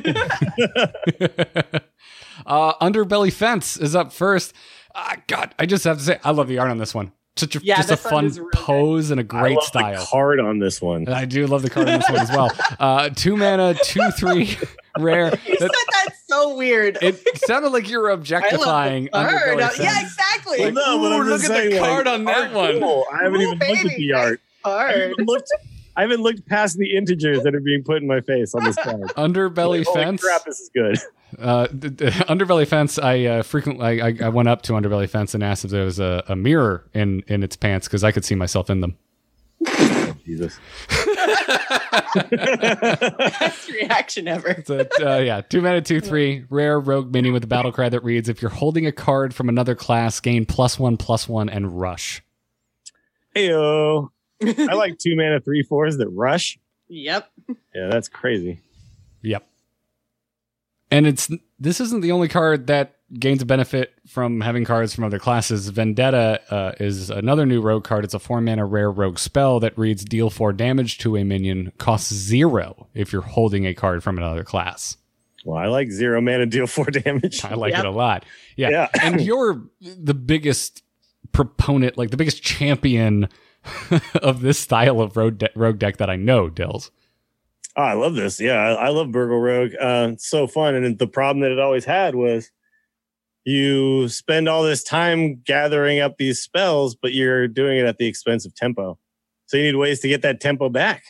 [2.45, 4.53] uh, Underbelly Fence is up first.
[4.93, 7.13] Ah, God, I just have to say, I love the art on this one.
[7.37, 8.59] Such a Yeah, just a fun is real good.
[8.61, 9.99] pose and a great love style.
[9.99, 11.07] The card on this one.
[11.09, 12.49] I do love the card on this one as well.
[12.79, 14.57] Uh, two mana, two three,
[14.99, 15.25] rare.
[15.45, 19.07] you said That- that's so weird it sounded like you were I love the objectifying
[19.09, 19.33] card.
[19.33, 20.11] Underbelly yeah Fence.
[20.17, 22.53] exactly Well, no, but Ooh, I'm look just at the saying, like, card on that
[22.53, 22.79] one.
[22.79, 23.05] cool.
[23.13, 24.41] I haven't Ooh, even looked at the art.
[24.65, 25.51] I haven't looked.
[25.97, 28.75] I haven't looked past the integers that are being put in my face on this
[28.75, 29.01] card.
[29.17, 30.21] Underbelly Holy Fence.
[30.21, 30.97] crap, this is good.
[31.39, 32.99] Uh, d- d- Underbelly Fence.
[32.99, 35.85] I uh, frequently I, I, I went up to Underbelly Fence and asked if there
[35.85, 38.97] was a, a mirror in in its pants because I could see myself in them.
[40.25, 40.59] Jesus.
[42.29, 47.47] best reaction ever So, uh, yeah, two mana, two three, rare rogue minion with a
[47.47, 50.97] battle cry that reads: If you're holding a card from another class, gain plus one,
[50.97, 52.21] plus one, and rush.
[53.35, 54.09] Heyo.
[54.43, 56.57] I like two mana three fours that rush.
[56.87, 57.29] yep
[57.73, 58.59] Yeah, that's crazy.
[59.21, 59.45] Yep.
[60.91, 61.29] And it's
[61.59, 65.67] this isn't the only card that gains a benefit from having cards from other classes.
[65.69, 68.03] Vendetta uh, is another new rogue card.
[68.03, 71.71] It's a four mana rare rogue spell that reads deal four damage to a minion,
[71.77, 74.97] costs zero if you're holding a card from another class.
[75.43, 77.43] Well, I like zero mana deal four damage.
[77.45, 77.79] I like Yep.
[77.79, 78.25] it a lot.
[78.55, 78.69] Yeah.
[78.69, 78.87] Yeah.
[79.01, 80.83] and you're the biggest
[81.31, 83.27] proponent, like the biggest champion
[84.21, 86.91] of this style of rogue, de- rogue deck that I know, Dills.
[87.77, 88.39] Oh, I love this.
[88.39, 89.73] Yeah, I, I love Burgle Rogue.
[89.79, 90.75] Uh, it's so fun.
[90.75, 92.49] And the problem that it always had was
[93.45, 98.07] you spend all this time gathering up these spells, but you're doing it at the
[98.07, 98.97] expense of tempo.
[99.47, 101.03] So you need ways to get that tempo back.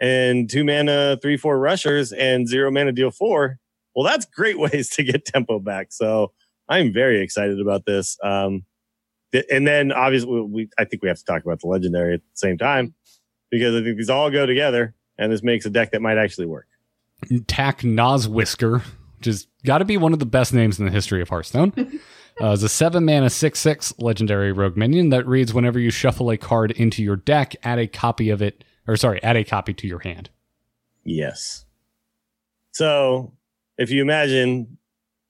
[0.00, 3.58] and two mana, three, four rushers, and zero mana deal four.
[3.94, 5.88] Well, that's great ways to get tempo back.
[5.90, 6.32] So
[6.68, 8.16] I'm very excited about this.
[8.22, 8.64] Um,
[9.50, 12.38] and then obviously we, I think we have to talk about the legendary at the
[12.38, 12.94] same time
[13.50, 16.46] because I think these all go together and this makes a deck that might actually
[16.46, 16.66] work.
[17.46, 18.82] Tak Nozwhisker,
[19.18, 21.72] which has got to be one of the best names in the history of Hearthstone.
[22.40, 26.30] uh, is a seven mana six six legendary rogue minion that reads whenever you shuffle
[26.30, 29.72] a card into your deck, add a copy of it, or sorry, add a copy
[29.74, 30.30] to your hand.
[31.04, 31.64] Yes.
[32.72, 33.32] So
[33.78, 34.76] if you imagine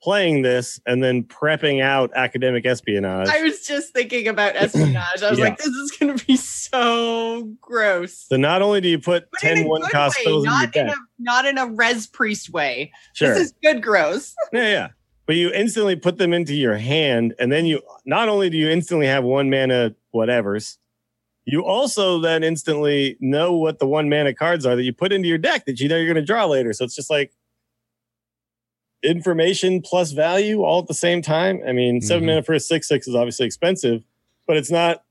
[0.06, 5.20] playing this and then prepping out academic espionage, I was just thinking about espionage.
[5.20, 5.46] I was Yeah.
[5.46, 8.26] like, this is going to be so gross.
[8.28, 10.50] so not only do you put But in 10 a one cost way, spells in
[10.52, 12.92] your not in a not in a res priest way.
[13.14, 13.34] sure.
[13.34, 14.32] This is good gross.
[14.52, 14.88] Yeah, yeah.
[15.26, 18.70] But you instantly put them into your hand, and then you not only do you
[18.70, 20.76] instantly have one mana whatevers,
[21.46, 25.26] you also then instantly know what the one mana cards are that you put into
[25.26, 26.72] your deck that you know you're going to draw later.
[26.72, 27.32] So it's just like
[29.06, 31.60] information plus value all at the same time.
[31.66, 32.26] I mean, 7 Mhm.
[32.26, 34.02] mana for a six six is obviously expensive,
[34.46, 35.02] but it's not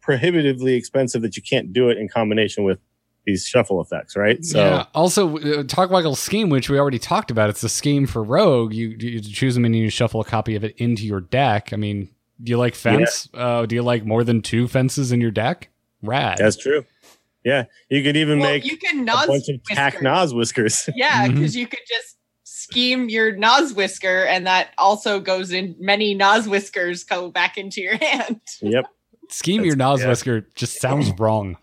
[0.00, 2.78] prohibitively expensive that you can't do it in combination with
[3.26, 4.42] these shuffle effects, right?
[4.44, 4.84] So yeah.
[4.94, 8.72] Also, uh, Togwaggle's scheme, which we already talked about, it's the scheme for Rogue.
[8.72, 11.72] You, you choose them and you shuffle a copy of it into your deck.
[11.72, 12.08] I mean,
[12.42, 13.28] do you like fence?
[13.34, 15.68] Uh, do you like more than two fences in your deck?
[16.02, 16.38] Rad.
[16.38, 16.86] that's true.
[17.44, 20.06] Yeah, you could even Well, make you can a nos bunch of tack whisker.
[20.08, 20.90] Nozwhiskers.
[20.96, 22.16] Yeah, because you could just
[22.70, 28.40] scheme your Nozwhisker, and that also goes in many Nozwhiskers go back into your hand.
[28.62, 28.86] yep.
[29.28, 31.56] Scheme your That's- Nozwhisker just sounds wrong.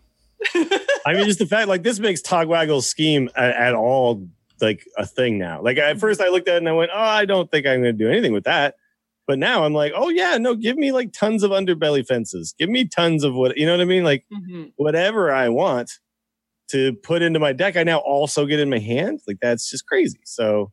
[0.54, 4.26] I mean, just the fact like this makes Togwaggle's scheme at, at all
[4.60, 5.62] like a thing now.
[5.62, 7.80] Like at first I looked at it and I went, oh, I don't think I'm
[7.82, 8.74] going to do anything with that.
[9.26, 12.54] But now I'm like, oh yeah, no, give me like tons of underbelly fences.
[12.58, 14.04] Give me tons of what you know what I mean?
[14.04, 14.72] Like Mhm.
[14.76, 15.92] whatever I want
[16.68, 19.20] to put into my deck, I now also get in my hand.
[19.26, 20.20] Like that's just crazy.
[20.24, 20.72] So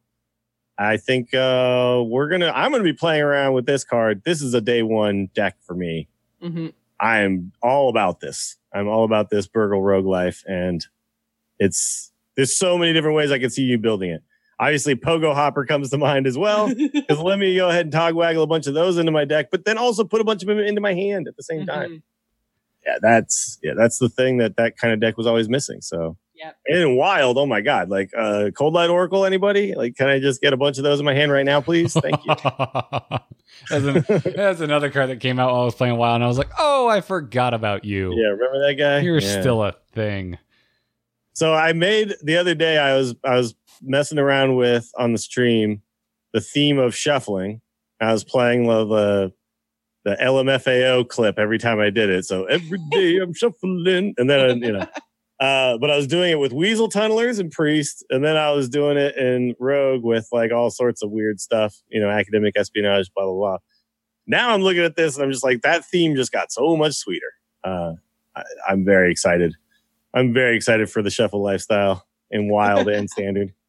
[0.77, 4.23] I think uh we're gonna I'm gonna be playing around with this card.
[4.26, 6.07] This is a day one deck for me.
[6.43, 6.73] Mhm.
[6.99, 8.57] I am all about this.
[8.73, 10.85] I'm all about this Burgle Rogue life, and
[11.60, 14.22] it's there's so many different ways I can see you building it.
[14.60, 16.68] Obviously, Pogo Hopper comes to mind as well.
[16.93, 19.65] Because let me go ahead and togwaggle a bunch of those into my deck, but
[19.65, 21.89] then also put a bunch of them into my hand at the same time.
[21.89, 22.02] Mhm.
[22.85, 25.81] Yeah, that's yeah, that's the thing that that kind of deck was always missing.
[25.81, 26.57] So Yep.
[26.68, 29.74] and in wild, oh my god, like uh Cold Light Oracle, anybody?
[29.74, 31.94] Like, can I just get a bunch of those in my hand right now, please?
[31.94, 32.36] Thank you.
[33.70, 36.28] that's, an- that's another card that came out while I was playing wild, and I
[36.28, 38.14] was like, oh, I forgot about you.
[38.16, 38.99] yeah, remember that guy?
[38.99, 39.40] You're Yeah.
[39.41, 40.38] still a thing.
[41.34, 42.78] So I made the other day.
[42.78, 45.82] I was I was messing around with on the stream
[46.34, 47.62] the theme of shuffling.
[48.02, 49.34] I was playing the the,
[50.03, 52.26] the LMFAO clip every time I did it.
[52.26, 54.88] So every day I'm shuffling, and then you know.
[55.40, 58.70] Uh, but I was doing it with Weasel Tunnelers and Priest, and then I was
[58.70, 63.12] doing it in Rogue with like all sorts of weird stuff, you know, academic espionage,
[63.14, 63.57] blah blah blah.
[64.28, 66.94] Now I'm looking at this and I'm just like, that theme just got so much
[66.94, 67.32] sweeter.
[67.64, 67.94] Uh,
[68.36, 69.53] I, I'm very excited.
[70.14, 73.53] I'm very excited for the shuffle lifestyle in wild and standard.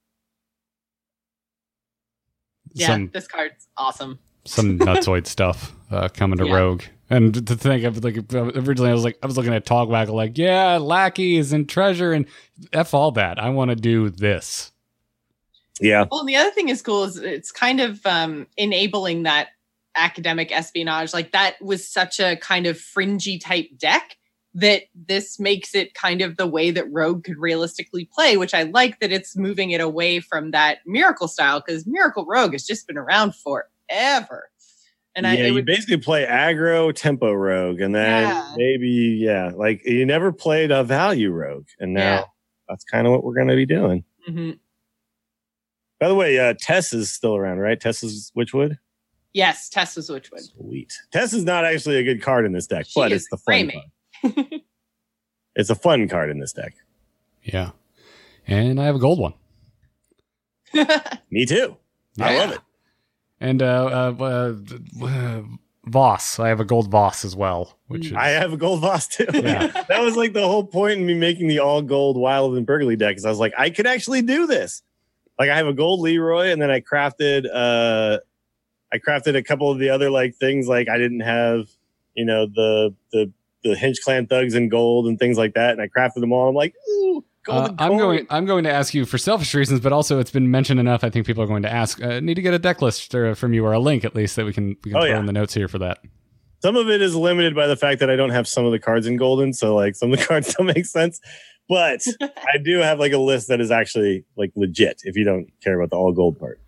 [2.73, 4.19] Yeah, Some this card's awesome.
[4.45, 6.55] some nutsoid stuff uh, coming to Yeah.
[6.57, 6.83] Rogue.
[7.09, 10.37] And to think of like originally, I was like, I was looking at Togwaggle, like,
[10.37, 12.27] yeah, lackeys and treasure and
[12.73, 13.39] f all that.
[13.39, 14.73] I want to do this.
[15.81, 19.49] Yeah, Well, and the other thing is cool is it's kind of um, enabling that
[19.95, 21.13] academic espionage.
[21.13, 24.17] Like that was such a kind of fringy type deck
[24.55, 28.63] that this makes it kind of the way that Rogue could realistically play, which I
[28.63, 32.87] like that it's moving it away from that Miracle style because Miracle Rogue has just
[32.87, 34.49] been around forever.
[35.17, 38.53] And I, yeah, it you would, basically play aggro tempo rogue, and then Yeah.
[38.57, 38.89] maybe
[39.21, 42.25] yeah, like you never played a value rogue, and now Yeah.
[42.69, 44.05] that's kind of what we're going to be doing.
[44.29, 44.59] Mhm.
[45.99, 47.81] By the way, uh, Tess is still around, right?
[47.81, 48.77] Tess is Witchwood.
[49.33, 50.41] yes, Tess was Witchwood.
[50.55, 50.93] Sweet.
[51.13, 53.71] Tess is not actually a good card in this deck, She but it's the fun
[53.71, 53.91] framing.
[54.23, 54.61] card.
[55.55, 56.75] It's a fun card in this deck.
[57.43, 57.71] Yeah.
[58.47, 59.33] And I have a gold one.
[61.31, 61.77] Me too.
[62.21, 62.61] I love it.
[63.41, 65.43] And uh, uh, uh, uh,
[65.87, 66.41] Voss.
[66.41, 69.27] I have a gold Voss as well, which is I have a gold Voss too.
[69.33, 69.67] Yeah.
[69.89, 72.97] that was like the whole point in me making the all gold Wild and Burgley
[72.97, 73.17] deck.
[73.17, 74.83] Is I was like, I could actually do this.
[75.39, 78.19] Like I have a gold Leroy, and then I crafted, uh,
[78.93, 80.67] I crafted a couple of the other like things.
[80.67, 81.69] Like I didn't have,
[82.15, 83.31] you know, the the
[83.63, 86.49] the Hench-Clan thugs in gold and things like that, and I crafted them all.
[86.49, 88.27] I'm like, ooh, Uh, I'm going.
[88.31, 91.05] I'm going to ask you for selfish reasons, but also it's been mentioned enough.
[91.05, 92.03] I think people are going to ask.
[92.03, 94.37] Uh, need to get a deck list uh, from you or a link at least
[94.37, 95.19] that we can we can Oh, throw yeah.
[95.21, 95.99] in the notes here for that.
[96.63, 98.79] Some of it is limited by the fact that I don't have some of the
[98.79, 101.21] cards in golden, so like some of the cards don't make sense.
[101.69, 105.03] but I do have like a list that is actually like legit.
[105.05, 106.59] If you don't care about the all gold part,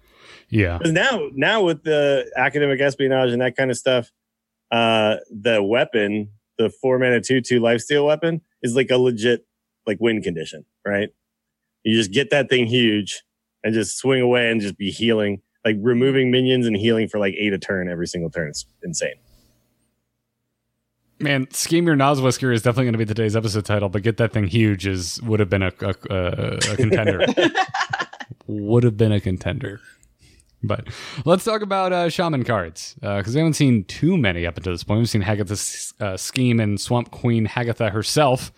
[0.51, 0.79] Yeah.
[0.79, 4.11] because now now with the academic espionage and that kind of stuff,
[4.71, 6.29] uh, the weapon,
[6.59, 9.47] the four mana two two lifesteal weapon, is like a legit
[9.89, 11.09] like win condition, right?
[11.83, 13.23] You just get that thing huge
[13.65, 17.35] and just swing away and just be healing, like removing minions and healing for like
[17.37, 18.51] eight a turn every single turn.
[18.51, 19.15] It's insane.
[21.21, 24.33] Man, Scheme Your Nozwhisker is definitely going to be today's episode title, but Get That
[24.33, 27.27] Thing Huge is would have been a, a, a, a contender.
[28.47, 29.81] would have been a contender.
[30.63, 30.89] But
[31.25, 34.85] let's talk about uh, shaman cards because we haven't seen too many up until this
[34.85, 34.99] point.
[34.99, 38.53] We've seen Hagatha's uh, scheme and Swamp Queen Hagatha herself.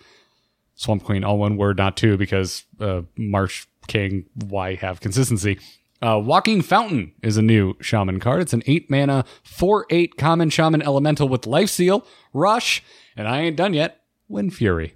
[0.81, 5.59] Swamp Queen, all one word, not two, because uh, Marsh King, why have consistency?
[6.01, 8.41] Uh, Walking Fountain is a new shaman card.
[8.41, 12.03] It's an eight mana, four eight common shaman elemental with lifesteal,
[12.33, 12.81] rush,
[13.15, 14.01] and I ain't done yet.
[14.27, 14.95] Wind Fury.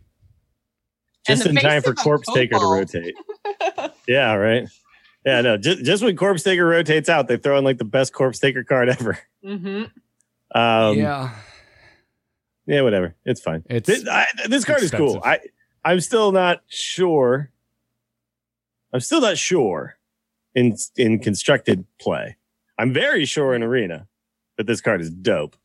[1.28, 3.14] Just in time for Corpse Taker to rotate.
[4.08, 4.68] yeah, right.
[5.24, 5.58] Yeah, no.
[5.58, 8.64] Just, just when Corpse Taker rotates out, they throw in like the best Corpse Taker
[8.64, 9.20] card ever.
[9.44, 9.84] hmm
[10.56, 11.30] Um, yeah,
[12.66, 13.16] yeah, whatever.
[13.24, 13.64] It's fine.
[13.70, 15.22] It's this, I, this card is cool.
[15.24, 15.40] I
[15.86, 17.52] I'm still not sure.
[18.92, 19.98] I'm still not sure
[20.56, 22.38] in in constructed play.
[22.80, 24.08] I'm very sure in arena
[24.58, 25.56] that this card is dope.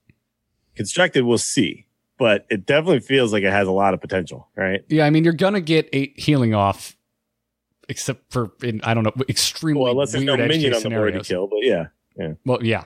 [0.77, 1.87] Constructed, we'll see,
[2.19, 4.49] but it definitely feels like it has a lot of potential.
[4.55, 4.85] Right?
[4.89, 5.07] yeah.
[5.07, 6.97] I mean, you're gonna get eight healing off,
[7.89, 11.15] except for in I don't know extremely Well, unless there's no minion on the board
[11.15, 11.87] to kill, but yeah,
[12.45, 12.85] Well, yeah,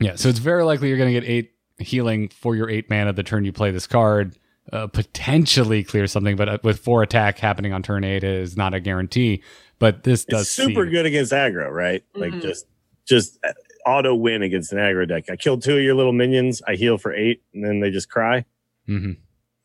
[0.00, 0.16] yeah.
[0.16, 3.44] So it's very likely you're gonna get eight healing for your eight mana the turn
[3.44, 4.38] you play this card.
[4.72, 8.74] Uh, potentially clear something, but uh, with four attack happening on turn eight is not
[8.74, 9.42] a guarantee.
[9.78, 12.02] But this does it's super seem- good against aggro, right?
[12.14, 12.42] Like Mhm.
[12.42, 12.66] just
[13.06, 13.38] just
[13.86, 15.24] auto win against an aggro deck.
[15.30, 16.60] I killed two of your little minions.
[16.68, 18.44] I heal for eight, and then they just cry
[18.88, 19.16] Mhm.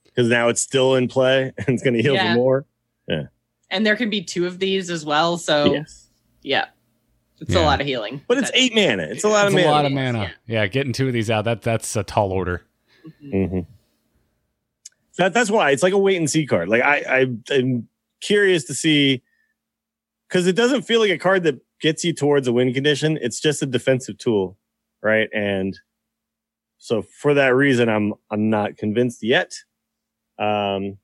[0.05, 2.33] because now it's still in play and it's going to heal Yeah.
[2.33, 2.65] for more.
[3.09, 3.23] Yeah,
[3.69, 5.37] and there can be two of these as well.
[5.37, 6.07] So Yes,
[6.43, 6.67] yeah,
[7.41, 7.59] it's Yeah.
[7.61, 8.21] a lot of healing.
[8.29, 9.03] but it's eight mana.
[9.03, 9.71] It's a lot It's of a mana.
[9.71, 10.11] lot of Yeah.
[10.11, 10.31] mana.
[10.47, 12.61] Yeah, getting two of these out that that's a tall order.
[13.19, 13.59] hmm
[15.17, 16.69] That that's why it's like a wait and see card.
[16.69, 17.87] Like I, I I'm
[18.21, 19.21] curious to see
[20.27, 23.19] because it doesn't feel like a card that gets you towards a win condition.
[23.21, 24.57] It's just a defensive tool,
[25.03, 25.29] right?
[25.33, 25.77] And
[26.79, 29.53] so for that reason, I'm I'm not convinced yet.
[30.39, 30.97] Um,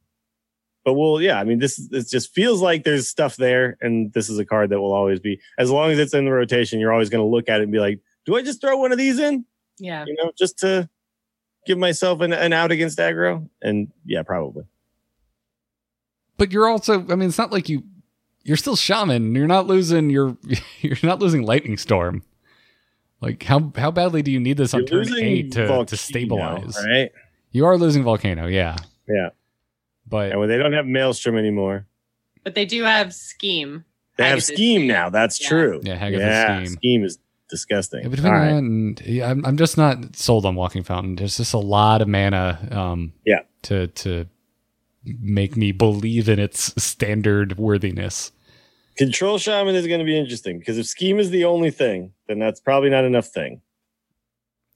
[0.84, 1.40] but we'll yeah.
[1.40, 4.72] I mean, this this just feels like there's stuff there, and this is a card
[4.72, 6.80] that will always be as long as it's in the rotation.
[6.80, 8.92] You're always going to look at it and be like, do I just throw one
[8.92, 9.46] of these in?
[9.78, 10.04] Yeah.
[10.06, 10.90] you know, just to
[11.70, 13.48] give myself an, an out against aggro.
[13.62, 14.64] And yeah, probably.
[16.38, 17.84] But you're also, I mean, it's not like you
[18.44, 19.36] you're still shaman.
[19.36, 20.36] You're not losing your
[20.82, 22.24] you're not losing lightning storm.
[23.22, 25.98] Like how how badly do you need this on You're turn eight to, Volcano, to
[25.98, 26.78] stabilize?
[26.86, 27.12] right?
[27.52, 28.78] You are losing volcano, yeah.
[29.08, 29.30] Yeah.
[30.08, 31.86] But And when they don't have Maelstrom anymore,
[32.44, 33.84] But they do have scheme.
[34.18, 35.10] they have Haggis' Scheme now.
[35.10, 35.48] That's Yeah.
[35.50, 35.82] true.
[35.84, 36.74] Yeah, Haggis' yeah, Scheme.
[36.74, 37.20] Scheme is
[37.50, 38.04] disgusting.
[38.04, 38.54] Yeah, between All that right.
[38.56, 41.16] and yeah, I'm, I'm just not sold on Walking Fountain.
[41.16, 42.60] There's just a lot of mana.
[42.72, 43.40] Um, Yeah.
[43.64, 44.26] To to
[45.06, 48.32] make me believe in its standard worthiness.
[48.98, 52.38] Control Shaman is going to be interesting because if Scheme is the only thing, then
[52.40, 53.62] that's probably not enough thing.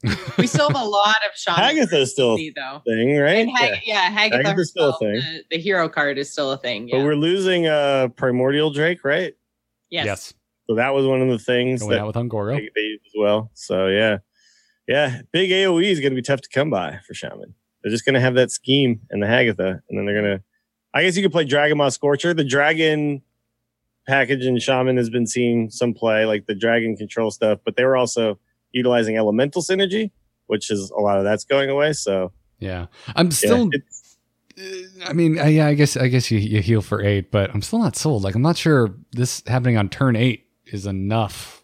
[0.38, 1.62] We still have a lot of shaman.
[1.62, 2.82] Hagatha is still a see, though.
[2.86, 3.38] thing, right?
[3.48, 5.16] And Hag- yeah, Hagatha Hagatha's still a thing.
[5.16, 6.90] The, the hero card is still a thing.
[6.92, 9.34] But we're losing uh Primordial Drake, right?
[9.90, 10.06] Yes.
[10.06, 10.34] yes.
[10.68, 12.56] So that was one of the things Going that out with Ungoro.
[12.56, 13.52] they, they as well.
[13.54, 14.18] So yeah,
[14.88, 17.54] yeah, big AOE is going to be tough to come by for Shaman.
[17.84, 20.44] They're just going to have that scheme and the Hagatha, and then they're going to.
[20.94, 22.34] I guess you could play Dragonmaw Scorcher.
[22.34, 23.22] The Dragon
[24.08, 27.84] package in Shaman has been seeing some play, like the Dragon control stuff, but they
[27.84, 28.38] were also
[28.72, 30.12] utilizing Elemental synergy,
[30.48, 31.94] which is a lot of that's going away.
[31.94, 33.70] So Yeah, I'm still.
[33.74, 34.00] it's-
[34.56, 37.50] uh, I mean, uh, yeah, I guess I guess you, you heal for eight, but
[37.56, 38.24] I'm still not sold.
[38.24, 40.43] Like, I'm not sure this happening on turn eight
[40.74, 41.64] is enough.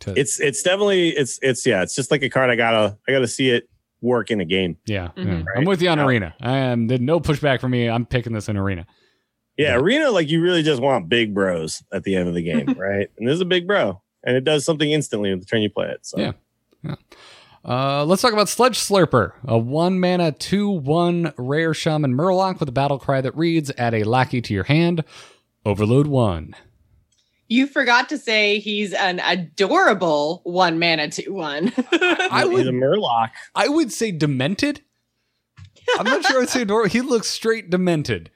[0.00, 2.50] To it's it's definitely it's it's yeah, it's just like a card.
[2.50, 3.68] I gotta I gotta see it
[4.00, 4.76] work in a game.
[4.86, 5.44] yeah, Mhm.
[5.44, 5.44] yeah.
[5.56, 6.06] I'm with you on Right.
[6.06, 6.34] arena.
[6.40, 7.88] I am no pushback for me.
[7.88, 8.84] I'm picking this in arena.
[9.56, 9.76] Yeah, Yeah.
[9.76, 13.08] arena, like you really just want big bros at the end of the game, right?
[13.16, 15.70] And this is a big bro, and it does something instantly with the turn you
[15.70, 16.04] play it.
[16.04, 16.32] So Yeah.
[17.64, 22.68] Uh, let's talk about Sludge Slurper, a one mana, two one rare shaman murloc with
[22.68, 25.04] a battle cry that reads: Add a lackey to your hand.
[25.64, 26.56] Overload one.
[27.48, 31.72] You forgot to say he's an adorable one mana two one.
[31.92, 33.30] I he's would- a Murloc.
[33.54, 34.80] I would say demented.
[35.98, 36.88] I'm not sure I'd say adorable.
[36.90, 38.30] He looks straight demented.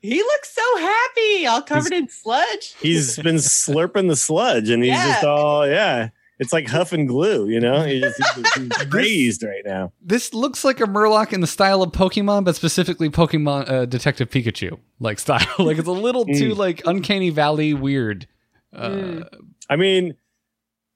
[0.00, 2.74] he looks so happy, all covered in sludge.
[2.80, 5.06] He's been slurping the sludge, and he's Yeah.
[5.12, 6.10] just all yeah.
[6.38, 7.82] It's like huff and glue, you know.
[7.84, 9.92] He's just he's, he's crazed right now.
[10.00, 14.30] This looks like a Murloc in the style of Pokemon, but specifically Pokemon uh, Detective
[14.30, 15.46] Pikachu like style.
[15.58, 18.26] like it's a little too like uncanny valley weird.
[18.72, 19.24] Uh.
[19.68, 20.16] I mean,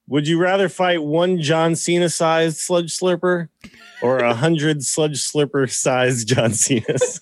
[0.06, 3.48] would you rather fight one John Cena sized sludge slurper
[4.02, 7.20] or a hundred sludge slurper sized John Cena's?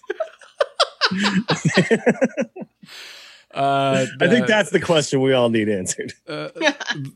[3.54, 6.12] uh, I think that's the question we all need answered.
[6.26, 6.48] uh,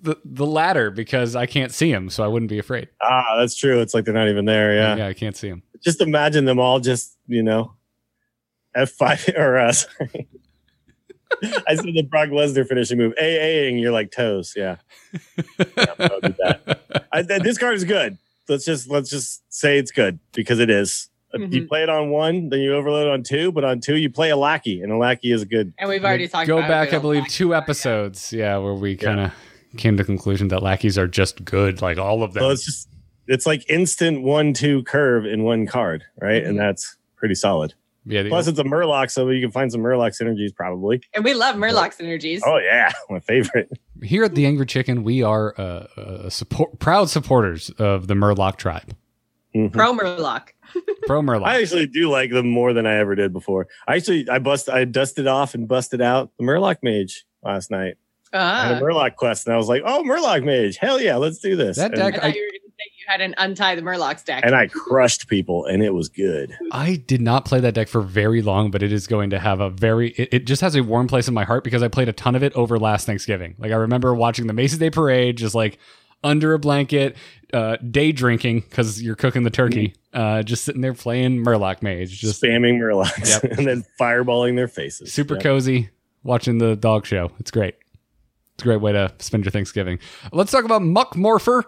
[0.03, 2.89] the the latter because I can't see him, so I wouldn't be afraid.
[3.03, 3.81] Ah, that's true.
[3.81, 4.77] It's like they're not even there.
[4.77, 4.97] Yeah.
[4.97, 5.63] yeah, I can't see him.
[5.83, 7.75] Just imagine them all just, you know,
[8.77, 10.29] F5 or uh, sorry.
[11.67, 13.15] I said the Brock Lesnar finishing move.
[13.21, 14.55] AAing you're like toes.
[14.57, 14.77] Yeah.
[15.59, 17.07] Yeah, I'll do that.
[17.13, 18.19] I, th- this card is good.
[18.49, 21.09] Let's just let's just say it's good because it is.
[21.33, 21.69] If You mm-hmm.
[21.69, 24.37] play it on one, then you overload on two, but on two you play a
[24.37, 25.75] lackey, and a lackey is good.
[25.79, 28.33] And we've already talked Go about back, good I believe, two episodes.
[28.33, 29.33] Yeah, where we kind of
[29.77, 32.43] came to the conclusion that lackeys are just good, like all of them.
[32.43, 32.89] So it's just
[33.27, 36.43] it's like instant one two curve in one card, right?
[36.43, 36.59] And mm-hmm.
[36.59, 37.75] that's pretty solid.
[38.07, 41.01] Yeah, the- Plus, it's a Murloc, so you can find some Murloc synergies probably.
[41.15, 42.41] And we love Murloc's synergies.
[42.47, 43.71] Oh yeah, my favorite.
[44.03, 45.63] here at the Angry Chicken, we are uh,
[46.01, 48.95] uh, support proud supporters of the Murloc tribe.
[49.55, 49.73] Mhm.
[49.73, 50.49] Pro Murloc.
[51.07, 51.45] Pro Murloc.
[51.47, 53.69] I actually do like them more than I ever did before.
[53.89, 57.95] I actually I bust I dusted off and busted out the Murloc Mage last night.
[58.33, 58.79] I had Ah.
[58.79, 60.77] a Murloc quest, and I was like, "Oh, Murloc Mage!
[60.77, 62.37] Hell yeah, let's do this!" That and, deck- I thought
[63.07, 64.45] you to had an untie the Murlocs deck.
[64.45, 66.57] and I crushed people, and it was good.
[66.73, 69.61] I did not play that deck for very long, but it is going to have
[69.61, 70.11] a very.
[70.11, 72.35] It, it just has a warm place in my heart because I played a ton
[72.35, 73.55] of it over last Thanksgiving.
[73.59, 75.79] Like I remember watching the Macy's Day Parade, just like
[76.25, 77.17] under a blanket,
[77.53, 82.19] uh, day drinking because you're cooking the turkey, uh, just sitting there playing Murloc Mage,
[82.19, 83.53] just spamming Murlocs Yep.
[83.59, 85.13] and then fireballing their faces.
[85.13, 85.43] super Yep.
[85.43, 85.91] cozy,
[86.25, 87.31] watching the dog show.
[87.39, 87.77] It's great.
[88.55, 89.99] It's a great way to spend your Thanksgiving.
[90.33, 91.65] Let's talk about Muck Morpher.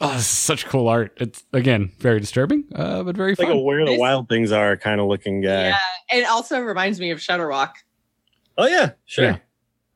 [0.00, 1.12] Oh, such cool art.
[1.20, 3.58] It's again very disturbing, uh, but very It's like fun.
[3.58, 5.68] a where the wild things are kind of looking guy.
[5.68, 5.78] yeah.
[6.12, 7.72] It also reminds me of Shudderwock.
[8.58, 9.24] Oh yeah, sure.
[9.24, 9.36] Yeah.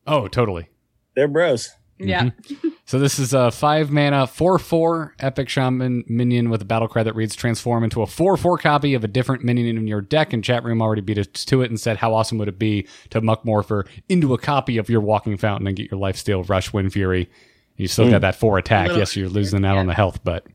[0.07, 0.69] oh, totally.
[1.15, 1.71] They're bros.
[1.99, 2.31] Yeah.
[2.89, 7.03] So this is a five mana, four four epic shaman minion with a battle cry
[7.03, 10.33] that reads transform into a four four copy of a different minion in your deck.
[10.33, 12.87] And chat room already beat us to it and said, how awesome would it be
[13.11, 16.45] to muck morpher into a copy of your walking fountain and get your life steal,
[16.45, 17.29] rush, wind fury.
[17.77, 18.87] You still got that four attack.
[18.89, 20.47] Little- yes, you're losing out on the health, but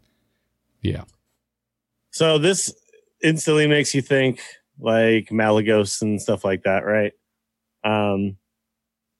[0.81, 1.03] yeah,
[2.09, 2.73] So this
[3.23, 4.41] instantly makes you think
[4.79, 7.13] like Malygos and stuff like that, right?
[7.83, 8.37] Um,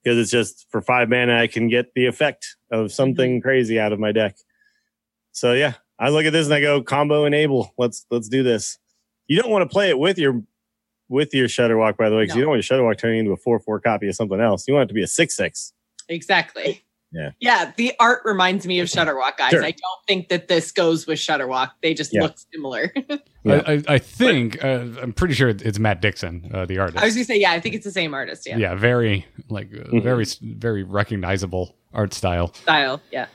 [0.04, 3.94] because it's just for five mana, I can get the effect of something crazy out
[3.94, 4.36] of my deck.
[5.32, 7.72] So yeah, I look at this and I go combo enable.
[7.78, 8.80] Let's let's do this.
[9.28, 10.42] You don't want to play it with your
[11.08, 13.38] with your Shudderwock, by the way, because you don't want your Shudderwock turning into a
[13.38, 14.68] four four copy of something else.
[14.68, 15.74] You want it to be a six six.
[16.10, 16.84] Exactly.
[17.14, 17.32] Yeah.
[17.40, 17.72] Yeah.
[17.76, 19.52] The art reminds me of Shudderwock, guys.
[19.52, 19.64] Sure.
[19.64, 21.72] I don't think that this goes with Shudderwock.
[21.82, 22.22] They just Yeah.
[22.24, 22.94] look similar.
[23.44, 23.64] Yeah.
[23.66, 27.00] I, I, I think uh, I'm pretty sure it's Matt Dixon, uh, the artist.
[27.02, 28.46] I was going to say, yeah, I think it's the same artist.
[28.48, 28.58] Yeah.
[28.58, 28.76] yeah.
[28.76, 30.04] very like uh, Mhm.
[30.04, 32.54] very very recognizable art style.
[32.54, 33.02] Style.
[33.12, 33.26] Yeah.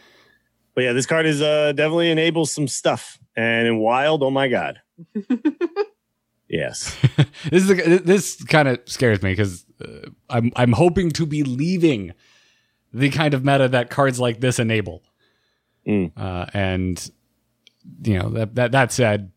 [0.77, 3.19] But yeah, this card is uh definitely enables some stuff.
[3.37, 4.79] And in wild, oh my god.
[6.49, 6.97] yes.
[7.51, 12.13] this is this kind of scares me because uh, I'm I'm hoping to be leaving
[12.97, 15.03] the kind of meta that cards like this enable.
[15.87, 16.13] Mm.
[16.17, 17.11] Uh, and
[18.03, 19.31] you know that that that said,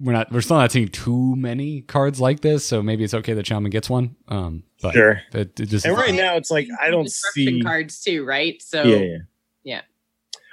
[0.00, 3.34] we're not we're still not seeing too many cards like this, so maybe it's okay
[3.34, 4.16] that Shaman gets one.
[4.28, 5.20] Um, but Sure.
[5.32, 8.60] it, it just And right now it's like I don't see cards too, right?
[8.62, 9.16] So yeah, yeah.
[9.64, 9.80] Yeah.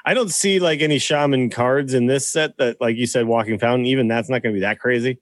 [0.03, 3.57] I don't see like any shaman cards in this set that like you said walking
[3.59, 5.19] fountain even that's not going to be that crazy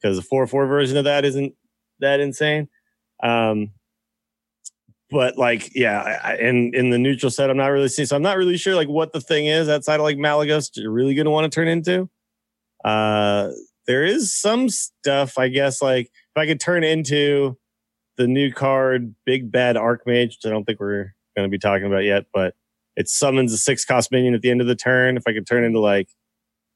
[0.00, 1.54] because the 4-4 version of that isn't
[2.00, 2.68] that insane.
[3.22, 3.70] Um
[5.10, 8.22] but like yeah, I, in in the neutral set I'm not really seeing so I'm
[8.22, 11.26] not really sure like what the thing is outside of like Malygos you're really going
[11.26, 12.08] to want to turn into.
[12.84, 13.50] Uh
[13.86, 17.56] there is some stuff I guess like if I could turn into
[18.16, 21.86] the new card Big Bad Archmage, which I don't think we're going to be talking
[21.86, 22.54] about yet, but
[22.96, 25.16] it summons a six cost minion at the end of the turn.
[25.16, 26.08] If I could turn into like,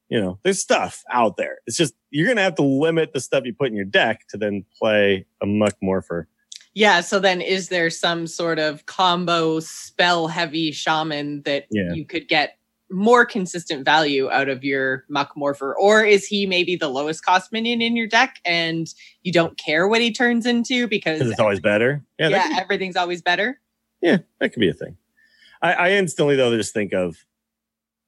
[0.08, 1.58] you know, there's stuff out there.
[1.66, 4.26] It's just you're going to have to limit the stuff you put in your deck
[4.28, 6.28] to then play a muck morpher.
[6.74, 7.00] Yeah.
[7.00, 11.92] So then, is there some sort of combo spell heavy shaman that Yeah.
[11.92, 12.56] you could get
[12.92, 15.76] more consistent value out of your muck morpher?
[15.78, 18.88] Or is he maybe the lowest cost minion in your deck and
[19.22, 22.04] you don't care what he turns into because it's always better.
[22.18, 23.60] Yeah, yeah, could, everything's always better?
[24.02, 24.96] yeah, that could be a thing.
[25.62, 27.16] I, I instantly though just think of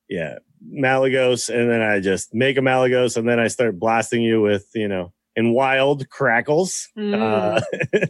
[0.09, 0.39] yeah,
[0.71, 4.69] Malygos, and then I just make a Malygos, and then I start blasting you with,
[4.75, 6.89] you know, in wild crackles.
[6.99, 7.15] Mm.
[7.21, 7.61] Uh,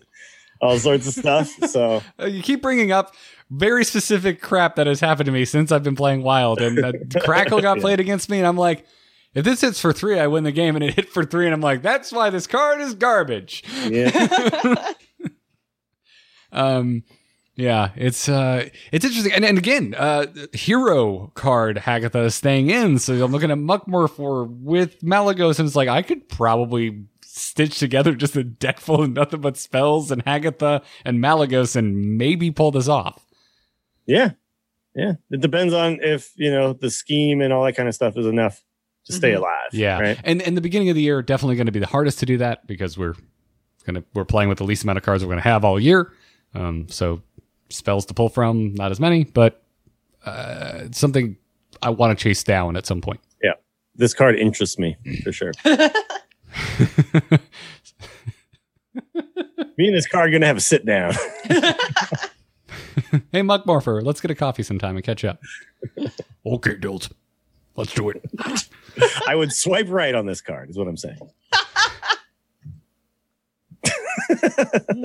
[0.62, 1.48] all sorts of stuff.
[1.68, 3.14] So Uh, You keep bringing up
[3.50, 6.92] very specific crap that has happened to me since I've been playing Wild, and uh,
[7.20, 8.86] Crackle got played against me, and I'm like,
[9.34, 11.52] if this hits for three, I win the game, and it hit for three, and
[11.54, 13.62] I'm like, that's why this card is garbage.
[13.88, 14.92] yeah,
[16.52, 17.04] Um,
[17.54, 22.98] yeah, it's uh, it's interesting, and and again, uh, hero card Hagatha is staying in,
[22.98, 24.18] so I'm looking at Muckmorph
[24.62, 29.10] with Malygos, and it's like I could probably stitch together just a deck full of
[29.12, 33.24] nothing but spells and Hagatha and Malygos, and maybe pull this off.
[34.06, 34.32] yeah,
[34.94, 35.12] yeah.
[35.30, 38.26] It depends on if you know the scheme and all that kind of stuff is
[38.26, 38.62] enough
[39.06, 39.38] to stay Mhm.
[39.38, 39.70] alive.
[39.72, 40.18] Yeah, right.
[40.24, 42.36] and and the beginning of the year definitely going to be the hardest to do
[42.38, 43.14] that because we're
[43.86, 46.12] gonna we're playing with the least amount of cards we're going to have all year.
[46.54, 47.22] Um, so
[47.70, 49.62] spells to pull from, not as many, but
[50.26, 51.36] uh, something
[51.80, 53.20] I want to chase down at some point.
[53.42, 53.52] Yeah.
[53.94, 55.52] This card interests me for sure.
[59.78, 61.14] Me and this card are gonna have a sit down.
[63.32, 65.40] Hey, Muck Morpher, let's get a coffee sometime and catch up.
[66.44, 67.08] okay, Dills.
[67.76, 68.22] Let's do it.
[69.26, 70.68] I would swipe right on this card.
[70.70, 71.18] Is what I'm saying.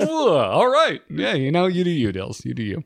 [0.00, 1.00] All right.
[1.08, 2.44] Yeah, you know, you do you, Dills.
[2.44, 2.84] You do you.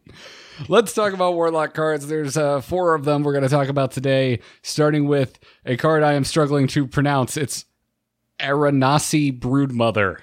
[0.69, 2.07] Let's talk about Warlock cards.
[2.07, 6.03] There's uh, four of them we're going to talk about today, starting with a card
[6.03, 7.37] I am struggling to pronounce.
[7.37, 7.65] It's
[8.43, 10.19] Aranasi Broodmother,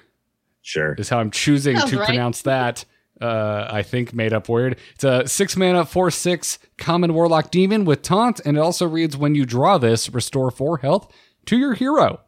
[0.62, 0.94] Sure.
[0.98, 2.06] is how I'm choosing Sounds to right.
[2.08, 2.86] pronounce that.
[3.20, 4.78] Uh, I think made up word.
[4.96, 9.18] It's a six mana, four six common warlock demon with taunt, and it also reads
[9.18, 11.12] when you draw this, restore four health
[11.48, 12.22] to your hero.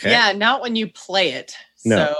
[0.00, 0.12] Okay.
[0.12, 1.54] Yeah, not when you play it.
[1.84, 1.96] No.
[2.06, 2.14] So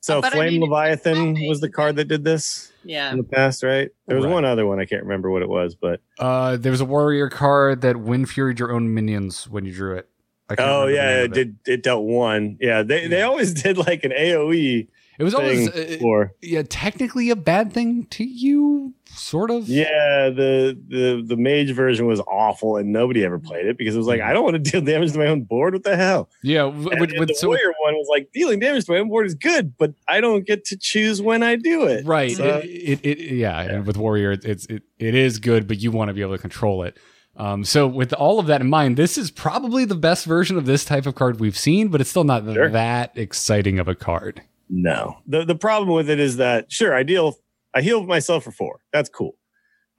[0.00, 3.10] So But I Flame mean, Leviathan was the card that did this yeah.
[3.12, 3.90] in the past, right?
[4.06, 4.32] There was Right.
[4.32, 4.80] one other one.
[4.80, 8.28] I can't remember what it was, but Uh, there was a warrior card that wind
[8.30, 10.08] furied your own minions when you drew it.
[10.48, 11.56] I can't oh yeah, it did.
[11.66, 12.58] It dealt one.
[12.60, 14.88] Yeah, they they always did like an AOE
[15.18, 16.34] It was always thing uh, for.
[16.42, 19.68] yeah, technically a bad thing to you, sort of.
[19.68, 23.98] Yeah, the the the mage version was awful, and nobody ever played it because it
[23.98, 25.72] was like I don't want to deal damage to my own board.
[25.74, 26.28] What the hell?
[26.42, 26.66] yeah.
[26.66, 29.08] And, With, and with, the so, warrior one was like dealing damage to my own
[29.08, 32.04] board is good, but I don't get to choose when I do it.
[32.04, 32.32] right.
[32.36, 35.78] So- it, it, it, yeah, And with warrior, it- it's it, it is good, but
[35.78, 36.98] you want to be able to control it.
[37.36, 40.66] Um, so with all of that in mind, this is probably the best version of
[40.66, 42.68] this type of card we've seen, but it's still not Sure.
[42.70, 44.42] that exciting of a card.
[44.68, 45.16] No.
[45.26, 47.36] The the problem with it is that sure, I deal
[47.74, 48.80] I heal myself for four.
[48.92, 49.36] That's cool.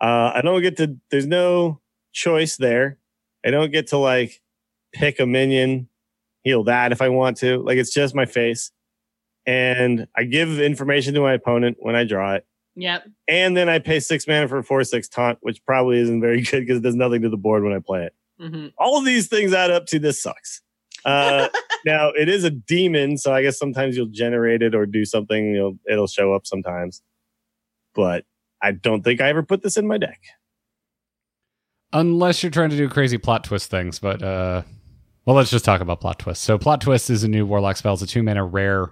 [0.01, 1.80] Uh I don't get to there's no
[2.11, 2.97] choice there.
[3.45, 4.39] I don't get to like
[4.93, 5.89] pick a minion,
[6.43, 7.57] heal that if I want to.
[7.64, 8.72] Like it's just my face.
[9.45, 12.45] And I give information to my opponent when I draw it.
[12.76, 13.08] Yep.
[13.28, 16.41] And then I pay six mana for a four six taunt, which probably isn't very
[16.44, 19.06] good because it does nothing to the board when I play it hmm all of
[19.06, 20.62] these things add up to this sucks.
[21.06, 21.50] Uh,
[21.86, 25.54] now it is a demon, so I guess sometimes you'll generate it or do something.
[25.54, 27.02] You'll it'll show up sometimes,
[27.94, 28.26] but
[28.62, 30.20] I don't think I ever put this in my deck.
[31.91, 34.64] Unless you're trying to do crazy plot twist things, but uh
[35.26, 36.44] well let's just talk about plot twist.
[36.44, 37.94] So plot twist is a new warlock spell.
[37.94, 38.91] It's a two mana rare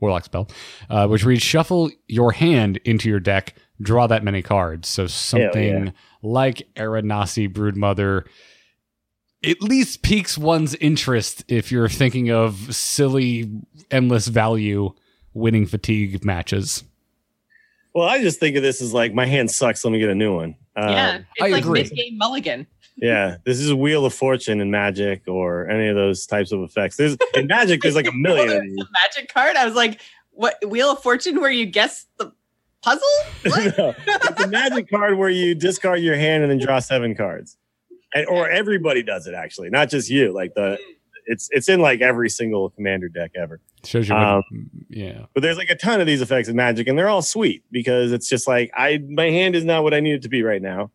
[0.00, 0.48] warlock spell,
[0.90, 4.88] uh, which reads shuffle your hand into your deck, draw that many cards.
[4.88, 5.92] So something
[6.22, 8.24] like Aranasi Broodmother
[9.44, 13.50] at least piques one's interest if you're thinking of silly
[13.90, 14.92] endless value
[15.34, 16.84] winning fatigue matches.
[17.94, 19.84] Well, I just think of this as like my hand sucks.
[19.84, 20.56] Let me get a new one.
[20.76, 21.16] Uh, yeah.
[21.16, 21.82] It's I like agree.
[21.82, 22.66] mid game mulligan.
[22.96, 23.36] Yeah.
[23.44, 26.96] This is Wheel of Fortune in Magic or any of those types of effects.
[26.96, 27.82] There's in Magic.
[27.82, 28.76] There's like a million of these.
[28.76, 29.56] The magic card.
[29.56, 30.00] I was like,
[30.30, 32.32] what Wheel of Fortune where you guess the
[32.82, 33.02] puzzle?
[33.44, 33.78] What?
[33.78, 37.56] No, it's a magic card where you discard your hand and then draw seven cards,
[38.14, 40.32] and or everybody does it actually, not just you.
[40.32, 40.78] Like the
[41.26, 43.60] it's it's in like every single commander deck ever.
[43.84, 44.42] Shows you Um,
[44.88, 45.26] yeah.
[45.34, 48.12] But there's like a ton of these effects in Magic, and they're all sweet because
[48.12, 50.62] it's just like I my hand is not what I need it to be right
[50.62, 50.90] now.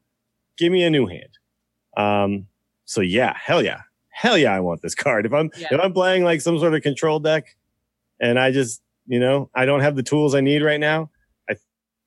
[0.58, 1.30] Give me a new hand.
[2.00, 2.48] Um.
[2.86, 5.26] So yeah, hell yeah, hell yeah, I want this card.
[5.26, 5.68] If I'm Yeah.
[5.72, 7.56] if I'm playing like some sort of control deck,
[8.20, 11.10] and I just you know I don't have the tools I need right now,
[11.50, 11.56] I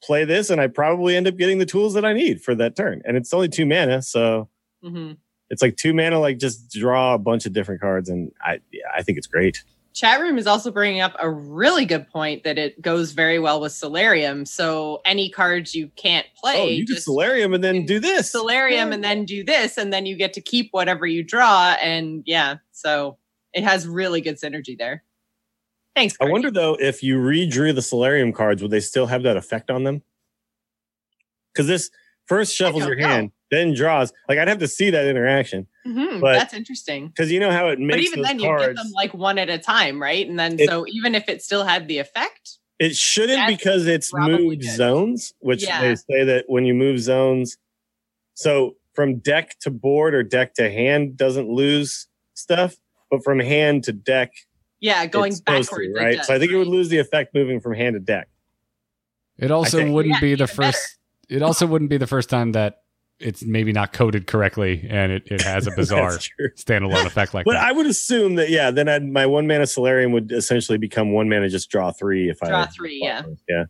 [0.02, 2.76] play this, and I probably end up getting the tools that I need for that
[2.76, 3.02] turn.
[3.04, 4.48] And it's only two mana, so
[4.82, 5.12] hmm
[5.50, 8.86] it's like two mana, like just draw a bunch of different cards, and I yeah,
[8.96, 9.62] I think it's great.
[9.94, 13.60] Chat room is also bringing up a really good point that it goes very well
[13.60, 14.46] with Soularium.
[14.48, 18.00] So any cards you can't oh, play, oh, you do just Soularium and then do
[18.00, 18.32] this.
[18.32, 21.76] Soularium and then do this, and then you get to keep whatever you draw.
[21.82, 23.18] And yeah, so
[23.52, 25.04] it has really good synergy there.
[25.94, 26.16] Thanks.
[26.20, 29.70] I wonder though if you redrew the Soularium cards, would they still have that effect
[29.70, 30.02] on them?
[31.52, 31.90] Because this
[32.24, 33.06] first shuffles your know.
[33.06, 34.12] hand, then draws.
[34.28, 37.08] Like I'd have to see that interaction Mhm, but- that's interesting.
[37.08, 38.66] because you know how it makes But even those then, you cards.
[38.66, 40.26] get them like one at a time, right?
[40.28, 44.10] And then It- so even if it still had the effect, It shouldn't because it's
[44.10, 44.76] probably moved good.
[44.76, 45.80] zones, which Yeah.
[45.80, 47.56] they say that when you move zones,
[48.34, 52.76] so from deck to board or deck to hand doesn't lose stuff,
[53.10, 54.32] but from hand to deck,
[54.80, 55.68] Yeah, going backwards.
[55.68, 56.16] to, right?
[56.18, 58.28] does, so I think it would lose the effect moving from hand to deck.
[59.38, 60.72] It also wouldn't Yeah, be the even better.
[60.72, 60.98] first.
[61.28, 62.81] It also wouldn't be the first time that
[63.20, 66.18] it's maybe not coded correctly, and it, it has a bizarre
[66.56, 67.64] standalone effect like But that.
[67.64, 71.28] I would assume that yeah, then I'd, my one mana Soularium would essentially become one
[71.28, 73.22] mana just draw three if I Draw three, yeah.
[73.48, 73.64] yeah.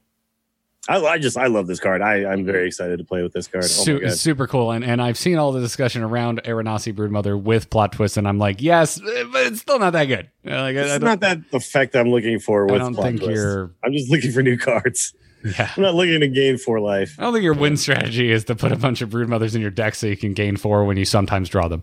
[0.89, 2.03] I, I just I love this card.
[2.03, 3.63] I I'm very excited to play with this card.
[3.65, 7.71] Oh Su- super cool, and and I've seen all the discussion around Aranasi Broodmother with
[7.71, 10.29] plot twists, and I'm like, yes, but it's still not that good.
[10.45, 13.21] Like, I- I It's don't- that effect I'm looking for I with don't plot think
[13.21, 13.33] twist.
[13.37, 13.71] you're.
[13.85, 15.15] I'm just looking for new cards.
[15.45, 17.17] Yeah, I'm not looking to gain four life.
[17.19, 19.61] I don't think your win strategy is to put a bunch of brood mothers in
[19.61, 21.83] your deck so you can gain four when you sometimes draw them.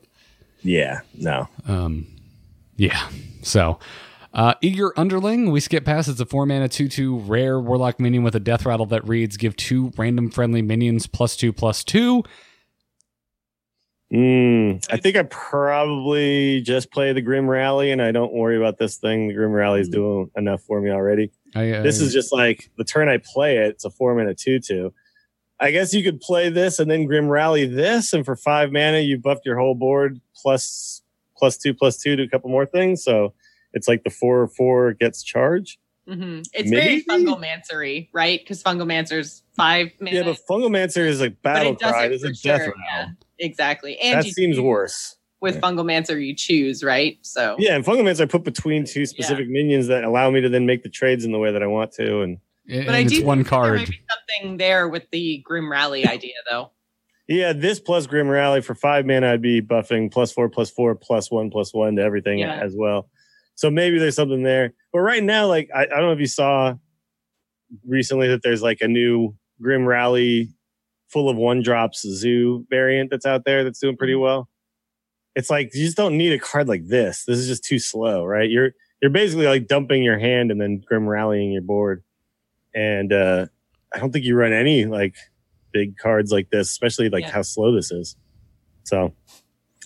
[0.62, 1.48] Yeah, no.
[1.68, 2.08] Um,
[2.76, 3.10] yeah.
[3.42, 3.80] So,
[4.34, 6.08] uh, Eager Underling, we skip past.
[6.08, 9.38] It's a four mana, two two rare warlock minion with a death rattle that reads:
[9.38, 12.24] give two random friendly minions plus two plus two.
[14.12, 18.80] Mm, I think I probably just play the Grim Rally and I don't worry about
[18.80, 19.28] this thing.
[19.28, 21.32] The Grim Rally is doing enough for me already.
[21.56, 24.34] I, uh, This is just like the turn I play it, it's a four mana
[24.36, 24.94] two two.
[25.60, 29.00] I guess you could play this and then Grim Rally this, and for five mana
[29.00, 31.02] you buffed your whole board plus
[31.38, 33.04] plus two plus two to a couple more things.
[33.04, 33.34] So
[33.74, 35.78] it's like the four four gets charged.
[36.08, 36.44] Mhm.
[36.54, 37.04] It's Maybe?
[37.04, 38.40] very fungomancery, right?
[38.40, 40.42] Because fungomancer's five Yeah, minutes.
[40.48, 42.06] but Fungomancer is like but battle it cry.
[42.06, 42.74] It's a for death sure.
[42.76, 42.76] rattle.
[42.86, 43.08] Yeah,
[43.38, 43.98] exactly.
[44.00, 45.18] And That you seems worse.
[45.42, 45.62] With Yeah.
[45.62, 47.18] fungomancer, you choose, right?
[47.22, 50.66] So Yeah, and Fungomancer I put between two specific minions that allow me to then
[50.66, 52.22] make the trades in the way that I want to.
[52.22, 52.38] And
[52.68, 53.80] and But I it's do one think that There card.
[53.80, 56.72] might be something there with the Grim Rally idea, though.
[57.28, 60.94] yeah, this plus Grim Rally for five mana, I'd be buffing plus four, plus four,
[60.96, 62.60] plus one, plus one to everything Yeah.
[62.62, 63.10] as well.
[63.56, 64.74] So maybe there's something there.
[64.94, 66.76] But right now, like I, I don't know if you saw
[67.86, 70.50] recently that there's like a new Grim Rally
[71.08, 74.22] full of one drops zoo variant that's out there that's doing pretty mm-hmm.
[74.24, 74.50] well.
[75.40, 77.24] It's like you just don't need a card like this.
[77.26, 78.50] This is just too slow, right?
[78.50, 78.72] You're
[79.02, 82.04] you're basically like dumping your hand and then Grim Rallying your board.
[82.76, 83.46] And uh
[83.94, 85.16] I don't think you run any like
[85.72, 87.32] big cards like this, especially like Yeah.
[87.32, 88.16] how slow this is.
[88.84, 89.14] So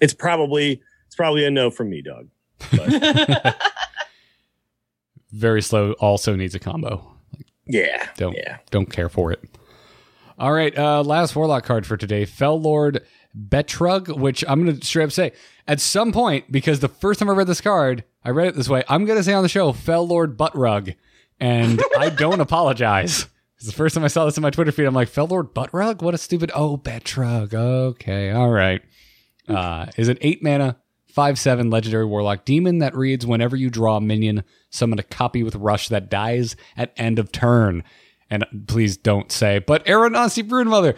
[0.01, 2.27] it's probably it's probably a no from me, dog.
[5.31, 5.93] Very slow.
[5.93, 7.15] Also needs a combo.
[7.65, 8.07] Yeah.
[8.17, 8.57] Don't Yeah.
[8.71, 9.41] don't care for it.
[10.39, 13.05] All right, uh, last warlock card for today, Fel Lord
[13.37, 15.31] Betrug, which I'm gonna straight up say
[15.67, 18.69] at some point because the first time I read this card, I read it this
[18.69, 18.83] way.
[18.87, 20.95] I'm gonna say on the show, Fel Lord Buttrug,
[21.39, 23.27] and I don't apologize.
[23.57, 24.85] It's the first time I saw this in my Twitter feed.
[24.85, 26.01] I'm like, Fel Lord Buttrug?
[26.01, 26.51] What a stupid.
[26.53, 27.53] Oh, Betrug.
[27.53, 28.81] Okay, all right.
[29.47, 30.77] Uh, is an eight mana,
[31.07, 35.43] five seven legendary warlock demon that reads whenever you draw a minion, summon a copy
[35.43, 37.83] with rush that dies at end of turn.
[38.29, 40.95] And please don't say, but Aeronauty Broodmother.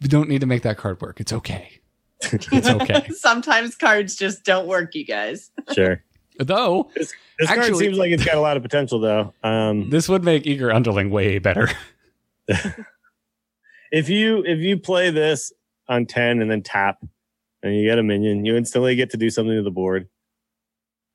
[0.00, 1.20] You don't need to make that card work.
[1.20, 1.75] It's okay.
[2.32, 3.08] It's okay.
[3.10, 5.50] Sometimes cards just don't work, you guys.
[5.72, 6.02] Sure.
[6.38, 7.12] Though This
[7.46, 9.32] card Actually- seems like it's got a lot of potential though.
[9.42, 11.68] Um this would make Eager Underling way better.
[13.90, 15.52] if you if you play this
[15.88, 16.98] on 10 and then tap
[17.62, 20.08] and you get a minion, you instantly get to do something to the board.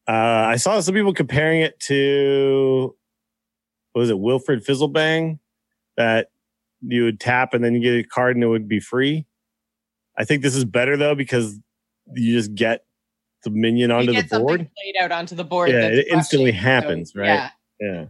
[0.07, 0.11] Uh,
[0.49, 2.95] I saw some people comparing it to
[3.93, 5.39] what was it, Wilfred Fizzlebang,
[5.97, 6.29] that
[6.81, 9.25] you would tap and then you get a card and it would be free.
[10.21, 11.59] I think this is better though because
[12.13, 12.85] you just get
[13.43, 14.69] the minion onto you the board.
[14.77, 15.69] played out onto the board.
[15.71, 17.25] Yeah, it instantly happens, right?
[17.25, 17.49] Yeah.
[17.79, 18.05] Yeah.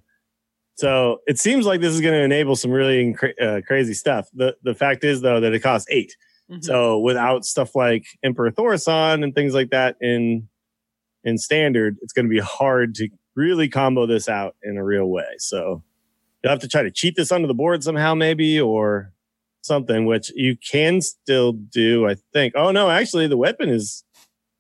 [0.76, 4.28] So it seems like this is going to enable some really uh, crazy stuff.
[4.34, 6.16] The the fact is though that it costs eight.
[6.52, 6.64] Mhm.
[6.64, 10.50] So without stuff like Emperor Thaurissan and things like that in
[11.24, 15.06] in standard, it's going to be hard to really combo this out in a real
[15.06, 15.36] way.
[15.38, 15.82] So
[16.44, 19.14] you'll have to try to cheat this onto the board somehow, maybe, or
[19.62, 22.54] something, which you can still do, I think.
[22.56, 24.04] Oh no, actually the weapon is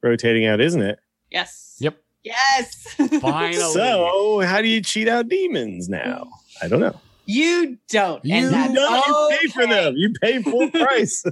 [0.04, 1.00] rotating out, isn't it?
[1.30, 1.76] Yes.
[1.80, 1.98] Yep.
[2.24, 2.96] Yes.
[3.22, 3.54] Finally.
[3.74, 6.30] So how do you cheat out demons now?
[6.62, 7.00] I don't know.
[7.26, 8.24] you don't.
[8.26, 9.94] You and that's No, you pay for them.
[9.96, 11.24] You pay full price.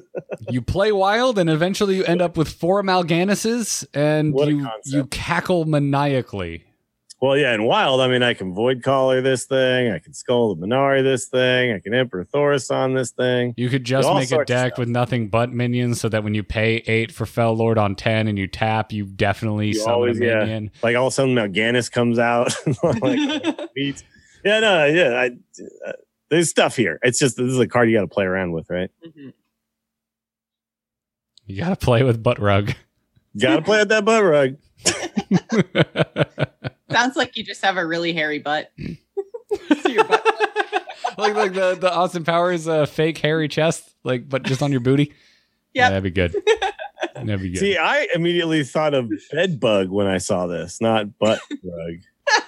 [0.50, 5.06] you play wild and eventually you end up with four Mal'Ganises and What you you
[5.08, 6.64] cackle maniacally.
[7.22, 9.92] Well, yeah, in wild, I mean, I can Voidcaller this thing.
[9.92, 11.74] I can skull the Man'ari this thing.
[11.74, 13.54] I can Emperor Thaurissan this thing.
[13.58, 16.76] You could just make a deck with nothing but minions so that when you pay
[16.88, 20.26] eight for Fel Lord on 10 and you tap, you definitely You summon always- a
[20.26, 20.40] yeah.
[20.40, 20.72] minion.
[20.82, 22.56] Like all of a sudden, Mal'Ganis comes out.
[22.84, 24.06] like, beats.
[24.46, 25.10] Yeah, no, yeah.
[25.20, 25.26] I,
[25.86, 25.92] uh,
[26.30, 27.00] there's stuff here.
[27.04, 28.90] It's just this is a card you got to play around with, right?
[29.06, 29.34] Mhm.
[31.48, 32.74] You gotta play with butt rug.
[33.38, 34.56] Got to play with that butt rug.
[36.92, 38.72] Sounds like you just have a really hairy butt.
[38.78, 40.26] See your butt.
[41.18, 44.82] like like the the Austin Powers uh, fake hairy chest, like but just on your
[44.82, 45.14] booty.
[45.72, 46.36] Yeah, that'd be good.
[47.14, 47.60] That'd be good.
[47.60, 52.44] See, I immediately thought of bed bug when I saw this, not butt bug.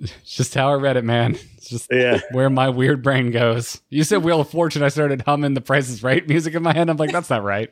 [0.00, 1.36] It's just how I read it, man.
[1.58, 2.20] It's just Yeah.
[2.32, 3.82] where my weird brain goes.
[3.90, 6.72] You said Wheel of Fortune, I started humming the Price is Right music in my
[6.72, 6.88] head.
[6.88, 7.70] I'm like, that's not right.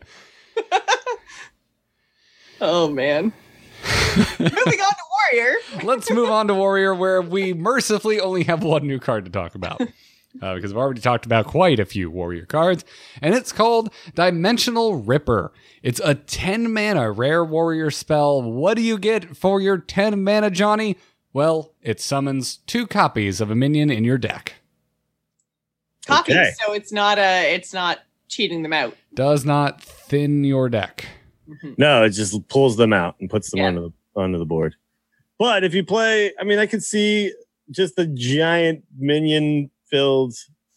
[2.60, 3.32] Oh man.
[4.39, 5.54] Moving on to Warrior.
[5.82, 9.54] Let's move on to Warrior, where we mercifully only have one new card to talk
[9.54, 9.80] about.
[10.42, 12.84] Uh, because we've already talked about quite a few Warrior cards,
[13.22, 15.50] and it's called Dimensional Ripper.
[15.82, 18.42] It's a 10 mana rare Warrior spell.
[18.42, 20.98] What do you get for your 10 mana, Johnny?
[21.32, 24.56] Well, it summons two copies of a minion in your deck.
[26.06, 26.50] Copies, Okay.
[26.62, 28.94] so it's not a it's not cheating them out.
[29.14, 31.06] Does not thin your deck.
[31.78, 33.68] No, it just pulls them out and puts them Yeah.
[33.68, 34.76] onto the onto the board.
[35.38, 37.32] But if you play, I mean, I could see
[37.70, 40.34] just a giant minion filled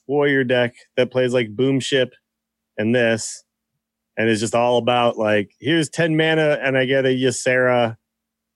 [0.08, 2.12] warrior deck that plays like Boomship
[2.78, 3.44] and this,
[4.18, 7.98] and is just all about like here's ten mana and I get a Ysera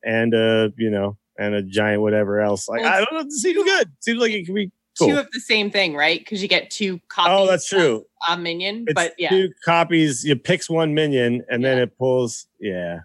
[0.04, 2.68] and a you know and a giant whatever else.
[2.68, 3.92] Like Well, I don't know, it seems good.
[4.02, 5.10] Seems like it could be cool.
[5.10, 6.20] Two of the same thing, right?
[6.20, 7.34] Because you get two oh, copies.
[7.34, 8.06] oh, that's true.
[8.30, 9.30] A minion, It's but yeah.
[9.30, 10.24] two copies.
[10.24, 12.48] You picks one minion and then it pulls.
[12.60, 13.02] Yeah.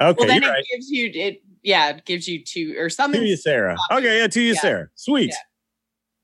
[0.00, 0.64] Okay, well, then it right.
[0.72, 1.42] gives you it.
[1.66, 3.28] Yeah, it gives you two or summons.
[3.28, 3.76] you, Sarah.
[3.90, 4.60] Okay, yeah, to you, Yeah.
[4.60, 4.88] Sarah.
[4.94, 5.30] Sweet.
[5.30, 5.36] Yeah.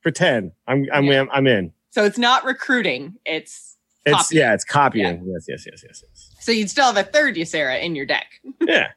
[0.00, 1.24] For ten, I'm I'm Yeah.
[1.32, 1.72] I'm in.
[1.90, 3.16] So it's not recruiting.
[3.26, 4.40] It's It's Copying.
[4.40, 5.24] yeah, it's copying.
[5.26, 6.30] Yes, yes, yes, yes, yes.
[6.40, 8.40] so you'd still have a third Ysera in your deck.
[8.66, 8.92] Yeah.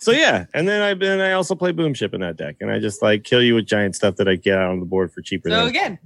[0.00, 2.78] So yeah, and then I then I also play Boomship in that deck, and I
[2.78, 5.22] just like kill you with giant stuff that I get out on the board for
[5.22, 5.48] cheaper.
[5.48, 5.98] So than again,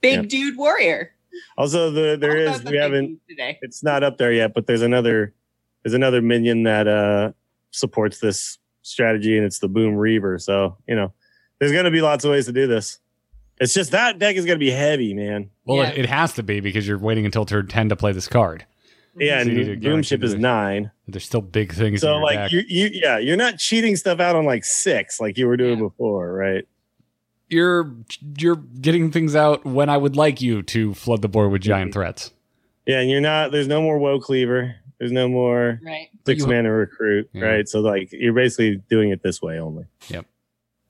[0.00, 0.28] big Yeah.
[0.28, 1.12] dude warrior.
[1.56, 3.58] also the there is the we haven't today.
[3.62, 5.34] it's not up there yet, but there's another
[5.84, 7.32] there's another minion that uh
[7.70, 10.38] supports this strategy, and it's the Boom Reaver.
[10.38, 11.12] So you know,
[11.58, 12.98] there's gonna be lots of ways to do this.
[13.60, 15.50] It's just that deck is gonna be heavy, man.
[15.64, 15.90] Well, Yeah.
[15.90, 18.64] it, it has to be because you're waiting until turn 10 to play this card.
[19.16, 20.90] Yeah, So you need to and Boomship is nine.
[21.06, 22.52] There's still big things in So your like deck.
[22.52, 25.78] you, you, yeah, you're not cheating stuff out on like six like you were doing
[25.78, 25.84] Yeah.
[25.84, 26.66] before, right?
[27.48, 27.94] you're
[28.38, 31.90] you're getting things out when I would like you to flood the board with giant
[31.90, 32.00] Mm-hmm.
[32.00, 32.32] threats.
[32.86, 33.52] Yeah, and you're not.
[33.52, 34.74] There's no more Woecleaver.
[35.04, 36.08] There's no more Right.
[36.24, 37.44] six you- mana recruit, Yeah.
[37.44, 37.68] right?
[37.68, 39.84] So like you're basically doing it this way only.
[40.08, 40.24] Yep.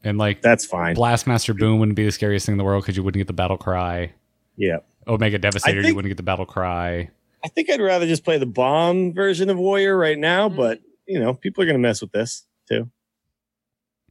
[0.05, 0.95] And like That's fine.
[0.95, 3.32] Blastmaster Boom wouldn't be the scariest thing in the world because you wouldn't get the
[3.32, 4.12] battle cry.
[4.57, 4.77] Yeah,
[5.09, 7.11] Omega Devastator, you wouldn't get the battle cry.
[7.45, 10.55] I think I'd rather just play the bomb version of Warrior right now, Mhm.
[10.59, 12.89] but you know, people are gonna mess with this too.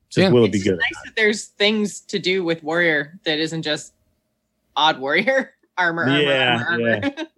[0.10, 0.32] Just Yeah.
[0.32, 0.80] will it be just good?
[0.80, 3.94] nice that there's things to do with warrior that isn't just
[4.76, 7.12] odd warrior armor, armor, Yeah, armor, armor.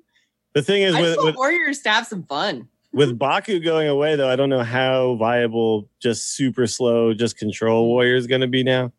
[0.55, 2.67] The thing is I with just want with, warriors to have some fun.
[2.93, 7.87] with Baku going away though, I don't know how viable just super slow, just control
[7.87, 8.91] warrior is gonna be now.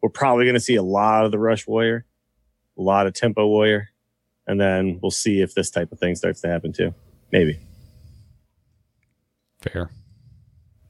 [0.00, 2.06] We're probably gonna see a lot of the rush warrior,
[2.78, 3.90] a lot of tempo warrior,
[4.46, 6.94] and then we'll see if this type of thing starts to happen too.
[7.32, 7.58] Maybe.
[9.60, 9.90] Fair.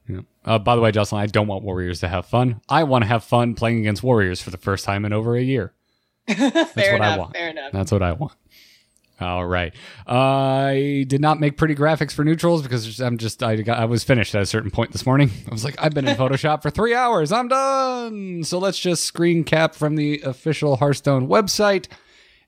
[0.07, 0.21] Yeah.
[0.45, 2.61] Uh, by the way, Jocelyn, I don't want Warriors to have fun.
[2.69, 5.41] I want to have fun playing against Warriors for the first time in over a
[5.41, 5.73] year.
[6.27, 7.17] fair what I enough.
[7.17, 7.33] want.
[7.33, 7.71] Fair enough.
[7.71, 8.33] That's what I want.
[9.19, 9.73] All right.
[10.05, 14.03] I did not make pretty graphics for neutrals because I'm just I got, I was
[14.03, 15.31] finished at a certain point this morning.
[15.47, 17.31] I was like, I've been in Photoshop for three hours.
[17.31, 18.43] I'm done.
[18.43, 21.87] So let's just screen cap from the official Hearthstone website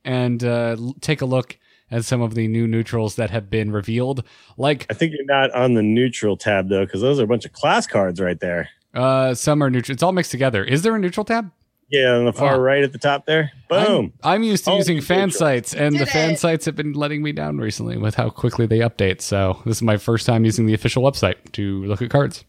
[0.05, 1.57] and uh, take a look
[1.91, 4.23] at some of the new neutrals that have been revealed.
[4.57, 7.45] Like I think you're not on the neutral tab though, because those are a bunch
[7.45, 8.69] of class cards right there.
[8.93, 9.93] uh, some are neutral.
[9.95, 10.63] It's all mixed together.
[10.63, 11.51] Is there a neutral tab?
[11.91, 12.59] Yeah, on the far Oh.
[12.59, 13.51] right at the top there.
[13.67, 14.13] Boom.
[14.23, 15.39] I'm, I'm used to Oh, using fan neutral.
[15.39, 16.39] sites, and the Did fan it.
[16.39, 19.21] sites have been letting me down recently with how quickly they update.
[19.21, 22.45] So this is my first time using the official website to look at cards.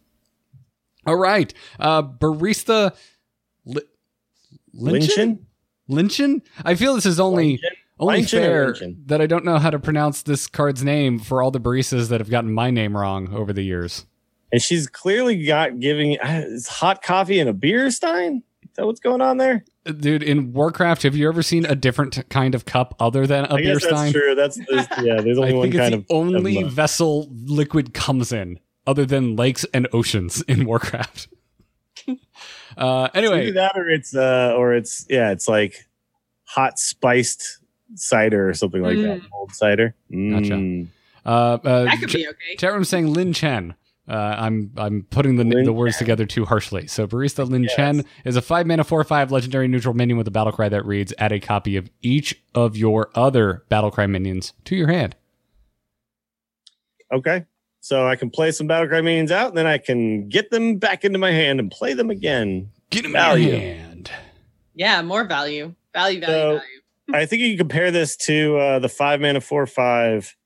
[1.06, 2.94] All right, uh, barista
[3.64, 3.80] Li-
[4.78, 5.06] Lynchen.
[5.08, 5.38] Lynchen?
[5.88, 6.42] Lynchen.
[6.64, 7.60] I feel this is only Lynchen?
[7.98, 11.42] only Lynchen or fair that I don't know how to pronounce this card's name for
[11.42, 14.04] all the baristas that have gotten my name wrong over the years.
[14.52, 18.42] And she's clearly got giving uh, is hot coffee and a beer stein.
[18.70, 19.64] Is that what's going on there?
[19.84, 23.54] Dude, in Warcraft, have you ever seen a different kind of cup other than a
[23.54, 24.12] I beer guess that's stein?
[24.12, 24.34] true.
[24.36, 25.20] That's there's, yeah.
[25.20, 28.60] There's I only one think it's kind the of only of, vessel liquid comes in,
[28.86, 31.28] other than lakes and oceans in Warcraft.
[32.08, 32.14] uh,
[32.76, 35.74] Either anyway, that or it's uh or it's yeah, it's like
[36.44, 37.58] hot spiced
[37.96, 39.20] cider or something like that.
[39.32, 39.96] Old cider.
[40.10, 40.52] Gotcha.
[40.52, 40.88] Mm.
[41.26, 42.56] uh, uh, that could ch- be okay.
[42.56, 43.74] chat room saying Lin Chen.
[44.10, 46.88] Uh, I'm I'm putting the Lin the words together too harshly.
[46.88, 47.76] So barista Lin Yes.
[47.76, 50.84] Chen is a five mana four five legendary neutral minion with a battle cry that
[50.84, 55.14] reads: Add a copy of each of your other battle cry minions to your hand.
[57.12, 57.44] Okay.
[57.80, 61.04] So I can play some Battlecry minions out, and then I can get them back
[61.04, 62.70] into my hand and play them again.
[62.90, 63.48] Get them Value.
[63.48, 64.10] in your hand.
[64.74, 65.74] Yeah, more value.
[65.94, 66.62] Value, value, So- value.
[67.12, 70.36] I think you can compare this to uh, the five mana four five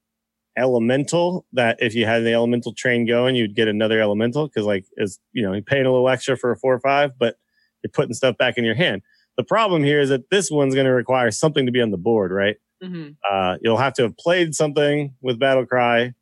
[0.56, 1.46] elemental.
[1.52, 5.18] That if you had the elemental train going, you'd get another elemental because like is
[5.32, 7.36] you know you're paying a little extra for a four or five, but
[7.82, 9.02] you're putting stuff back in your hand.
[9.36, 11.96] The problem here is that this one's going to require something to be on the
[11.98, 12.56] board, right?
[12.82, 16.12] hmm Uh, you'll have to have played something with battle cry,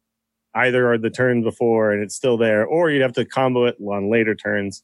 [0.54, 3.76] either or the turn before, and it's still there, or you'd have to combo it
[3.80, 4.82] on later turns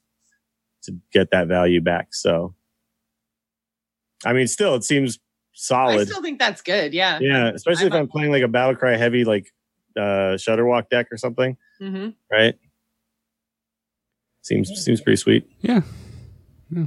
[0.82, 2.08] to get that value back.
[2.14, 2.54] So,
[4.24, 5.18] I mean, still, it seems
[5.70, 6.94] I still think that's good.
[6.94, 7.18] Yeah.
[7.20, 9.52] Yeah, especially if I'm I'm up playing like a battle cry heavy, like
[9.96, 12.54] uh, Shudderwock deck or something, hmm right?
[14.42, 15.50] Seems seems pretty sweet.
[15.60, 15.80] Yeah.
[16.70, 16.86] Yeah.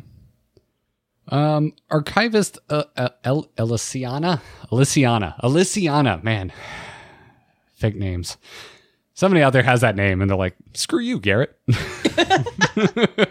[1.28, 4.42] Um, archivist uh, uh, El- Elysiana,
[4.72, 6.52] Elysiana, Elysiana, man,
[7.76, 8.38] fake names.
[9.14, 11.58] Somebody out there has that name, and they're like, "Screw you, Garrett."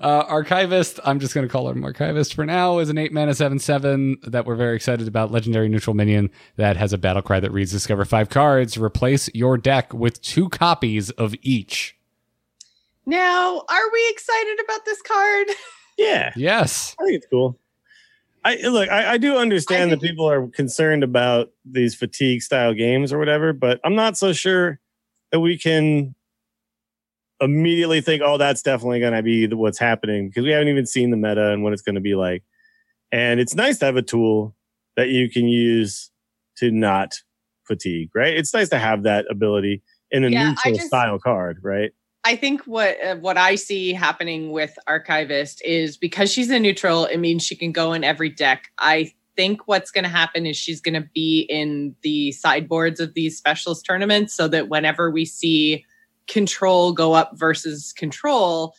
[0.00, 2.78] uh, archivist, I'm just going to call him archivist for now.
[2.78, 5.30] Is an eight mana seven seven that we're very excited about.
[5.30, 8.76] Legendary neutral minion that has a battle cry that reads: Discover five cards.
[8.76, 11.96] Replace your deck with two copies of each.
[13.06, 15.46] Now, are we excited about this card?
[15.98, 16.96] Yeah, Yes.
[16.98, 17.58] I think it's cool.
[18.42, 22.72] I look, I, I do understand I that people are concerned about these fatigue style
[22.72, 24.80] games or whatever, but I'm not so sure
[25.30, 26.14] that we can
[27.40, 31.10] immediately think, oh, that's definitely going to be what's happening because we haven't even seen
[31.10, 32.42] the meta and what it's going to be like.
[33.12, 34.54] And it's nice to have a tool
[34.96, 36.10] that you can use
[36.58, 37.14] to not
[37.66, 38.36] fatigue, right?
[38.36, 41.90] It's nice to have that ability in a Yeah, neutral just- style card, right?
[42.22, 47.06] I think what uh, what I see happening with Archivist is because she's a neutral,
[47.06, 48.64] it means she can go in every deck.
[48.78, 53.14] I think what's going to happen is she's going to be in the sideboards of
[53.14, 55.86] these specialist tournaments so that whenever we see
[56.30, 58.74] control go up versus control,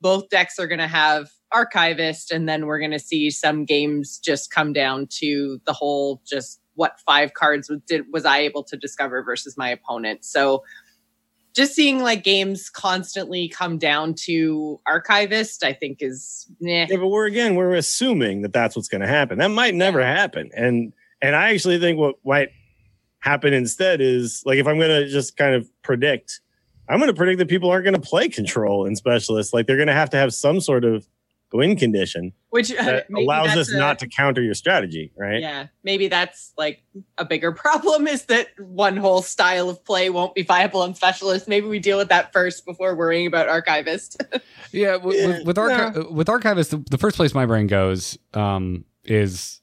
[0.00, 4.18] both decks are going to have Archivist, and then we're going to see some games
[4.18, 8.76] just come down to the whole just what five cards did was I able to
[8.76, 10.24] discover versus my opponent.
[10.24, 10.62] So
[11.54, 16.86] just seeing like games constantly come down to archivist i think is eh.
[16.86, 19.38] Yeah, but we're again we're assuming that that's what's going to happen.
[19.38, 20.92] That might never happen, and
[21.22, 22.50] and I actually think what might
[23.20, 26.40] happen instead is like if I'm going to just kind of predict,
[26.88, 29.52] I'm going to predict that people aren't going to play control and specialists.
[29.52, 31.06] Like they're going to have to have some sort of
[31.52, 35.40] win condition which uh, that allows us a- not to counter your strategy, right?
[35.40, 36.82] yeah maybe that's like
[37.16, 41.46] a bigger problem is that one whole style of play won't be viable on specialist
[41.48, 44.22] maybe we deal with that first before worrying about archivist
[44.72, 48.18] Yeah, w- Yeah, with, with, archi- with archivist, the, the first place my brain goes
[48.34, 49.60] um, is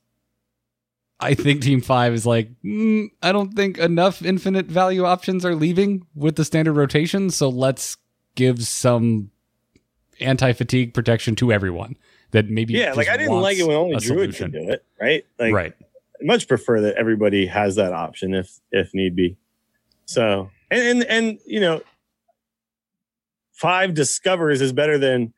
[1.24, 5.56] I think Team Five is like mm, I don't think enough infinite value options are
[5.56, 7.98] leaving with the standard rotation, so let's
[8.36, 9.32] give some
[10.20, 11.96] anti fatigue protection to everyone
[12.32, 15.26] that maybe Yeah, like I didn't like it when only Druid can do it, right?
[15.40, 15.74] Like right.
[15.80, 19.38] I much prefer that everybody has that option if if need be.
[20.06, 21.82] So and and, and you know,
[23.54, 25.34] five discovers is better than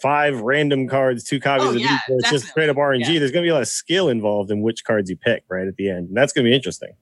[0.00, 2.00] five random cards, two copies Oh, of yeah, each.
[2.08, 3.00] It's just straight up RNG.
[3.12, 3.18] Yeah.
[3.20, 5.66] There's going to be a lot of skill involved in which cards you pick right
[5.66, 6.92] at the end, and that's going to be interesting.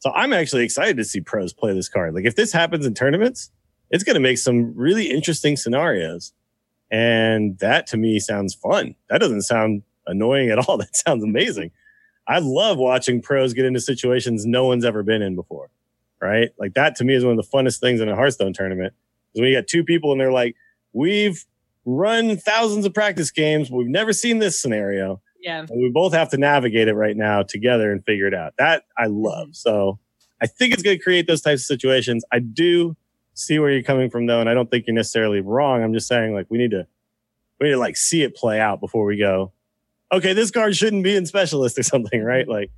[0.00, 2.14] So I'm actually excited to see pros play this card.
[2.14, 3.50] Like if this happens in tournaments,
[3.90, 6.32] it's going to make some really interesting scenarios,
[6.90, 8.94] and that to me sounds fun.
[9.10, 10.78] That doesn't sound annoying at all.
[10.78, 11.70] That sounds amazing.
[12.26, 15.70] I love watching pros get into situations no one's ever been in before.
[16.20, 16.50] Right?
[16.58, 18.92] Like that to me is one of the funnest things in a Hearthstone tournament.
[19.34, 20.56] Is when you got two people and they're like,
[20.92, 21.44] we've
[21.88, 25.20] run thousands of practice games, we've never seen this scenario.
[25.40, 28.52] yeah And we both have to navigate it right now together and figure it out.
[28.58, 29.56] That I love.
[29.56, 29.98] So
[30.40, 32.24] I think it's going to create those types of situations.
[32.30, 32.96] I do
[33.34, 35.82] see where you're coming from though, and I don't think you're necessarily wrong.
[35.82, 36.86] I'm just saying like we need to
[37.58, 39.52] we need to like see it play out before we go.
[40.12, 42.46] Okay, this card shouldn't be in specialist or something, right?
[42.46, 42.70] Like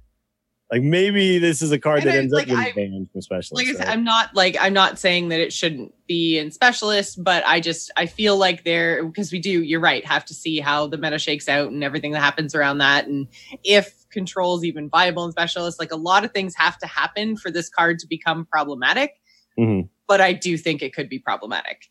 [0.70, 3.10] like maybe this is a card And that I- ends like, up I- getting banned
[3.10, 3.52] from specialist.
[3.66, 3.96] like I said, right?
[3.96, 7.90] I'm not like I'm not saying that it shouldn't be in specialist, but I just
[7.96, 9.62] I feel like there because we do.
[9.62, 10.04] You're right.
[10.04, 13.26] Have to see how the meta shakes out and everything that happens around that, and
[13.64, 15.78] if control is even viable in specialist.
[15.78, 19.12] Like a lot of things have to happen for this card to become problematic.
[19.58, 19.88] Mhm.
[20.08, 21.82] But I do think it could be problematic.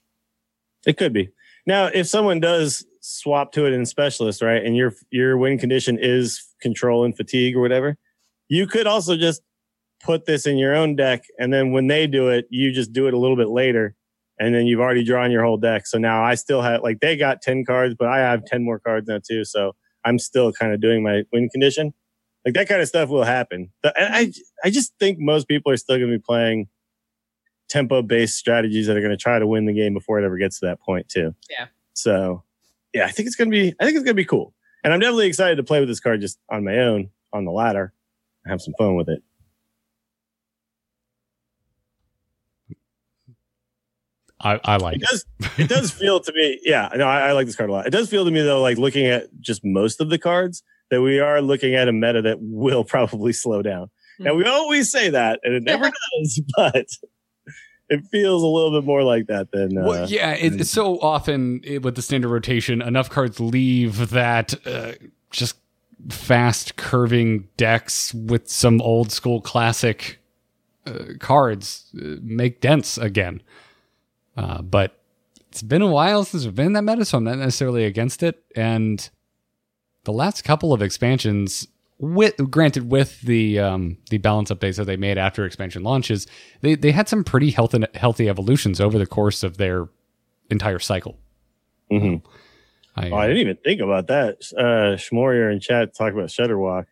[0.86, 1.30] It could be.
[1.66, 5.98] Now, if someone does swap to it in specialist, right, and your your win condition
[6.00, 7.98] is control and fatigue or whatever,
[8.50, 9.42] you could also just
[10.04, 13.08] put this in your own deck, and then when they do it, you just do
[13.08, 13.96] it a little bit later,
[14.40, 15.86] and then you've already drawn your whole deck.
[15.88, 18.80] So now I still have like they got ten cards, but I have ten more
[18.80, 19.46] cards now too.
[19.46, 21.94] So I'm still kind of doing my win condition.
[22.46, 23.70] Like that kind of stuff will happen.
[23.84, 24.32] But- And I
[24.64, 26.68] I just think most people are still going to be playing
[27.68, 30.38] tempo based strategies that are going to try to win the game before it ever
[30.38, 31.36] gets to that point too.
[31.50, 31.68] Yeah.
[31.94, 32.44] So
[32.94, 34.54] yeah, I think it's going to be I think it's going to be cool.
[34.84, 37.52] And I'm definitely excited to play with this card just on my own on the
[37.52, 37.94] ladder
[38.50, 39.22] have some fun with it.
[44.42, 45.08] I, I like It it.
[45.10, 45.26] does
[45.58, 47.88] it does feel to me, yeah, no, I, I like this card a lot.
[47.88, 51.02] It does feel to me though, like looking at just most of the cards, that
[51.02, 53.90] we are looking at a meta that will probably slow down.
[54.22, 55.90] Now we always say that, and it never
[56.20, 56.88] does, but
[57.90, 61.00] it feels a little bit more like that than uh, Well, yeah, it, it's so
[61.00, 64.94] often it, with the standard rotation, enough cards leave that uh,
[65.32, 65.56] just
[66.10, 70.20] fast curving decks with some old school classic
[70.86, 73.42] uh, cards uh, make dents again.
[74.38, 75.00] Uh, but
[75.50, 78.24] it's been a while since we've been in that meta, so I'm not necessarily against
[78.24, 78.44] it.
[78.56, 79.10] And
[80.06, 81.68] the last couple of expansions,
[81.98, 86.28] with granted with the um, the balance updates that they made after expansion launches,
[86.62, 89.90] they they had some pretty healthy healthy evolutions over the course of their
[90.50, 91.18] entire cycle.
[91.92, 92.22] mhm.
[92.96, 94.38] I, Oh, I didn't even think about that.
[94.58, 96.86] Uh Schmorier in chat talk about Shudderwock.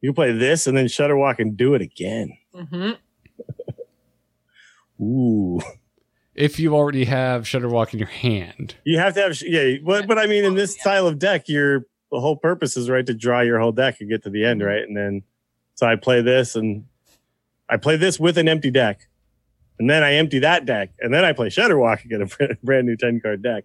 [0.00, 2.36] You play this and then Shudderwock and do it again.
[2.54, 2.96] Mhm.
[5.00, 5.60] Ooh.
[6.34, 10.18] if you already have Shudderwock in your hand, You have to have yeah, but but
[10.18, 13.40] I mean in this style of deck, your the whole purpose is right to draw
[13.40, 14.82] your whole deck and get to the end, right?
[14.82, 15.22] And then
[15.74, 16.84] so I play this and
[17.68, 19.06] I play this with an empty deck.
[19.78, 22.58] And then I empty that deck, and then I play Shudderwock and get a brand-
[22.62, 23.64] brand new 10 card deck.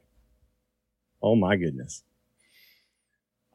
[1.25, 2.03] Oh my goodness.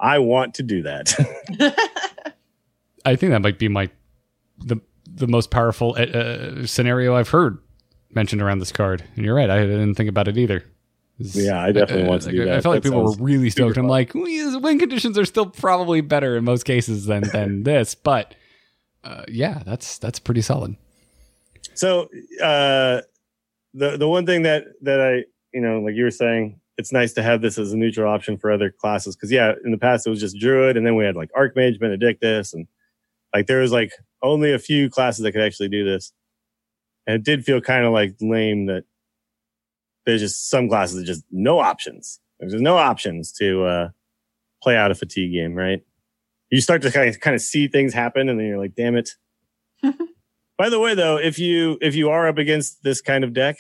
[0.01, 1.15] I want to do that.
[3.05, 3.89] I think that might be my
[4.59, 4.77] the
[5.07, 7.59] the most powerful uh, uh, scenario I've heard
[8.13, 9.05] mentioned around this card.
[9.17, 10.65] And you're right, I didn't think about it either.
[11.19, 12.53] It's- Yeah, I definitely want to like, do that.
[12.53, 12.63] I that.
[12.63, 13.77] felt like That people were really stoked.
[13.77, 17.95] I'm like, "Well, win conditions are still probably better in most cases than than this,
[17.95, 18.35] but
[19.05, 20.77] uh, yeah, that's that's pretty solid.
[21.75, 22.09] So
[22.43, 23.03] uh
[23.75, 25.25] the the one thing that that I
[25.55, 28.39] you know like you were saying it's nice to have this as a neutral option
[28.39, 29.15] for other classes.
[29.15, 31.79] Because yeah in the past it was just druid and then we had like archmage
[31.79, 32.67] benedictus and
[33.35, 33.93] like there was like
[34.23, 36.13] only a few classes that could actually do this.
[37.07, 38.85] And it did feel kind of like lame that
[40.07, 42.19] there's just some classes that just no options.
[42.39, 43.89] There's just no options to uh
[44.63, 45.83] play out a fatigue game right?
[46.51, 48.97] You start to kind of kind of see things happen and then you're like damn
[48.97, 49.11] it.
[50.61, 53.57] By the way, though, if you if you are up against this kind of deck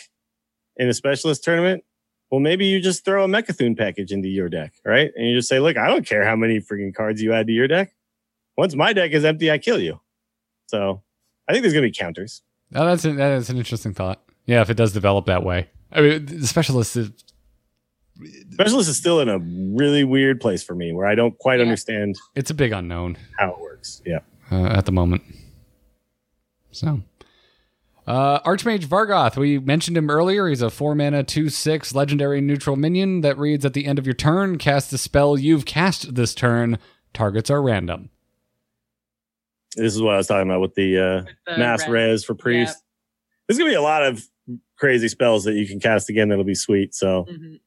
[0.77, 1.83] in a specialist tournament,
[2.31, 5.11] well, maybe you just throw a Mecha'thun package into your deck, right?
[5.17, 7.53] And you just say, "Look, I don't care how many freaking cards you add to
[7.53, 7.93] your deck.
[8.57, 10.01] Once my deck is empty, I kill you."
[10.69, 11.03] So,
[11.49, 12.43] I think there's gonna be counters.
[12.75, 14.23] Oh, that's an, that is an interesting thought.
[14.47, 17.11] Yeah, if it does develop that way, I mean, the specialist is
[18.53, 21.63] Specialist is still in a really weird place for me, where I don't quite Yeah.
[21.63, 23.17] understand it's a big unknown.
[23.39, 24.03] how it works.
[24.05, 24.19] Yeah,
[24.53, 25.23] uh, at the moment.
[26.71, 27.01] So,
[28.11, 30.49] uh, Archmage Vargoth, we mentioned him earlier.
[30.49, 34.07] He's a four mana, two six legendary neutral minion that reads at the end of
[34.07, 36.79] your turn, cast a spell you've cast this turn.
[37.15, 38.11] Targets are random.
[39.77, 41.93] this is what I was talking about with the uh, The mass red.
[41.93, 42.77] res for priest.
[43.49, 44.25] There's gonna be a lot of
[44.79, 46.29] crazy spells that you can cast again.
[46.29, 46.95] That'll be sweet.
[46.95, 47.27] So.
[47.31, 47.61] Mhm.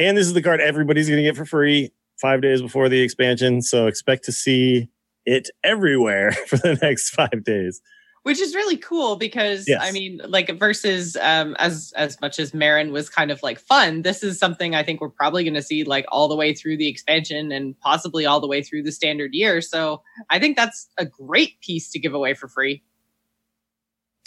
[0.00, 1.90] And this is the card everybody's going to get for free
[2.20, 3.60] five days before the expansion.
[3.62, 4.88] So expect to see
[5.26, 7.80] it everywhere for the next five days.
[8.28, 9.80] Which is really cool because Yes.
[9.82, 14.02] I mean, like versus um, as as much as Marin was kind of like fun,
[14.02, 16.76] this is something I think we're probably going to see like all the way through
[16.76, 19.62] the expansion and possibly all the way through the standard year.
[19.62, 22.82] So I think that's a great piece to give away for free.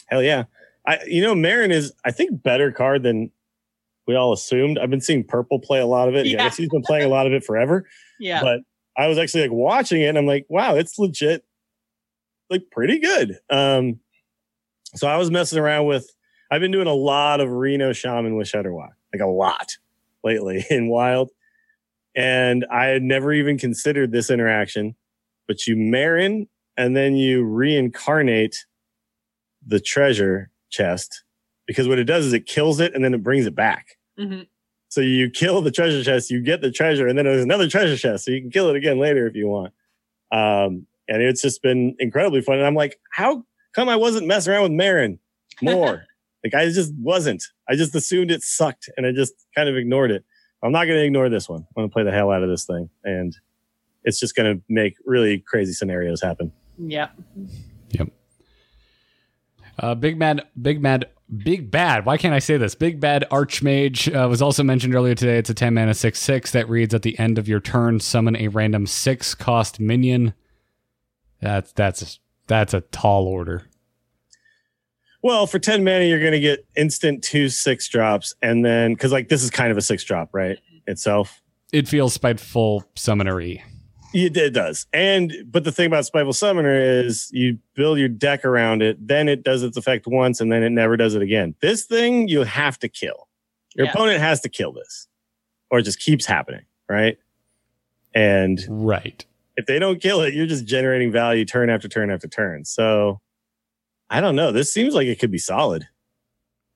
[0.08, 0.46] Hell yeah.
[0.88, 3.30] I, you know, Marin is, I think, better card than
[4.08, 4.80] we all assumed.
[4.80, 6.26] I've been seeing Purple play a lot of it.
[6.26, 6.42] Yeah.
[6.42, 7.88] I guess he's been playing a lot of it forever.
[8.20, 8.60] Yeah, But
[8.96, 11.44] I was actually like watching it and I'm like, wow, it's legit,
[12.52, 13.40] like pretty good.
[13.50, 14.00] Um,
[14.96, 16.10] so I was messing around with,
[16.52, 19.78] I've been doing a lot of Reno Shaman with Shudderwock, like a lot
[20.24, 21.32] lately in Wild.
[22.16, 24.96] And I had never even considered this interaction,
[25.48, 26.48] but you Marin
[26.78, 28.66] and then you reincarnate
[29.66, 31.24] the treasure chest
[31.68, 33.98] because what it does is it kills it and then it brings it back.
[34.20, 34.48] Mhm.
[34.90, 37.96] So you kill the treasure chest, you get the treasure, and then there's another treasure
[37.96, 39.74] chest, so you can kill it again later if you want.
[40.34, 42.58] Um, and it's just been incredibly fun.
[42.58, 43.44] And I'm like, how
[43.74, 45.20] come I wasn't messing around with Marin
[45.62, 46.06] more?
[46.44, 47.44] like I just wasn't.
[47.70, 50.24] I just assumed it sucked, and I just kind of ignored it.
[50.64, 51.60] I'm not going to ignore this one.
[51.60, 53.36] I'm going to play the hell out of this thing, and
[54.04, 56.52] it's just going to make really crazy scenarios happen.
[57.90, 58.04] yeah.
[59.80, 61.10] Uh, Big Mad, Big Mad,
[61.44, 62.06] Big Bad.
[62.06, 62.76] Why can't I say this?
[62.76, 65.38] Big Bad Archmage uh, was also mentioned earlier today.
[65.38, 68.36] It's a 10 mana 6 6 that reads at the end of your turn, summon
[68.36, 70.34] a random 6 cost minion.
[71.42, 73.68] That's that's that's a tall order.
[75.24, 78.34] Well, for 10 mana, you're going to get instant two six drops.
[78.42, 80.58] And then, because like this is kind of a six drop, right?
[80.88, 81.42] Itself.
[81.72, 83.62] It feels spiteful summonery.
[84.14, 84.88] It, it does.
[84.92, 89.30] And but the thing about Spiteful Summoner is you build your deck around it, then
[89.30, 91.56] it does its effect once, and then it never does it again.
[91.62, 93.30] This thing you have to kill.
[93.74, 93.94] Your Yeah.
[93.94, 95.08] opponent has to kill this,
[95.70, 97.18] or it just keeps happening, right?
[98.14, 99.24] And Right.
[99.62, 102.66] If they don't kill it, you're just generating value turn after turn after turn.
[102.66, 103.22] So
[104.10, 104.52] I don't know.
[104.52, 105.88] This seems like it could be solid.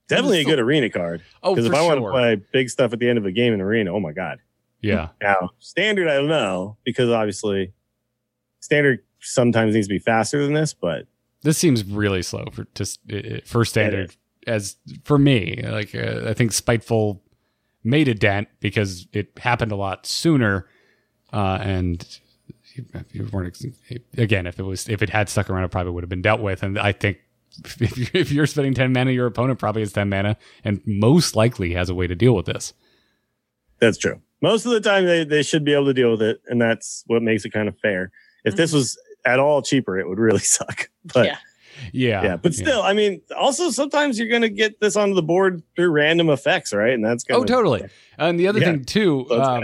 [0.08, 1.24] Definitely a good arena card.
[1.42, 3.54] Oh, Because if I want to play big stuff at the end of a game
[3.54, 4.40] in arena, oh my god.
[4.82, 5.10] yeah.
[5.22, 7.74] Now, standard, I don't know, because obviously
[8.60, 11.08] standard sometimes needs to be faster than this, but
[11.42, 13.00] This seems really slow for just
[13.46, 14.16] for standard.
[14.48, 17.24] As for me, like uh, I think spiteful
[17.84, 20.68] made a dent because it happened a lot sooner,
[21.34, 22.20] uh, and
[22.76, 23.58] you, you weren't
[24.18, 24.48] again.
[24.48, 26.64] If it was if it had stuck around, it probably would have been dealt with.
[26.64, 27.20] And I think
[27.66, 31.36] if you're, if you're spending ten mana, your opponent probably has ten mana, and most
[31.36, 32.74] likely has a way to deal with this.
[33.80, 34.22] that's true.
[34.42, 37.04] Most of the time, they, they should be able to deal with it, and that's
[37.08, 38.12] what makes it kind of fair.
[38.44, 38.78] If this mm-hmm.
[38.78, 40.90] was at all cheaper, it would really suck.
[41.06, 41.38] But Yeah.
[41.94, 45.24] Yeah, yeah, but still, I mean, also sometimes you're going to get this onto the
[45.24, 46.94] board through random effects, right?
[46.94, 47.84] And that's gonna, Oh, totally.
[48.18, 48.66] And the other Yeah.
[48.68, 49.64] thing too, So um,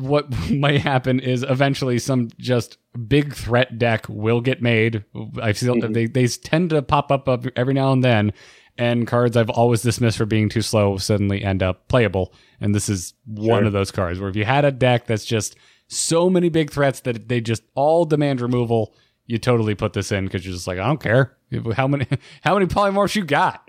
[0.00, 5.04] what might happen is eventually some just big threat deck will get made.
[5.40, 5.94] I feel Mhm.
[5.94, 8.32] they they tend to pop up up every now and then,
[8.76, 12.32] and cards I've always dismissed for being too slow suddenly end up playable.
[12.60, 15.54] And this is one of those cards where if you had a deck that's just
[15.86, 18.94] so many big threats that they just all demand removal,
[19.28, 21.36] you totally put this in because you're just like I don't care
[21.76, 22.06] how many
[22.42, 23.64] how many polymorphs you got.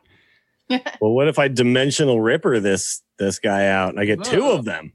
[1.01, 4.65] Well, what if I dimensional ripper this this guy out and I get two of
[4.65, 4.93] them?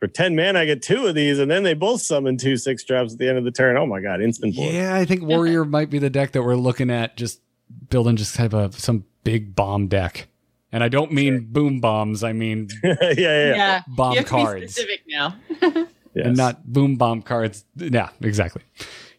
[0.00, 2.82] For 10 man, I get two of these, and then they both summon two six
[2.84, 3.76] drops at the end of the turn.
[3.76, 4.74] Oh my god, instant board.
[4.74, 7.16] Yeah, I think Warrior might be the deck that we're looking at.
[7.16, 7.40] Just
[7.88, 10.26] building just kind of a, some big bomb deck,
[10.72, 11.40] and I don't mean Sure.
[11.42, 12.24] boom bombs.
[12.24, 13.54] I mean yeah, yeah, yeah.
[13.54, 13.82] Yeah.
[13.86, 15.36] bomb you have to cards, be specific now.
[15.62, 16.26] Yes.
[16.26, 17.64] and not boom bomb cards.
[17.76, 18.62] Yeah, exactly.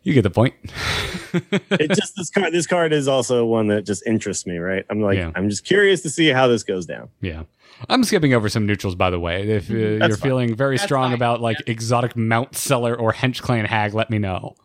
[0.07, 0.53] You get the point.
[1.33, 4.85] it just this card this card is also one that just interests me, right?
[4.89, 5.31] I'm like, Yeah.
[5.35, 7.09] I'm just curious to see how this goes down.
[7.19, 7.43] yeah.
[7.89, 9.49] I'm skipping over some neutrals, by the way.
[9.49, 10.15] If uh, you're fine.
[10.15, 14.09] feeling very That's strong fine, about like exotic mount seller or hench clan hag, let
[14.09, 14.55] me know.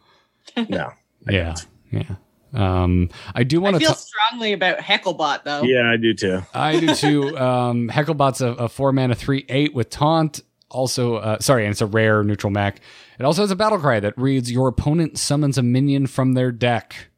[0.69, 0.93] No.
[1.28, 1.55] Yeah,
[1.90, 2.14] yeah.
[2.55, 3.81] Um, I do want to.
[3.81, 5.62] feel strongly about Hecklebot though.
[5.62, 6.43] Yeah, I do too.
[6.55, 7.36] I do too.
[7.39, 10.40] Um, Hecklebot's a, a four mana three eight with taunt.
[10.70, 12.81] Also, uh, sorry, and it's a rare neutral mech.
[13.18, 16.52] It also has a battle cry that reads: "Your opponent summons a minion from their
[16.52, 17.09] deck."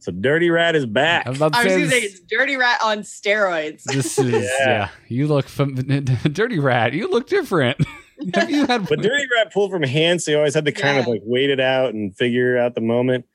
[0.00, 1.26] So Dirty Rat is back.
[1.26, 3.82] I was about to say gonna say it's Dirty Rat on steroids.
[3.82, 4.66] this is yeah.
[4.66, 4.88] Yeah.
[5.08, 5.74] You look fam-
[6.32, 6.92] dirty rat.
[6.94, 7.84] You look different.
[8.34, 8.88] Have you had?
[8.88, 11.50] But Dirty Rat pulled from hand, so you always had to kind of like wait
[11.50, 13.26] it out and figure out the moment.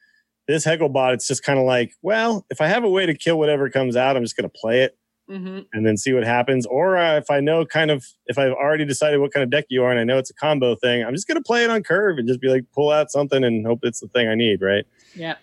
[0.47, 3.39] This Hecklebot, it's just kind of like, well, if I have a way to kill
[3.39, 4.97] whatever comes out, I'm just going to play it
[5.33, 6.65] hmm and then see what happens.
[6.65, 9.65] Or uh, if I know kind of, if I've already decided what kind of deck
[9.69, 11.69] you are and I know it's a combo thing, I'm just going to play it
[11.69, 14.35] on curve and just be like, pull out something and hope it's the thing I
[14.35, 14.85] need, right?
[15.15, 15.35] Yeah.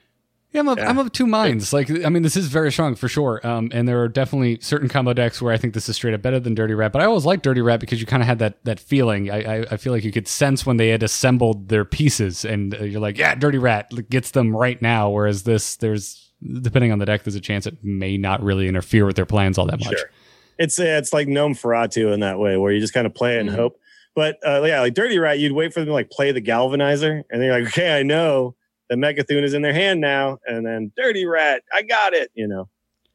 [0.53, 0.89] Yeah, I'm of, Yeah.
[0.91, 1.73] I'm of two minds.
[1.73, 3.45] Like, I mean, this is very strong for sure.
[3.47, 6.23] Um, and there are definitely certain combo decks where I think this is straight up
[6.23, 6.91] better than Dirty Rat.
[6.93, 9.31] But I always liked Dirty Rat because you kind of had that that feeling.
[9.31, 12.75] I, I I feel like you could sense when they had assembled their pieces, and
[12.75, 15.09] uh, you're like, yeah, Dirty Rat gets them right now.
[15.11, 16.30] Whereas this, there's
[16.62, 19.59] depending on the deck, there's a chance it may not really interfere with their plans
[19.59, 19.99] all that much.
[19.99, 20.11] Sure.
[20.59, 23.41] It's uh, it's like Gnomeferatu in that way, where you just kind of play it
[23.41, 23.55] and Mhm.
[23.57, 23.81] hope.
[24.15, 27.23] But uh, yeah, like Dirty Rat, you'd wait for them to like play the Galvanizer,
[27.31, 28.57] and then you're like, okay, I know
[28.89, 32.47] the Mecha'thun is in their hand now, and then Dirty Rat, I got it, you
[32.49, 32.69] know.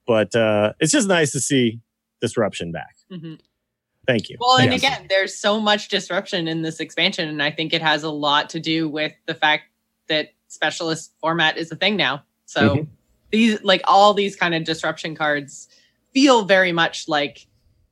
[0.07, 1.79] But uh, it's just nice to see
[2.21, 2.95] disruption back.
[3.09, 3.35] hmm
[4.07, 4.37] Thank you.
[4.39, 4.81] Well, and Yes.
[4.83, 8.49] again, there's so much disruption in this expansion, and I think it has a lot
[8.51, 9.63] to do with the fact
[10.09, 12.23] that specialist format is a thing now.
[12.45, 12.87] So Mhm.
[13.35, 15.67] These, like all these kind of disruption cards,
[16.13, 17.47] feel very much like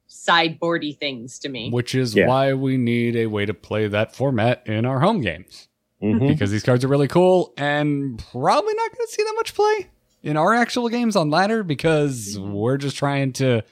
[0.09, 1.69] sideboardy things to me.
[1.71, 2.27] Which is Yeah.
[2.27, 5.67] why we need a way to play that format in our home games.
[6.01, 6.27] Mhm.
[6.27, 9.87] because these cards are really cool and probably not going to see that much play
[10.21, 13.63] in our actual games on ladder because we're just trying to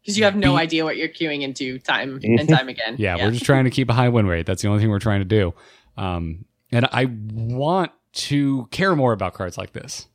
[0.00, 2.94] Because you have no Beat- idea what you're queuing into time and time again.
[3.00, 5.00] yeah, we're just trying to keep a high win rate that's the only thing we're
[5.00, 5.52] trying to do
[5.96, 10.06] um, and i want to care more about cards like this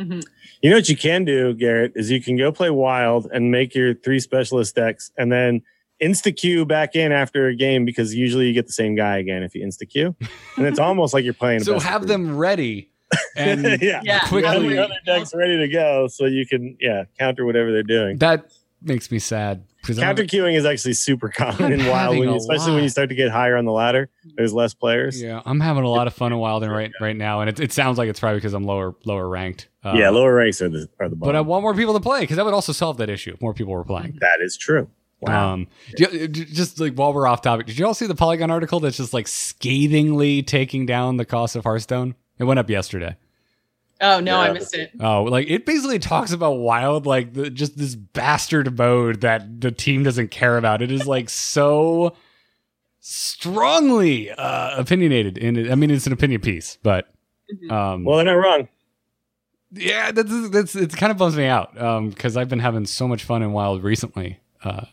[0.00, 0.24] Mhm.
[0.62, 3.74] You know what you can do, Garrett, is you can go play wild and make
[3.74, 5.62] your three specialist decks, and then
[6.02, 9.42] insta queue back in after a game because usually you get the same guy again
[9.42, 10.14] if you insta queue,
[10.56, 11.60] and it's almost like you're playing.
[11.60, 12.90] a so best of have them ready
[13.36, 14.20] and yeah, Yeah.
[14.20, 14.74] quickly have Quickly.
[14.76, 18.16] the other decks ready to go so you can yeah counter whatever they're doing.
[18.18, 18.50] that
[18.82, 22.28] makes me sad because I'm- Counter queuing is actually super common I'm in wild, when
[22.28, 22.74] you, especially lot.
[22.74, 24.08] when you start to get higher on the ladder.
[24.36, 25.20] There's less players.
[25.20, 27.58] yeah i'm having a lot of fun in wild and right right now and it,
[27.60, 30.68] it sounds like it's probably because i'm lower lower ranked Uh, yeah, lower ranks are
[30.68, 32.98] the are the but i want more people to play because that would also solve
[32.98, 34.88] that issue if more people were playing that is true.
[35.22, 35.52] Wow.
[35.52, 35.66] Um,
[35.96, 38.80] do you- just like while we're off topic, did you all see the Polygon article
[38.80, 42.14] that's just like scathingly taking down the cost of Hearthstone?
[42.38, 43.16] It went up yesterday.
[44.00, 44.92] Oh no, I missed it.
[44.98, 49.70] Oh, like it basically talks about wild, like the, just this bastard mode that the
[49.70, 50.80] team doesn't care about.
[50.80, 52.16] It is like so
[53.00, 57.12] strongly uh, opinionated, and I mean it's an opinion piece, but
[57.70, 58.68] um, Well, they're not wrong.
[59.72, 60.96] yeah, that's that's it.
[60.96, 61.74] Kind of bums me out
[62.10, 64.40] because I've been having so much fun in Wild recently.
[64.62, 64.86] Uh,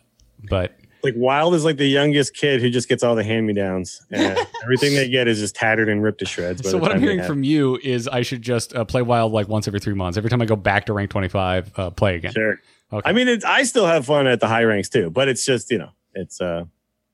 [0.49, 3.53] but Like Wild is like the youngest kid who just gets all the hand me
[3.53, 6.69] downs, and everything they get is just tattered and ripped to shreds.
[6.69, 9.67] so what I'm hearing from you is I should just uh, play Wild like once
[9.67, 10.17] every three months.
[10.17, 12.33] Every time I go back to rank 25, uh, play again.
[12.33, 12.59] Sure.
[12.91, 13.09] Okay.
[13.09, 15.69] I mean, it's, I still have fun at the high ranks too, but it's just
[15.71, 16.65] you know, it's uh,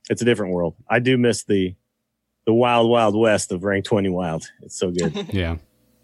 [0.10, 0.76] it's a different world.
[0.89, 1.76] I do miss the
[2.45, 4.49] the wild, wild west of rank twenty wild.
[4.61, 5.14] It's so good.
[5.34, 5.57] Yeah.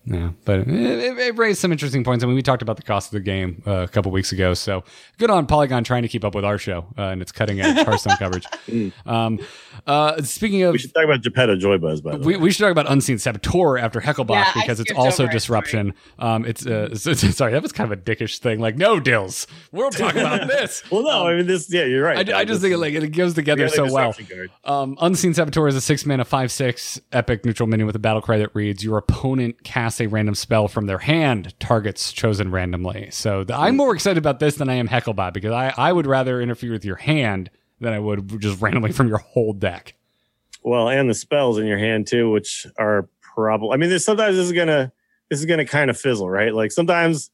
[0.06, 2.24] Yeah, but it, it, it raised some interesting points.
[2.24, 4.54] I mean, we talked about the cost of the game uh, a couple weeks ago,
[4.54, 4.84] so
[5.18, 7.86] good on Polygon trying to keep up with our show uh, and its cutting edge
[7.86, 8.46] Hearthstone coverage.
[8.70, 8.92] Mm.
[9.08, 9.40] Um,
[9.88, 12.42] uh, speaking of, we should talk about Jepetto Joybuzz, by the we, way.
[12.42, 15.96] we should talk about Unseen Saboteur after Hecklebot Yeah, because it's also over disruption.
[16.20, 18.60] Um, it's uh, sorry, that was kind of a dickish thing.
[18.60, 20.84] Like, no, Dills, we'll talk about this.
[20.92, 21.72] Well, no, I mean this.
[21.74, 22.30] Yeah, you're right.
[22.30, 24.14] I, I just think it, like it goes together so well.
[24.66, 28.22] Um, Unseen Saboteur is a six mana, five six epic neutral minion with a battle
[28.22, 33.10] cry that reads: Your opponent casts a random spell from their hand, targets chosen randomly.
[33.12, 36.08] So the, I'm more excited about this than I am Hecklebot because I, I would
[36.08, 37.50] rather interfere with your hand
[37.80, 39.94] than I would just randomly from your whole deck.
[40.64, 43.70] Well, and the spells in your hand too, which are probably.
[43.72, 44.92] I mean, this sometimes this is gonna
[45.30, 46.54] this is gonna kind of fizzle, right?
[46.54, 47.32] Like sometimes,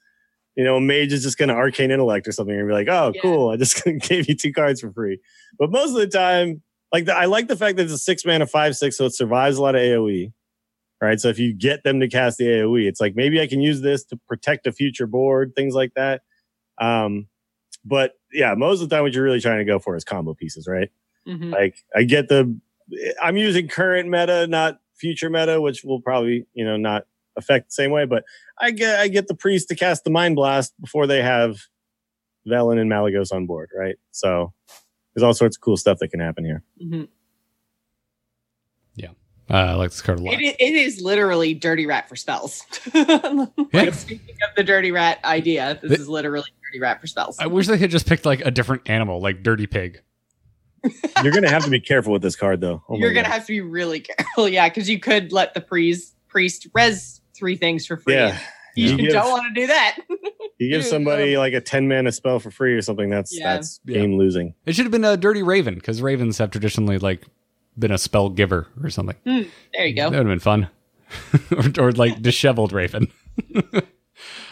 [0.56, 3.12] you know, a mage is just gonna arcane intellect or something, and be like, "Oh,
[3.16, 3.22] Yeah.
[3.22, 3.50] cool!
[3.50, 5.20] I just gave you two cards for free."
[5.58, 6.62] But most of the time,
[6.94, 9.16] like the, I like the fact that it's a six mana five six, so it
[9.16, 10.32] survives a lot of AOE.
[11.06, 13.62] Right, so if you get them to cast the AOE, it's like maybe I can
[13.62, 16.24] use this to protect a future board, things like that.
[16.80, 17.28] Um,
[17.86, 20.34] but yeah, most of the time, what you're really trying to go for is combo
[20.34, 20.90] pieces, right?
[21.28, 21.52] Mhm.
[21.52, 22.60] Like I get the
[23.22, 27.06] I'm using current meta, not future meta, which will probably, you know, not
[27.38, 28.24] affect the same way, but
[28.60, 31.60] I get I get the priest to cast the mind blast before they have
[32.48, 33.96] Velen and Malygos on board, right?
[34.12, 34.54] So
[35.14, 36.64] there's all sorts of cool stuff that can happen here.
[36.84, 37.08] Mhm.
[39.50, 40.34] Uh, I like this card a lot.
[40.34, 42.64] It, i- it is literally dirty rat for spells.
[42.94, 47.38] like, speaking of the dirty rat idea, this The- is literally dirty rat for spells.
[47.40, 50.02] I wish they had just picked like a different animal, like Dirty Pig.
[51.24, 52.84] You're gonna have to be careful with this card though.
[52.90, 53.34] Oh You're gonna God.
[53.34, 57.56] have to be really careful, yeah, because you could let the priest priest res three
[57.56, 58.14] things for free.
[58.16, 58.38] Yeah.
[58.76, 59.98] you, You give- don't want to do that.
[60.58, 63.56] You give somebody like a 10 mana spell for free or something, that's Yeah.
[63.56, 64.00] that's Yeah.
[64.00, 64.54] game losing.
[64.66, 67.24] It should have been a Dirty Raven because ravens have traditionally like
[67.78, 69.16] been a spell giver or something.
[69.26, 70.10] there you go.
[70.10, 70.70] That would have been fun.
[71.80, 73.12] or, or like disheveled Raven.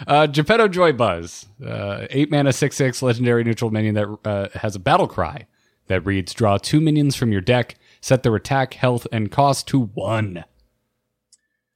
[0.07, 4.79] uh, Jepetto Joybuzz, uh, eight mana, six six legendary neutral minion that uh, has a
[4.79, 5.47] battle cry
[5.87, 9.79] that reads: Draw two minions from your deck, set their attack, health, and cost to
[9.79, 10.45] one.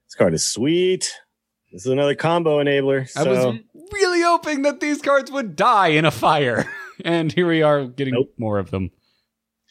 [0.06, 1.12] This card is sweet.
[1.72, 3.10] This is another combo enabler.
[3.18, 3.60] I was
[3.92, 6.72] really hoping that these cards would die in a fire,
[7.04, 8.34] and here we are getting Nope.
[8.38, 8.92] more of them.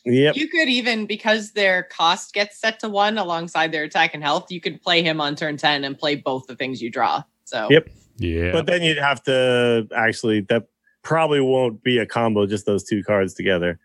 [0.07, 0.37] Yep.
[0.37, 4.51] You could even because their cost gets set to one alongside their attack and health,
[4.51, 7.23] you could play him on turn ten and play both the things you draw.
[7.45, 7.89] So Yep.
[8.19, 10.69] Yeah, But then you'd have to actually that
[11.03, 13.79] probably won't be a combo, just those two cards together.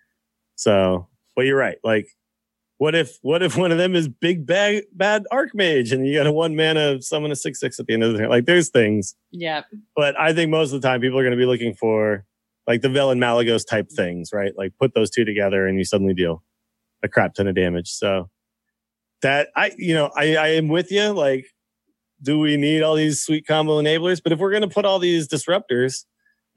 [0.56, 1.78] So, but you're right.
[1.84, 2.08] Like,
[2.78, 6.28] what if what if one of them is big bad bad archmage and you got
[6.28, 8.30] a one mana summon a six six at the end of the turn?
[8.30, 9.16] Like, there's things.
[9.32, 9.64] yeah,
[9.96, 12.26] But I think most of the time people are going to be looking for
[12.68, 14.54] like the Velen Malygos type things, right?
[14.58, 16.44] Like put those two together and you suddenly deal
[17.04, 17.90] a crap ton of damage.
[17.90, 18.30] So
[19.22, 21.10] that I, you know, I, I am with you.
[21.12, 21.46] Like,
[22.22, 24.22] do we need all these sweet combo enablers?
[24.24, 26.06] But if we're going to put all these disruptors,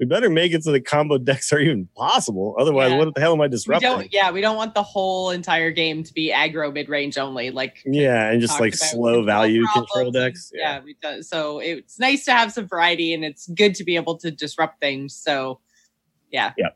[0.01, 2.56] we better make it so the combo decks are even possible.
[2.59, 2.98] Otherwise, Yeah.
[2.98, 3.89] what the hell am I we disrupting?
[3.89, 4.12] don't.
[4.12, 7.51] Yeah, we don't want the whole entire game to be aggro mid range only.
[7.51, 10.51] Like yeah, and just like slow value control problems decks.
[10.52, 13.94] Yeah, we do, so it's nice to have some variety, and it's good to be
[13.97, 15.14] able to disrupt things.
[15.14, 15.60] So,
[16.35, 16.69] yeah, Yeah.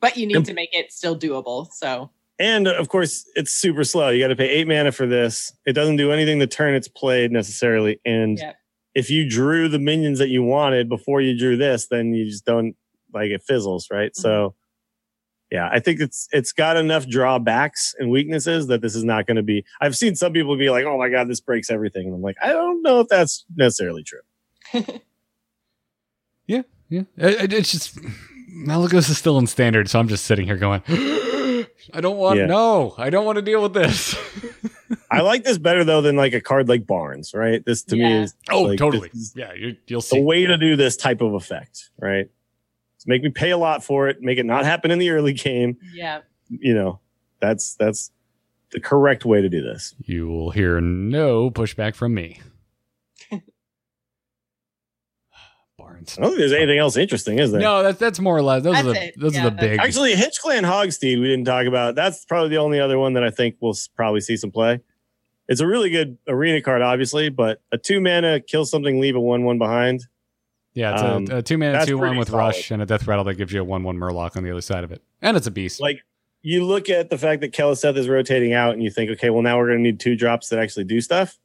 [0.00, 0.44] But you need Yep.
[0.44, 1.70] to make it still doable.
[1.72, 4.08] So, And of course, it's super slow.
[4.08, 5.52] You got to pay eight mana for this.
[5.66, 8.00] It doesn't do anything the turn it's played necessarily.
[8.06, 8.56] And Yep.
[8.94, 12.46] if you drew the minions that you wanted before you drew this, then you just
[12.46, 12.74] don't
[13.12, 14.16] like it fizzles, right?
[14.16, 15.56] So, mm-hmm.
[15.56, 19.36] yeah, I think it's it's got enough drawbacks and weaknesses that this is not going
[19.36, 19.64] to be.
[19.82, 22.36] I've seen some people be like, "Oh my god, this breaks everything," and I'm like,
[22.40, 24.20] I don't know if that's necessarily true.
[26.46, 27.02] Yeah, yeah.
[27.16, 27.98] It, it- it's just
[28.50, 32.38] Malygos is still in standard, so I'm just sitting here going, I don't want.
[32.38, 32.46] Yeah.
[32.46, 34.14] No, I don't want to deal with this.
[35.10, 37.64] I like this better though than like a card like Barnes, right?
[37.64, 39.10] This to me is oh, like, totally.
[39.12, 42.28] is Yeah, you, you'll see the way to do this type of effect, right?
[43.06, 45.78] make me pay a lot for it, make it not happen in the early game.
[45.92, 46.20] Yeah.
[46.48, 47.00] You know,
[47.40, 48.10] that's that's
[48.72, 49.94] the correct way to do this.
[50.04, 52.40] You will hear no pushback from me.
[56.00, 56.18] Barnes.
[56.18, 57.60] I don't think there's anything else interesting, is there?
[57.60, 58.62] No, that's that's more or less.
[58.62, 59.14] Those are the it.
[59.18, 59.80] those Yeah, are the big.
[59.80, 61.94] Actually, Hench-Clan Hogsteed we didn't talk about.
[61.94, 64.80] That's probably the only other one that I think we'll probably see some play.
[65.48, 69.20] It's a really good arena card, obviously, but a two mana kill something, leave a
[69.20, 70.02] one one behind.
[70.74, 72.38] yeah, it's um, a, a two man that's two one with solid.
[72.40, 74.60] rush and a death rattle that gives you a one one murloc on the other
[74.60, 75.80] side of it, and it's a beast.
[75.80, 76.02] Like
[76.42, 79.42] you look at the fact that Keleseth is rotating out, and you think, okay, well
[79.42, 81.36] now we're going to need two drops that actually do stuff.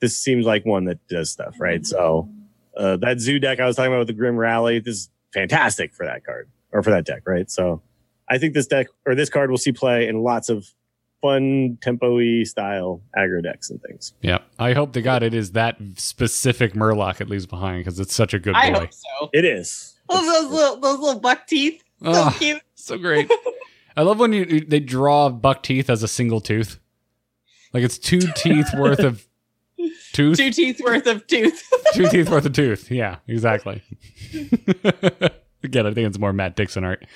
[0.00, 1.86] This seems like one that does stuff, right?
[1.86, 2.28] So
[2.76, 5.94] uh, that zoo deck I was talking about with the Grim Rally, this is fantastic
[5.94, 7.50] for that card or for that deck, right?
[7.50, 7.82] So
[8.28, 10.66] I think this deck or this card will see play in lots of
[11.22, 14.12] fun tempo-y style aggro decks and things.
[14.20, 18.14] yeah, I hope to God it is that specific murloc it leaves behind because it's
[18.14, 18.58] such a good boy.
[18.60, 19.30] I hope so.
[19.32, 19.94] It is.
[20.08, 21.82] Oh, those little those little buck teeth.
[22.02, 22.62] So Ah, cute.
[22.74, 23.30] so great.
[23.96, 26.78] I love when you you- they draw buck teeth as a single tooth,
[27.72, 29.25] like it's two teeth worth of
[30.12, 30.36] tooth.
[30.36, 31.62] Two teeth worth of tooth.
[31.94, 32.90] two teeth worth of tooth.
[32.90, 33.82] Yeah, exactly.
[35.62, 37.06] Again, I think it's more Matt Dixon art.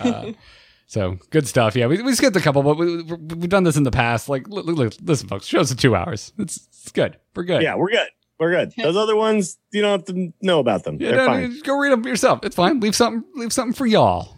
[0.00, 0.32] Uh,
[0.86, 1.76] so good stuff.
[1.76, 4.28] Yeah, we, we skipped a couple, but we, we, we've done this in the past.
[4.28, 6.32] Like, look, look, listen, folks, shows in two hours.
[6.38, 7.18] It's, it's good.
[7.34, 7.62] We're good.
[7.62, 8.08] Yeah, we're good.
[8.38, 8.72] We're good.
[8.76, 10.98] Those other ones, you don't have to know about them.
[11.00, 11.60] Yeah, They're no, fine.
[11.60, 12.40] go read them yourself.
[12.44, 12.80] It's fine.
[12.80, 13.24] Leave something.
[13.36, 14.36] Leave something for y'all.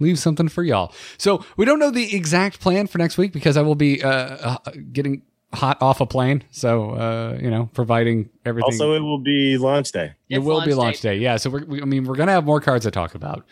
[0.00, 0.92] leave something for y'all.
[1.18, 4.58] So we don't know the exact plan for next week because I will be uh,
[4.64, 5.22] uh, getting
[5.54, 6.42] hot off a plane.
[6.50, 8.72] So uh, you know, providing everything.
[8.72, 10.12] Also, it will be launch day.
[10.28, 11.16] It It's will be launch launch day.
[11.16, 11.36] Yeah.
[11.36, 13.44] So we're, we, I mean, we're gonna have more cards to talk about.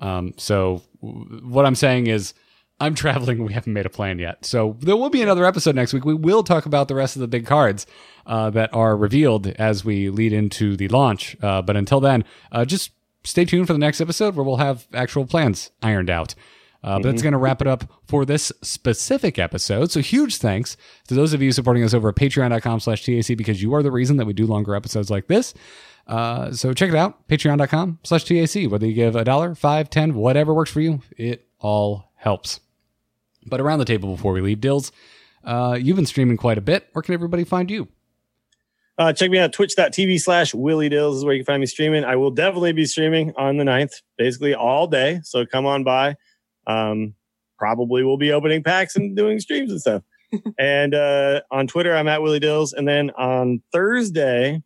[0.00, 2.34] Um, so w- what I'm saying is,
[2.80, 3.44] I'm traveling.
[3.44, 4.44] We haven't made a plan yet.
[4.44, 6.04] So there will be another episode next week.
[6.04, 7.86] We will talk about the rest of the big cards
[8.26, 11.36] uh, that are revealed as we lead into the launch.
[11.42, 12.90] Uh, but until then, uh, just
[13.22, 16.34] stay tuned for the next episode where we'll have actual plans ironed out.
[16.84, 19.90] Uh, but that's going to wrap it up for this specific episode.
[19.90, 20.76] So huge thanks
[21.08, 23.90] to those of you supporting us over at patreon.com slash TAC because you are the
[23.90, 25.54] reason that we do longer episodes like this.
[26.06, 28.70] Uh, so check it out, patreon.com slash TAC.
[28.70, 32.60] Whether you give a dollar, five, ten, whatever works for you, it all helps.
[33.46, 34.92] But around the table before we leave, Dills,
[35.42, 36.88] uh, you've been streaming quite a bit.
[36.92, 37.88] Where can everybody find you?
[38.98, 42.04] Uh, check me out twitch.tv slash Willie Dills is where you can find me streaming.
[42.04, 45.20] I will definitely be streaming on the 9th, basically all day.
[45.24, 46.16] So come on by.
[46.66, 47.14] Um,
[47.58, 50.02] probably will be opening packs and doing streams and stuff.
[50.58, 52.72] and uh, on Twitter, I'm at Willie Dills.
[52.72, 54.62] And then on Thursday,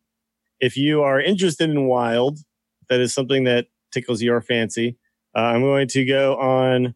[0.60, 2.38] if you are interested in wild,
[2.88, 4.96] that is something that tickles your fancy.
[5.36, 6.94] Uh, I'm going to go on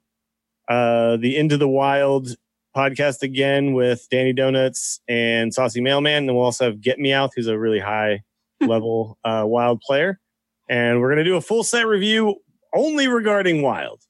[0.69, 2.29] uh, the Into the Wild
[2.77, 6.29] podcast again with Danny Donuts and Saucy Mailman.
[6.29, 8.23] And we'll also have Get Me Out, who's a really high
[8.61, 10.19] level uh, wild player.
[10.69, 12.37] And we're going to do a full set review
[12.75, 14.01] only regarding wild.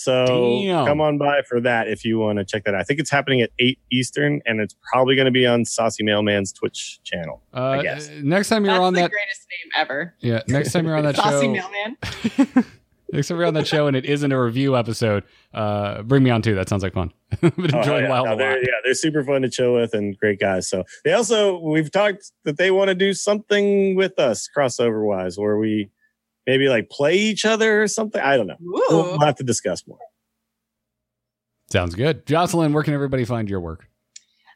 [0.00, 0.86] So Damn.
[0.86, 2.80] come on by for that if you want to check that out.
[2.80, 6.04] I think it's happening at 8 Eastern and it's probably going to be on Saucy
[6.04, 7.42] Mailman's Twitch channel.
[7.52, 8.08] Uh, guess.
[8.22, 10.14] Next time you're That's on the that, greatest name ever.
[10.20, 10.42] yeah.
[10.46, 11.96] Next time you're on that Saucy show, mailman.
[13.12, 16.30] next time you're on that show, and it isn't a review episode, uh, bring me
[16.30, 16.54] on too.
[16.54, 17.12] That sounds like fun.
[17.42, 18.10] I've been Oh, enjoying yeah.
[18.10, 18.60] Wild No, a they're, lot.
[18.62, 20.68] yeah, they're super fun to chill with and great guys.
[20.68, 25.38] So they also we've talked that they want to do something with us crossover wise,
[25.38, 25.90] where we
[26.48, 28.20] maybe like play each other or something.
[28.20, 28.56] I don't know.
[28.58, 29.98] We'll, we'll have to discuss more.
[31.70, 32.26] Sounds good.
[32.26, 33.86] Jocelyn, where can everybody find your work?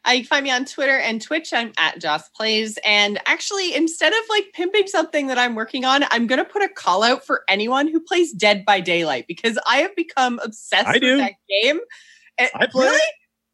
[0.05, 1.53] Uh, you can find me on Twitter and Twitch.
[1.53, 2.77] I'm at Joss Plays.
[2.83, 6.63] And actually, instead of like pimping something that I'm working on, I'm going to put
[6.63, 10.87] a call out for anyone who plays Dead by Daylight because I have become obsessed
[10.87, 11.17] I with do.
[11.17, 11.79] that game.
[12.39, 12.87] And- I play.
[12.87, 13.01] Really?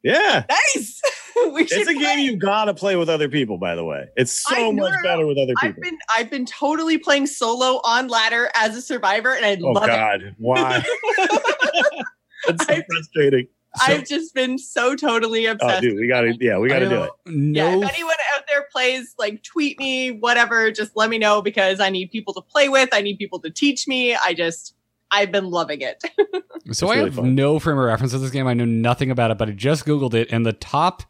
[0.04, 0.46] Yeah.
[0.50, 1.02] Nice.
[1.52, 2.22] we It's a game play.
[2.22, 4.08] you gotta play with other people, by the way.
[4.16, 5.04] It's so I much no, no.
[5.04, 5.82] better with other I've people.
[5.84, 9.84] been I've been totally playing solo on ladder as a survivor, and I oh, love
[9.84, 9.90] it.
[9.90, 10.36] oh love God.
[10.38, 10.84] Why?
[11.18, 12.06] it.
[12.48, 13.48] It's so I- frustrating.
[13.82, 15.82] I've just been so totally Oh, obsessed.
[15.84, 17.12] dude, we gotta yeah, we gotta do know it.
[17.56, 21.80] Yeah, if anyone out there plays, like tweet me, whatever, just let me know because
[21.80, 22.90] I need people to play with.
[22.94, 24.16] I need people to teach me.
[24.16, 24.74] I just,
[25.12, 26.04] I've been loving it.
[26.72, 27.34] So It's I have fun.
[27.34, 28.46] no frame of reference to this game.
[28.46, 31.02] I know nothing about it, but I just Googled it, and the top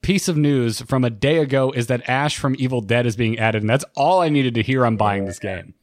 [0.00, 3.36] piece of news from a day ago is that Ash from Evil Dead is being
[3.36, 5.74] added, and that's all I needed to hear on buying this game.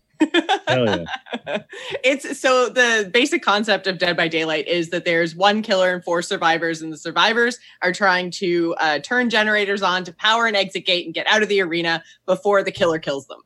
[0.70, 1.06] Hell
[1.48, 1.64] yeah.
[2.04, 6.02] it's so the basic concept of Dead by Daylight is that there's one killer and
[6.04, 10.56] four survivors, and the survivors are trying to uh, turn generators on to power an
[10.56, 13.42] exit gate and get out of the arena before the killer kills them.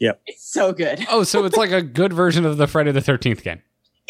[0.00, 0.20] Yep.
[0.26, 1.06] It's so good.
[1.10, 3.62] Oh, so it's like a good version of the Friday the Thirteenth game.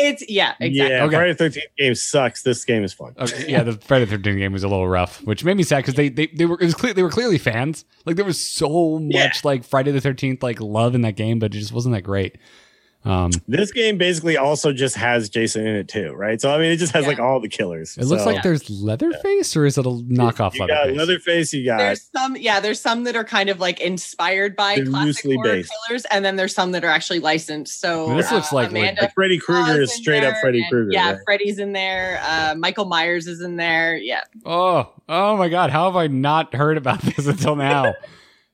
[0.02, 0.76] It's yeah, exactly.
[0.96, 1.14] Yeah, Okay.
[1.16, 2.42] Friday the 13th game sucks.
[2.42, 3.14] This game is fun.
[3.18, 5.78] Okay, yeah, the Friday the Thirteenth game was a little rough, which made me sad
[5.78, 7.84] because they, they they were it was clear they were clearly fans.
[8.06, 9.30] Like there was so much Yeah.
[9.44, 12.38] like Friday the Thirteenth like love in that game, but it just wasn't that great.
[13.02, 16.38] Um, This game basically also just has Jason in it too, right?
[16.38, 17.08] So I mean, it just has Yeah.
[17.08, 17.96] like all the killers.
[17.96, 20.96] it looks like there's Leatherface, or is it a knockoff you got Leatherface?
[20.98, 21.52] Leatherface.
[21.54, 24.84] You got There's some, yeah, there's some that are kind of like inspired by They're
[24.84, 25.72] classic loosely horror based.
[25.88, 27.80] killers, and then there's some that are actually licensed.
[27.80, 30.90] So This looks uh, like- Amanda like Freddy Krueger is in straight up Freddy Krueger.
[30.92, 31.20] Yeah, right?
[31.24, 32.20] Freddy's in there.
[32.22, 33.96] Uh, Michael Myers is in there.
[33.96, 35.70] Yeah, oh, oh my God!
[35.70, 37.94] How have I not heard about this until now?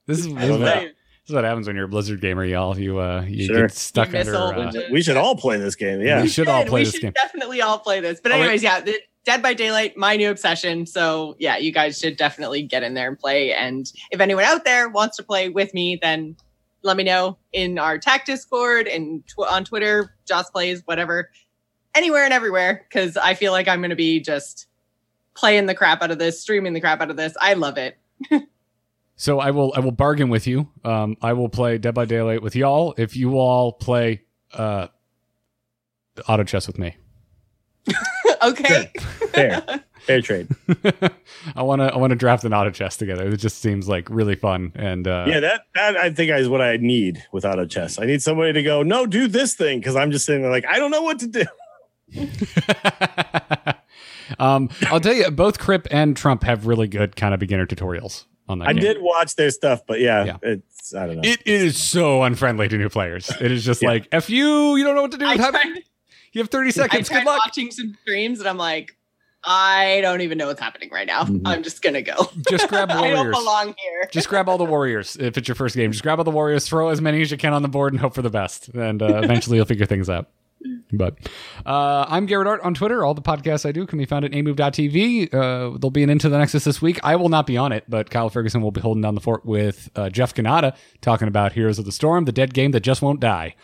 [0.06, 0.92] This is, this, I
[1.28, 2.78] is what, this is what happens when you're a Blizzard gamer, y'all.
[2.78, 3.62] You uh, you Sure.
[3.62, 4.34] get stuck You under.
[4.34, 6.00] a Uh, We should all play this game.
[6.00, 6.22] Yeah.
[6.22, 7.12] We should all play we this should game.
[7.12, 8.20] Definitely all play this.
[8.20, 10.86] But Oh, anyways, yeah, the Dead by Daylight, my new obsession.
[10.86, 13.52] So yeah, you guys should definitely get in there and play.
[13.52, 16.36] And if anyone out there wants to play with me, then
[16.82, 21.30] let me know in our Tac Discord and tw- on Twitter, Joss plays, whatever,
[21.96, 22.86] anywhere and everywhere.
[22.88, 24.68] Because I feel like I'm going to be just
[25.34, 27.34] playing the crap out of this, streaming the crap out of this.
[27.40, 27.98] I love it.
[29.16, 30.68] So I will I will bargain with you.
[30.84, 34.22] Um, I will play Dead by Daylight with y'all if you all play
[34.52, 34.88] uh,
[36.28, 36.96] auto chess with me.
[38.42, 38.92] okay.
[39.32, 39.64] Fair.
[40.00, 40.46] Fair trade.
[41.56, 43.26] I want to I want to draft an auto chess together.
[43.26, 46.60] It just seems like really fun and uh, yeah, that that I think is what
[46.60, 47.98] I need with auto chess.
[47.98, 50.66] I need somebody to go, no, do this thing, because I'm just sitting there like,
[50.66, 51.44] I don't know what to do.
[54.38, 58.26] um, I'll tell you, both Kripp and Trump have really good kind of beginner tutorials
[58.48, 58.68] on that.
[58.68, 58.82] I game.
[58.82, 60.36] did watch their stuff, but yeah, Yeah.
[60.42, 61.22] it's I don't know.
[61.24, 63.30] It is so unfriendly to new players.
[63.40, 63.88] It is just Yeah.
[63.88, 65.24] like, F you, you don't know what to do.
[65.26, 65.82] I Have- tried,
[66.32, 67.08] you have 30 I seconds.
[67.08, 67.38] tried Good luck.
[67.44, 68.96] watching some streams and I'm like,
[69.48, 71.22] I don't even know what's happening right now.
[71.22, 71.42] Mhm.
[71.44, 72.14] I'm just going to go.
[72.50, 73.36] Just grab I don't warriors.
[73.36, 74.08] belong here.
[74.12, 75.92] Just grab all the warriors if it's your first game.
[75.92, 78.00] Just grab all the warriors, throw as many as you can on the board, and
[78.00, 78.68] hope for the best.
[78.70, 80.30] And uh, eventually, you'll figure things out.
[80.92, 81.16] But
[81.64, 83.04] uh, I'm Garrett Art on Twitter.
[83.04, 85.32] All the podcasts I do can be found at amove.tv.
[85.32, 86.98] Uh, there'll be an Into the Nexus this week.
[87.04, 89.44] I will not be on it, but Kyle Ferguson will be holding down the fort
[89.44, 93.02] with uh, Jeff Canada talking about Heroes of the Storm, the dead game that just
[93.02, 93.54] won't die.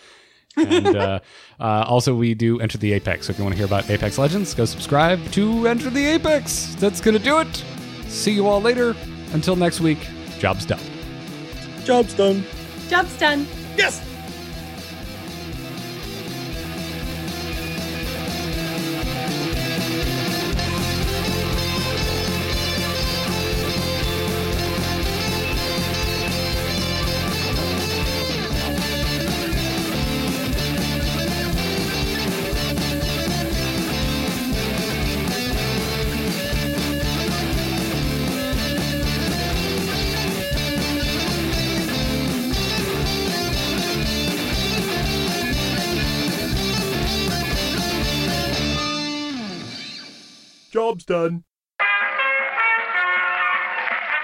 [0.57, 1.21] and uh,
[1.61, 3.27] uh, also, we do Enter the Apex.
[3.27, 6.75] So if you want to hear about Apex Legends, go subscribe to Enter the Apex.
[6.79, 7.65] That's going to do it.
[8.09, 8.95] See you all later.
[9.33, 9.99] Until next week,
[10.39, 10.81] job's done.
[11.85, 12.45] Job's done.
[12.89, 13.47] Job's done.
[13.77, 14.12] Yes.
[51.03, 51.43] Job's done.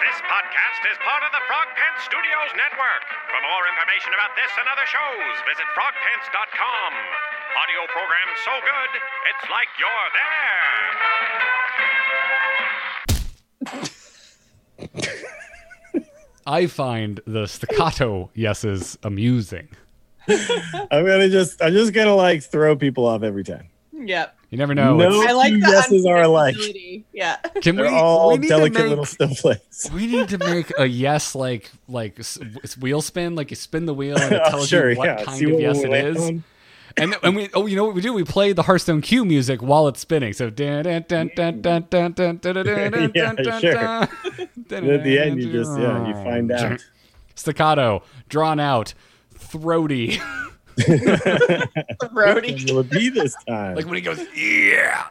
[0.05, 3.02] This podcast is part of the Frog Pants Studios Network.
[3.30, 6.94] For more information about this and other shows, visit frogpants.com.
[7.59, 8.92] Audio program so good,
[9.26, 10.68] it's like you're there.
[16.46, 19.68] I find the staccato yeses amusing.
[20.28, 23.68] I'm gonna just I'm just gonna like throw people off every time.
[23.92, 24.38] Yep.
[24.51, 24.97] You never know.
[24.97, 25.09] No.
[25.11, 26.57] It's- I like the yeses are alike.
[27.12, 27.37] Yeah.
[27.62, 27.91] Can They're we?
[27.95, 29.91] all we delicate make- little snowflakes.
[29.93, 33.85] We need to make a yes like like s- it's wheel spin, like you spin
[33.87, 35.25] the wheel and it Oh, tells sure, you what yeah.
[35.25, 36.23] kind See of what yes we it land is.
[36.29, 36.45] on?
[36.97, 38.12] And and we oh you know what we do?
[38.15, 40.33] We play the Hearthstone queue music while it's spinning.
[40.33, 43.73] So dun, dun, dun, dun, dun, dun, dun, dun, dun, dun, Yeah, dun, sure.
[43.75, 44.09] dun,
[44.70, 46.83] And at the end, you just yeah, you find out.
[47.35, 48.95] staccato, drawn out,
[49.35, 50.20] throaty,
[52.12, 52.64] Brody.
[52.66, 53.76] Will it be this time?
[53.76, 55.06] like when he goes yeah.